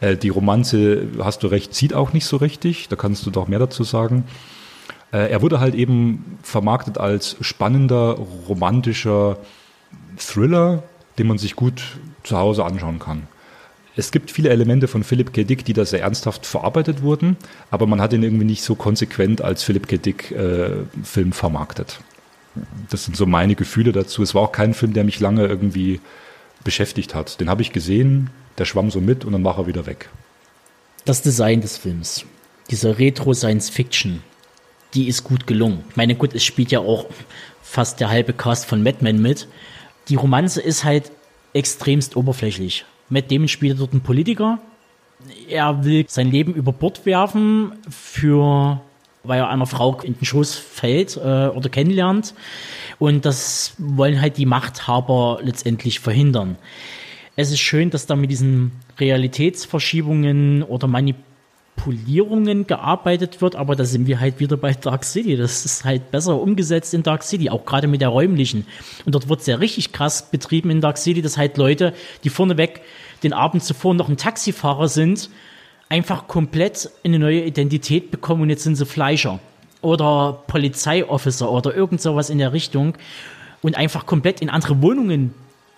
[0.00, 2.88] Äh, die Romanze, hast du recht, zieht auch nicht so richtig.
[2.88, 4.24] Da kannst du doch mehr dazu sagen.
[5.12, 8.16] Äh, er wurde halt eben vermarktet als spannender,
[8.48, 9.38] romantischer
[10.16, 10.84] Thriller,
[11.18, 11.82] den man sich gut
[12.22, 13.26] zu Hause anschauen kann.
[13.96, 15.44] Es gibt viele Elemente von Philipp K.
[15.44, 17.36] Dick, die da sehr ernsthaft verarbeitet wurden,
[17.70, 19.96] aber man hat ihn irgendwie nicht so konsequent als Philipp K.
[19.98, 22.00] Dick äh, vermarktet.
[22.88, 24.22] Das sind so meine Gefühle dazu.
[24.22, 26.00] Es war auch kein Film, der mich lange irgendwie
[26.64, 27.40] beschäftigt hat.
[27.40, 30.08] Den habe ich gesehen, der schwamm so mit und dann war er wieder weg.
[31.04, 32.26] Das Design des Films,
[32.70, 34.22] diese Retro-Science-Fiction,
[34.94, 35.84] die ist gut gelungen.
[35.90, 37.06] Ich meine, gut, es spielt ja auch
[37.62, 39.48] fast der halbe Cast von Mad Men mit.
[40.08, 41.10] Die Romanze ist halt
[41.52, 42.84] extremst oberflächlich.
[43.08, 44.58] Matt Damon spielt dort einen Politiker.
[45.48, 48.80] Er will sein Leben über Bord werfen für
[49.22, 52.34] weil er einer Frau in den Schoß fällt äh, oder kennenlernt.
[52.98, 56.56] Und das wollen halt die Machthaber letztendlich verhindern.
[57.36, 61.29] Es ist schön, dass da mit diesen Realitätsverschiebungen oder Manipulationen
[61.82, 65.36] Polierungen gearbeitet wird, aber da sind wir halt wieder bei Dark City.
[65.36, 68.66] Das ist halt besser umgesetzt in Dark City, auch gerade mit der räumlichen.
[69.06, 72.82] Und dort wird sehr richtig krass betrieben in Dark City, dass halt Leute, die vorneweg
[73.22, 75.30] den Abend zuvor noch ein Taxifahrer sind,
[75.88, 79.40] einfach komplett eine neue Identität bekommen und jetzt sind sie Fleischer
[79.80, 82.94] oder Polizeiofficer oder irgend sowas in der Richtung
[83.62, 85.32] und einfach komplett in andere Wohnungen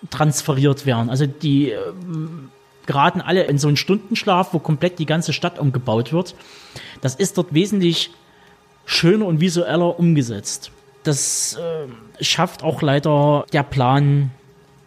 [0.09, 1.09] transferiert werden.
[1.09, 2.49] Also die ähm,
[2.85, 6.35] geraten alle in so einen Stundenschlaf, wo komplett die ganze Stadt umgebaut wird.
[7.01, 8.11] Das ist dort wesentlich
[8.85, 10.71] schöner und visueller umgesetzt.
[11.03, 14.31] Das äh, schafft auch leider der Plan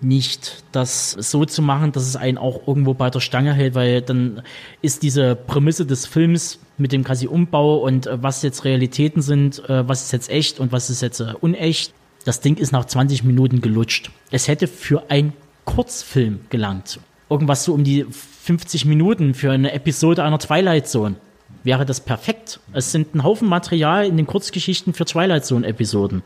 [0.00, 4.02] nicht, das so zu machen, dass es einen auch irgendwo bei der Stange hält, weil
[4.02, 4.42] dann
[4.83, 9.66] ist diese Prämisse des Films mit dem quasi Umbau und äh, was jetzt Realitäten sind,
[9.68, 11.92] äh, was ist jetzt echt und was ist jetzt äh, unecht.
[12.25, 14.10] Das Ding ist nach 20 Minuten gelutscht.
[14.31, 15.33] Es hätte für einen
[15.65, 21.17] Kurzfilm gelangt irgendwas so um die 50 Minuten für eine Episode einer Twilight Zone.
[21.65, 22.61] Wäre das perfekt.
[22.73, 26.23] Es sind ein Haufen Material in den Kurzgeschichten für Twilight Zone Episoden.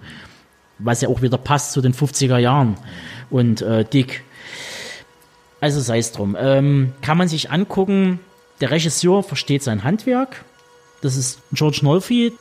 [0.79, 2.77] was ja auch wieder passt zu den 50er Jahren.
[3.31, 4.23] Und äh, Dick.
[5.61, 6.37] Also sei es drum.
[6.39, 8.19] Ähm, kann man sich angucken,
[8.61, 10.45] der Regisseur versteht sein Handwerk.
[11.03, 12.33] Das ist George Nolfi.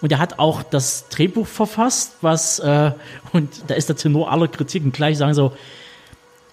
[0.00, 2.92] Und er hat auch das Drehbuch verfasst, was, äh,
[3.32, 5.52] und da ist der Tenor aller Kritiken gleich, sagen so,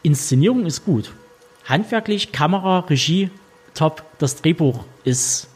[0.01, 1.11] Inszenierung ist gut.
[1.65, 3.29] Handwerklich, Kamera, Regie,
[3.73, 4.03] top.
[4.19, 5.49] Das Drehbuch ist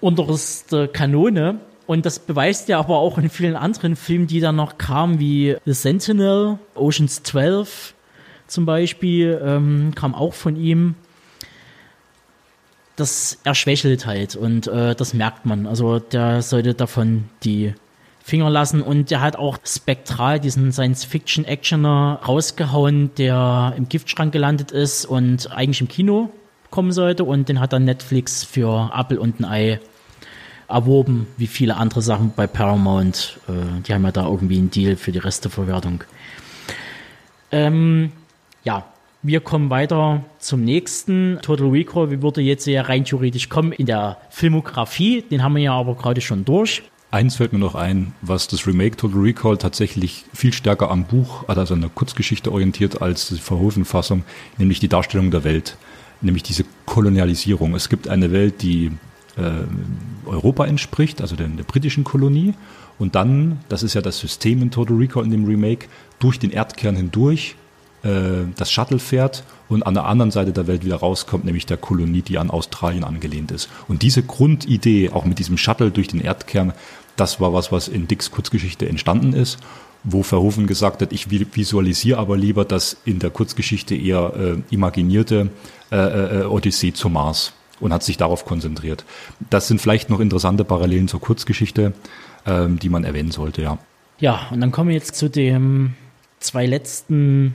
[0.00, 1.60] unterste Kanone.
[1.86, 5.56] Und das beweist ja aber auch in vielen anderen Filmen, die dann noch kamen, wie
[5.64, 7.94] The Sentinel, Oceans 12
[8.46, 10.94] zum Beispiel, ähm, kam auch von ihm.
[12.96, 15.66] Das erschwächelt halt und äh, das merkt man.
[15.66, 17.74] Also der sollte davon die
[18.22, 25.04] Finger lassen und der hat auch spektral diesen Science-Fiction-Actioner rausgehauen, der im Giftschrank gelandet ist
[25.04, 26.30] und eigentlich im Kino
[26.70, 29.80] kommen sollte und den hat dann Netflix für Apple und ein Ei
[30.68, 33.38] erworben, wie viele andere Sachen bei Paramount.
[33.48, 36.04] Äh, die haben ja da irgendwie einen Deal für die Resteverwertung.
[37.50, 38.12] Ähm,
[38.64, 38.86] ja,
[39.22, 41.38] wir kommen weiter zum nächsten.
[41.42, 45.22] Total Recall, wie würde jetzt ja rein theoretisch kommen in der Filmografie.
[45.22, 46.82] Den haben wir ja aber gerade schon durch.
[47.12, 51.46] Eins fällt mir noch ein, was das Remake Total Recall tatsächlich viel stärker am Buch,
[51.46, 54.24] also an der Kurzgeschichte orientiert als die Verhoeven-Fassung,
[54.56, 55.76] nämlich die Darstellung der Welt,
[56.22, 57.74] nämlich diese Kolonialisierung.
[57.74, 58.92] Es gibt eine Welt, die
[59.36, 59.64] äh,
[60.24, 62.54] Europa entspricht, also der, der britischen Kolonie.
[62.98, 66.50] Und dann, das ist ja das System in Total Recall in dem Remake, durch den
[66.50, 67.56] Erdkern hindurch
[68.02, 71.76] äh, das Shuttle fährt und an der anderen Seite der Welt wieder rauskommt, nämlich der
[71.76, 73.68] Kolonie, die an Australien angelehnt ist.
[73.88, 76.72] Und diese Grundidee, auch mit diesem Shuttle durch den Erdkern,
[77.16, 79.58] das war was, was in Dicks Kurzgeschichte entstanden ist,
[80.04, 85.50] wo Verhoeven gesagt hat, ich visualisiere aber lieber das in der Kurzgeschichte eher äh, imaginierte
[85.90, 89.04] äh, äh, Odyssee zum Mars und hat sich darauf konzentriert.
[89.50, 91.92] Das sind vielleicht noch interessante Parallelen zur Kurzgeschichte,
[92.46, 93.78] ähm, die man erwähnen sollte, ja.
[94.18, 95.94] Ja, und dann kommen wir jetzt zu den
[96.38, 97.54] zwei letzten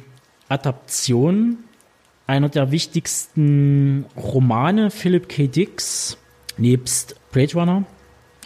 [0.50, 1.64] Adaptionen.
[2.26, 5.48] Einer der wichtigsten Romane Philip K.
[5.48, 6.18] Dicks,
[6.58, 7.84] nebst Blade Runner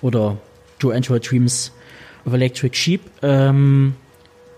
[0.04, 0.38] oder
[0.82, 1.72] Joe Android Dreams
[2.26, 3.02] of Electric Sheep.
[3.22, 3.96] Ähm,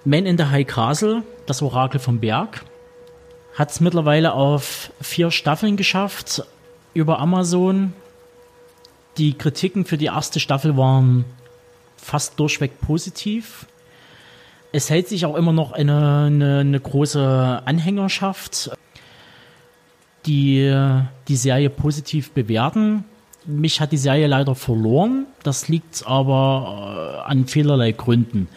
[0.06, 2.64] Man in the High Castle, das Orakel vom Berg,
[3.56, 6.43] hat es mittlerweile auf vier Staffeln geschafft
[6.93, 7.93] über Amazon.
[9.18, 11.26] Die Kritiken für die erste Staffel waren
[11.98, 13.68] fast durchweg positiv.
[14.72, 18.72] Es hält sich auch immer noch eine, eine, eine große Anhängerschaft,
[20.26, 20.74] die
[21.27, 23.06] die Serie positiv bewerten.
[23.45, 25.25] Mich hat die Serie leider verloren.
[25.43, 28.47] Das liegt aber äh, an vielerlei Gründen.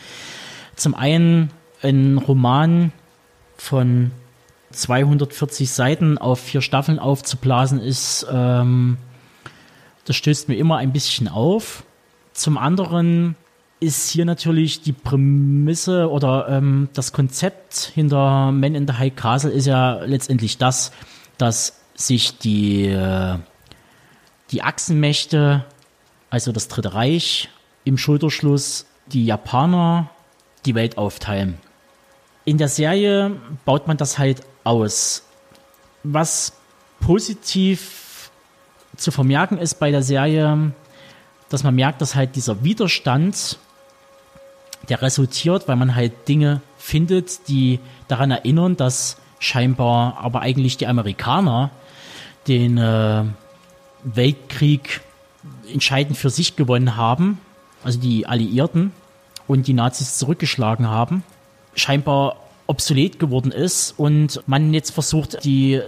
[0.74, 1.50] Zum einen
[1.82, 2.92] ein Roman
[3.56, 4.10] von
[4.70, 8.98] 240 Seiten auf vier Staffeln aufzublasen ist, ähm,
[10.04, 11.84] das stößt mir immer ein bisschen auf.
[12.32, 13.34] Zum anderen
[13.80, 19.50] ist hier natürlich die Prämisse oder ähm, das Konzept hinter Men in the High Castle
[19.50, 20.92] ist ja letztendlich das,
[21.38, 23.38] dass sich die, äh,
[24.50, 25.64] die Achsenmächte,
[26.30, 27.48] also das Dritte Reich,
[27.84, 30.10] im Schulterschluss die Japaner
[30.64, 31.58] die Welt aufteilen.
[32.44, 35.24] In der Serie baut man das halt aus.
[36.02, 36.52] Was
[37.00, 38.30] positiv
[38.96, 40.72] zu vermerken ist bei der Serie,
[41.48, 43.58] dass man merkt, dass halt dieser Widerstand,
[44.88, 50.86] der resultiert, weil man halt Dinge findet, die daran erinnern, dass scheinbar aber eigentlich die
[50.86, 51.70] Amerikaner
[52.46, 53.24] den äh,
[54.06, 55.00] Weltkrieg
[55.72, 57.38] entscheidend für sich gewonnen haben,
[57.82, 58.92] also die Alliierten
[59.46, 61.22] und die Nazis zurückgeschlagen haben.
[61.74, 62.36] Scheinbar
[62.68, 65.80] obsolet geworden ist und man jetzt versucht, die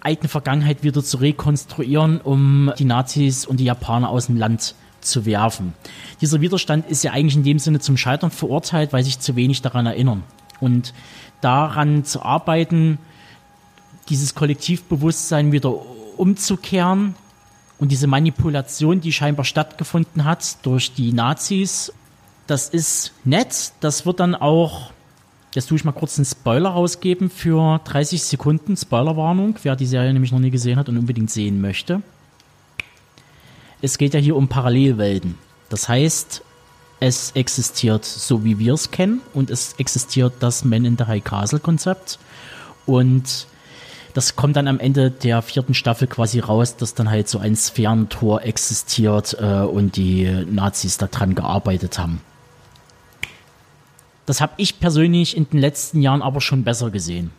[0.00, 5.26] eigene Vergangenheit wieder zu rekonstruieren, um die Nazis und die Japaner aus dem Land zu
[5.26, 5.74] werfen.
[6.20, 9.62] Dieser Widerstand ist ja eigentlich in dem Sinne zum Scheitern verurteilt, weil sich zu wenig
[9.62, 10.24] daran erinnern.
[10.60, 10.92] Und
[11.40, 12.98] daran zu arbeiten,
[14.08, 15.72] dieses Kollektivbewusstsein wieder
[16.16, 17.14] umzukehren
[17.78, 21.92] und diese Manipulation, die scheinbar stattgefunden hat durch die Nazis,
[22.46, 23.72] das ist nett.
[23.80, 24.90] Das wird dann auch
[25.54, 28.76] Jetzt tue ich mal kurz einen Spoiler rausgeben für 30 Sekunden.
[28.76, 32.02] Spoilerwarnung, wer die Serie nämlich noch nie gesehen hat und unbedingt sehen möchte.
[33.80, 35.36] Es geht ja hier um Parallelwelten.
[35.70, 36.42] Das heißt,
[37.00, 41.24] es existiert so wie wir es kennen und es existiert das Man in the High
[41.24, 42.18] Castle Konzept.
[42.84, 43.46] Und
[44.18, 47.54] das kommt dann am Ende der vierten Staffel quasi raus, dass dann halt so ein
[47.54, 52.20] Sphärentor existiert äh, und die Nazis daran gearbeitet haben.
[54.26, 57.30] Das habe ich persönlich in den letzten Jahren aber schon besser gesehen.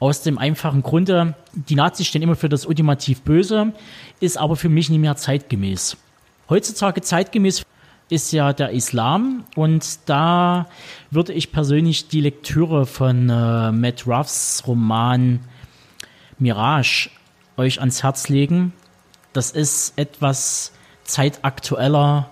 [0.00, 3.72] Aus dem einfachen Grunde, die Nazis stehen immer für das ultimativ Böse,
[4.20, 5.96] ist aber für mich nicht mehr zeitgemäß.
[6.50, 7.62] Heutzutage zeitgemäß
[8.10, 10.68] ist ja der Islam und da
[11.10, 15.40] würde ich persönlich die Lektüre von äh, Matt Ruffs Roman
[16.42, 17.10] Mirage
[17.56, 18.72] euch ans Herz legen.
[19.32, 20.72] Das ist etwas
[21.04, 22.28] zeitaktueller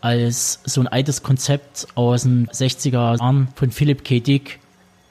[0.00, 4.20] als so ein altes Konzept aus den 60er Jahren von Philip K.
[4.20, 4.58] Dick.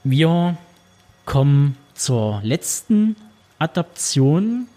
[0.04, 0.58] Wir
[1.26, 3.16] kommen zur letzten
[3.60, 4.68] Adaption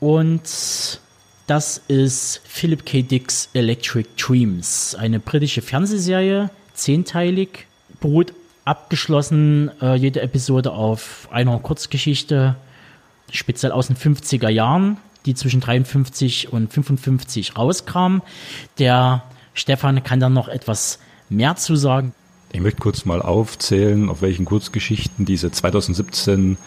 [0.00, 1.00] und
[1.46, 3.02] das ist Philip K.
[3.02, 7.66] Dicks Electric Dreams, eine britische Fernsehserie, zehnteilig,
[8.00, 8.32] beruht
[8.64, 12.56] abgeschlossen äh, jede Episode auf einer Kurzgeschichte,
[13.30, 18.20] speziell aus den 50er Jahren, die zwischen 53 und 55 rauskam.
[18.78, 19.22] Der
[19.54, 22.14] Stefan kann da noch etwas mehr zu sagen.
[22.52, 26.58] Ich möchte kurz mal aufzählen, auf welchen Kurzgeschichten diese 2017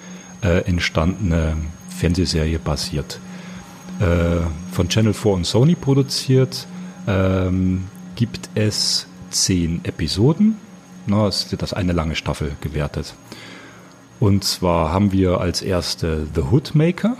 [0.41, 1.55] äh, entstandene
[1.89, 3.19] Fernsehserie basiert.
[3.99, 4.41] Äh,
[4.71, 6.67] von Channel 4 und Sony produziert,
[7.07, 10.57] ähm, gibt es zehn Episoden.
[11.07, 13.13] Na, es wird das eine lange Staffel gewertet.
[14.19, 17.17] Und zwar haben wir als erste The Hoodmaker,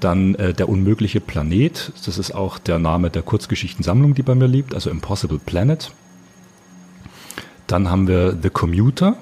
[0.00, 4.48] dann äh, Der unmögliche Planet, das ist auch der Name der Kurzgeschichtensammlung, die bei mir
[4.48, 5.92] liegt, also Impossible Planet.
[7.66, 9.16] Dann haben wir The Commuter,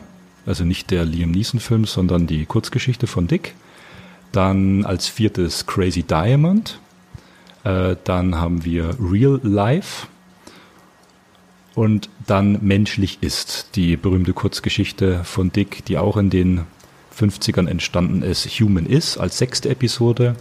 [0.47, 3.55] also nicht der Liam Neeson-Film, sondern die Kurzgeschichte von Dick.
[4.33, 6.79] Dann als viertes Crazy Diamond.
[7.65, 10.07] Äh, dann haben wir Real Life.
[11.79, 16.67] Und dann Menschlich ist, die berühmte Kurzgeschichte von Dick, die auch in den
[17.17, 18.49] 50ern entstanden ist.
[18.49, 20.35] Human Is als sechste Episode.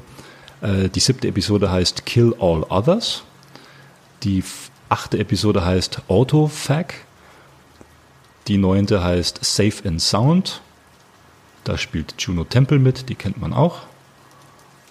[0.62, 3.22] Äh, die siebte Episode heißt Kill All Others.
[4.24, 4.44] Die
[4.90, 6.96] achte Episode heißt Autofag.
[8.48, 10.62] Die neunte heißt Safe and Sound.
[11.66, 13.82] Da spielt Juno Temple mit, die kennt man auch.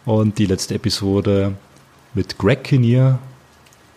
[0.05, 1.57] Und die letzte Episode
[2.15, 3.19] mit Greg Kinnear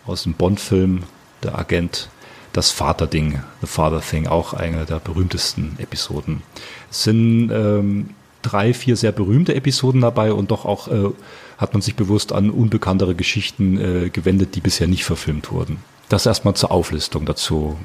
[0.04, 1.04] aus dem Bond-Film,
[1.44, 2.10] der Agent,
[2.52, 6.42] das Vaterding, The Father Thing, auch eine der berühmtesten Episoden.
[6.90, 8.10] Es sind ähm,
[8.42, 11.10] drei, vier sehr berühmte Episoden dabei und doch auch äh,
[11.58, 15.78] hat man sich bewusst an unbekanntere Geschichten äh, gewendet, die bisher nicht verfilmt wurden.
[16.08, 17.76] Das erstmal zur Auflistung dazu.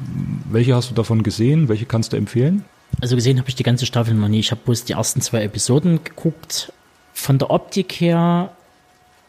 [0.50, 1.70] Welche hast du davon gesehen?
[1.70, 2.66] Welche kannst du empfehlen?
[3.02, 4.40] Also gesehen habe ich die ganze Staffel noch nie.
[4.40, 6.72] Ich habe bloß die ersten zwei Episoden geguckt.
[7.14, 8.52] Von der Optik her,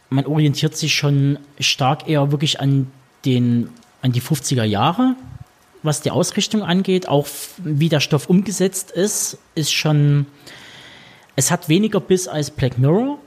[0.09, 2.91] man orientiert sich schon stark eher wirklich an
[3.25, 3.69] den,
[4.07, 5.15] an die 50er Jahre,
[5.83, 7.09] was die Ausrichtung angeht.
[7.09, 7.27] Auch
[7.59, 10.27] wie der Stoff umgesetzt ist, ist schon,
[11.35, 13.19] es hat weniger Biss als Black Mirror.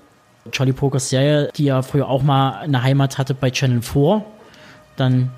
[0.52, 4.26] Charlie Pokers Serie, die ja früher auch mal eine Heimat hatte bei Channel 4,
[4.96, 5.32] dann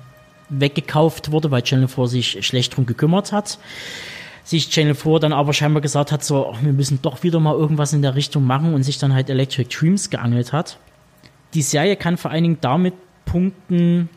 [0.48, 3.58] weggekauft wurde, weil Channel 4 sich schlecht drum gekümmert hat
[4.44, 7.92] sich Channel 4 dann aber scheinbar gesagt hat, so, wir müssen doch wieder mal irgendwas
[7.92, 10.78] in der Richtung machen und sich dann halt Electric Dreams geangelt hat.
[11.54, 14.08] Die Serie kann vor allen Dingen damit punkten,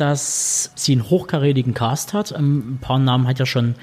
[0.00, 2.32] dass sie einen hochkarätigen Cast hat.
[2.32, 3.74] Ähm, ein paar Namen hat ja schon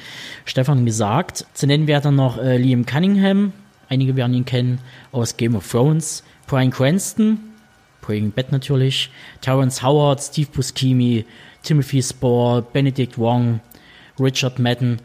[0.45, 1.45] Stefan gesagt.
[1.53, 3.53] Zu nennen wäre dann noch äh, Liam Cunningham.
[3.89, 4.79] Einige werden ihn kennen
[5.11, 6.23] aus Game of Thrones.
[6.47, 7.39] Brian Cranston,
[8.01, 9.09] Breaking Bad natürlich.
[9.41, 11.25] Terrence Howard, Steve Buscemi,
[11.63, 13.59] Timothy Spore, Benedict Wong,
[14.19, 14.97] Richard Madden.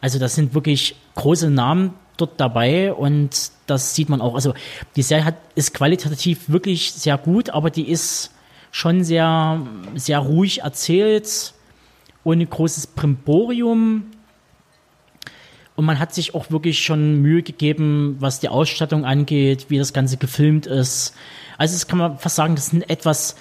[0.00, 4.34] Also das sind wirklich große Namen dort dabei und das sieht man auch.
[4.34, 4.54] Also
[4.96, 8.30] die Serie hat, ist qualitativ wirklich sehr gut, aber die ist
[8.70, 11.54] schon sehr, sehr ruhig erzählt,
[12.24, 14.04] ohne großes Primborium.
[15.76, 19.92] Und man hat sich auch wirklich schon Mühe gegeben, was die Ausstattung angeht, wie das
[19.92, 21.14] Ganze gefilmt ist.
[21.56, 23.36] Also das kann man fast sagen, das ist eine etwas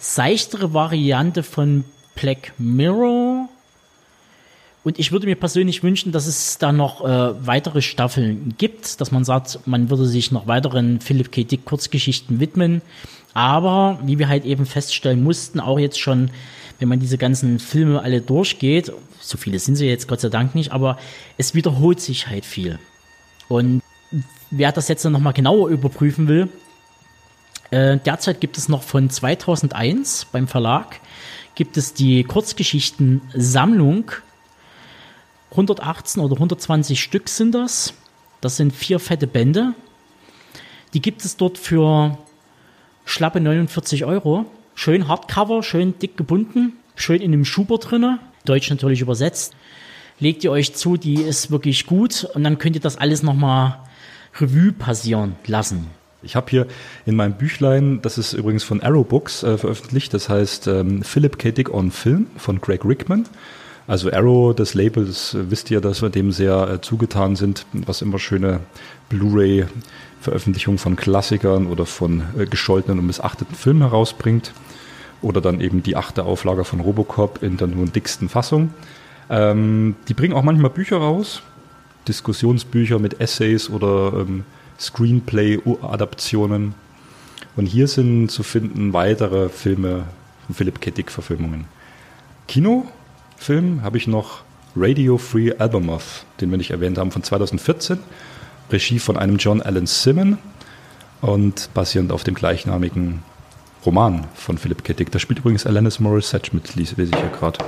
[0.00, 3.47] seichtere Variante von Black Mirror
[4.88, 9.10] und ich würde mir persönlich wünschen, dass es da noch äh, weitere Staffeln gibt, dass
[9.10, 11.44] man sagt, man würde sich noch weiteren Philip K.
[11.44, 12.80] Dick Kurzgeschichten widmen.
[13.34, 16.30] Aber wie wir halt eben feststellen mussten, auch jetzt schon,
[16.78, 20.54] wenn man diese ganzen Filme alle durchgeht, so viele sind sie jetzt Gott sei Dank
[20.54, 20.96] nicht, aber
[21.36, 22.78] es wiederholt sich halt viel.
[23.46, 23.82] Und
[24.50, 26.48] wer das jetzt nochmal genauer überprüfen will,
[27.70, 30.98] äh, derzeit gibt es noch von 2001 beim Verlag,
[31.56, 34.12] gibt es die Kurzgeschichten-Sammlung
[35.50, 37.94] 118 oder 120 Stück sind das.
[38.40, 39.74] Das sind vier fette Bände.
[40.94, 42.18] Die gibt es dort für
[43.04, 44.46] schlappe 49 Euro.
[44.74, 48.20] Schön Hardcover, schön dick gebunden, schön in dem Schuber drinne.
[48.44, 49.54] Deutsch natürlich übersetzt.
[50.20, 53.78] Legt ihr euch zu, die ist wirklich gut und dann könnt ihr das alles nochmal
[54.40, 55.88] Revue passieren lassen.
[56.22, 56.66] Ich habe hier
[57.06, 61.38] in meinem Büchlein, das ist übrigens von Arrow Books äh, veröffentlicht, das heißt ähm, Philip
[61.38, 61.52] K.
[61.52, 63.26] Dick on Film von Greg Rickman.
[63.88, 68.02] Also Arrow, das Label, das wisst ihr, dass wir dem sehr äh, zugetan sind, was
[68.02, 68.60] immer schöne
[69.08, 74.52] Blu-ray-Veröffentlichungen von Klassikern oder von äh, gescholtenen und missachteten Filmen herausbringt.
[75.22, 78.74] oder dann eben die achte Auflage von Robocop in der nun dicksten Fassung.
[79.30, 81.42] Ähm, die bringen auch manchmal Bücher raus,
[82.06, 84.44] Diskussionsbücher mit Essays oder ähm,
[84.78, 86.74] Screenplay-Adaptionen.
[87.56, 90.04] Und hier sind zu finden weitere Filme
[90.46, 90.90] von Philip K.
[90.90, 91.64] Dick-Verfilmungen.
[93.38, 94.42] Kinofilm habe ich noch
[94.76, 97.98] Radio Free Albemoth, den wir nicht erwähnt haben, von 2014.
[98.70, 100.38] Regie von einem John Allen Simon
[101.22, 103.22] und basierend auf dem gleichnamigen
[103.86, 104.92] Roman von Philip K.
[104.92, 105.10] Dick.
[105.10, 107.58] Da spielt übrigens Alanis Morissette mit, lese ich ja gerade.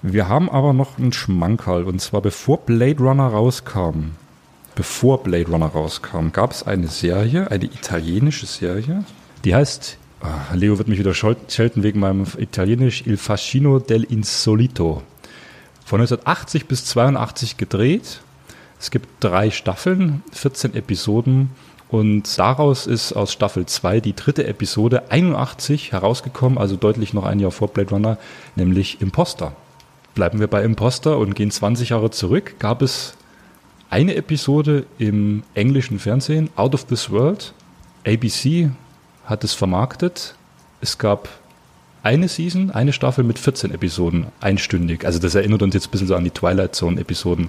[0.00, 4.12] Wir haben aber noch einen Schmankerl und zwar bevor Blade Runner rauskam,
[4.74, 9.04] bevor Blade Runner rauskam, gab es eine Serie, eine italienische Serie,
[9.44, 15.02] die heißt, ah, Leo wird mich wieder schelten wegen meinem Italienisch, Il Fascino del Insolito.
[15.84, 18.20] Von 1980 bis 82 gedreht.
[18.80, 21.50] Es gibt drei Staffeln, 14 Episoden
[21.92, 27.38] und daraus ist aus Staffel 2 die dritte Episode 81 herausgekommen, also deutlich noch ein
[27.38, 28.18] Jahr vor Blade Runner,
[28.56, 29.52] nämlich Imposter.
[30.14, 32.54] Bleiben wir bei Imposter und gehen 20 Jahre zurück.
[32.58, 33.14] Gab es
[33.90, 37.52] eine Episode im englischen Fernsehen, Out of This World.
[38.06, 38.70] ABC
[39.32, 40.34] hat es vermarktet.
[40.80, 41.28] Es gab
[42.02, 45.04] eine Season, eine Staffel mit 14 Episoden, einstündig.
[45.06, 47.48] Also das erinnert uns jetzt ein bisschen so an die Twilight Zone Episoden.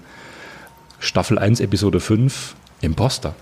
[0.99, 3.35] Staffel 1, Episode 5, Imposter.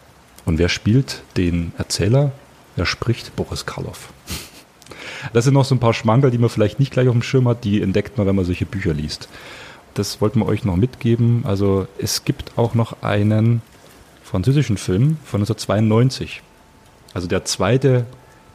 [0.45, 2.32] Und wer spielt den Erzähler?
[2.76, 3.36] Wer spricht?
[3.36, 4.10] Boris Karloff.
[5.34, 7.48] Das sind noch so ein paar Schmankerl, die man vielleicht nicht gleich auf dem Schirm
[7.48, 9.30] hat, die entdeckt man, wenn man solche Bücher liest.
[9.94, 11.44] Das wollten wir euch noch mitgeben.
[11.45, 13.61] Also es gibt auch noch einen
[14.24, 16.42] französischen Film von 1992.
[17.14, 18.08] Also der zweite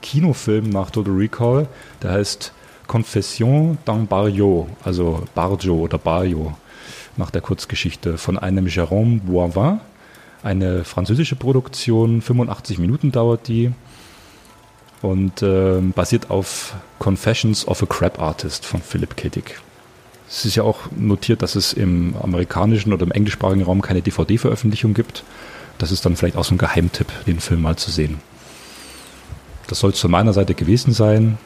[0.07, 1.69] Kinofilm nach Total Recall,
[2.01, 2.53] der heißt
[2.87, 6.57] Confession d'un Barrio, also Barjo oder Barrio,
[7.17, 9.81] nach der Kurzgeschichte von einem Jérôme Boivin
[10.45, 13.73] eine französische Produktion, 85 Minuten dauert die
[15.03, 19.29] und äh, basiert auf Confessions of a Crab Artist von Philip K.
[19.29, 19.61] Dick.
[20.29, 24.95] Es ist ja auch notiert, dass es im amerikanischen oder im englischsprachigen Raum keine DVD-Veröffentlichung
[24.95, 25.25] gibt.
[25.79, 28.21] Das ist dann vielleicht auch so ein Geheimtipp, den Film mal zu sehen.
[29.69, 31.39] Das soll es von meiner Seite gewesen sein.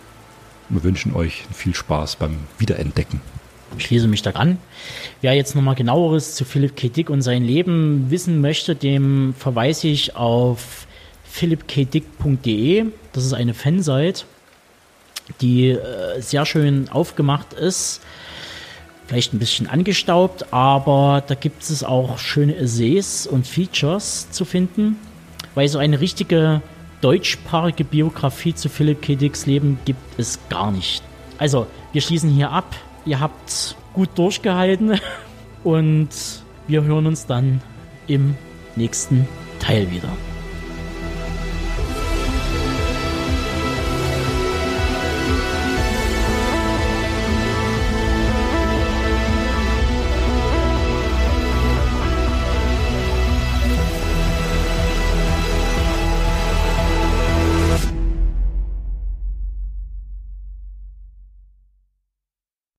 [0.68, 3.20] Wir wünschen euch viel Spaß beim Wiederentdecken.
[3.78, 4.58] Ich schließe mich da an.
[5.20, 6.89] Wer jetzt nochmal genaueres zu Philipp K.
[6.89, 10.86] Dick und sein Leben wissen möchte, dem verweise ich auf
[11.24, 12.86] philippkdick.de.
[13.12, 14.24] Das ist eine Fansite,
[15.40, 18.00] die äh, sehr schön aufgemacht ist.
[19.07, 24.97] Vielleicht ein bisschen angestaubt, aber da gibt es auch schöne Essays und Features zu finden,
[25.55, 26.62] weil so eine richtige
[27.01, 29.15] deutschsprachige Biografie zu Philipp K.
[29.15, 31.03] Dicks Leben gibt es gar nicht.
[31.39, 32.77] Also, wir schließen hier ab.
[33.07, 35.01] Ihr habt gut durchgehalten
[35.65, 36.11] und
[36.69, 37.62] wir hören uns dann
[38.07, 38.37] im
[38.77, 39.27] nächsten
[39.59, 40.11] Teil wieder.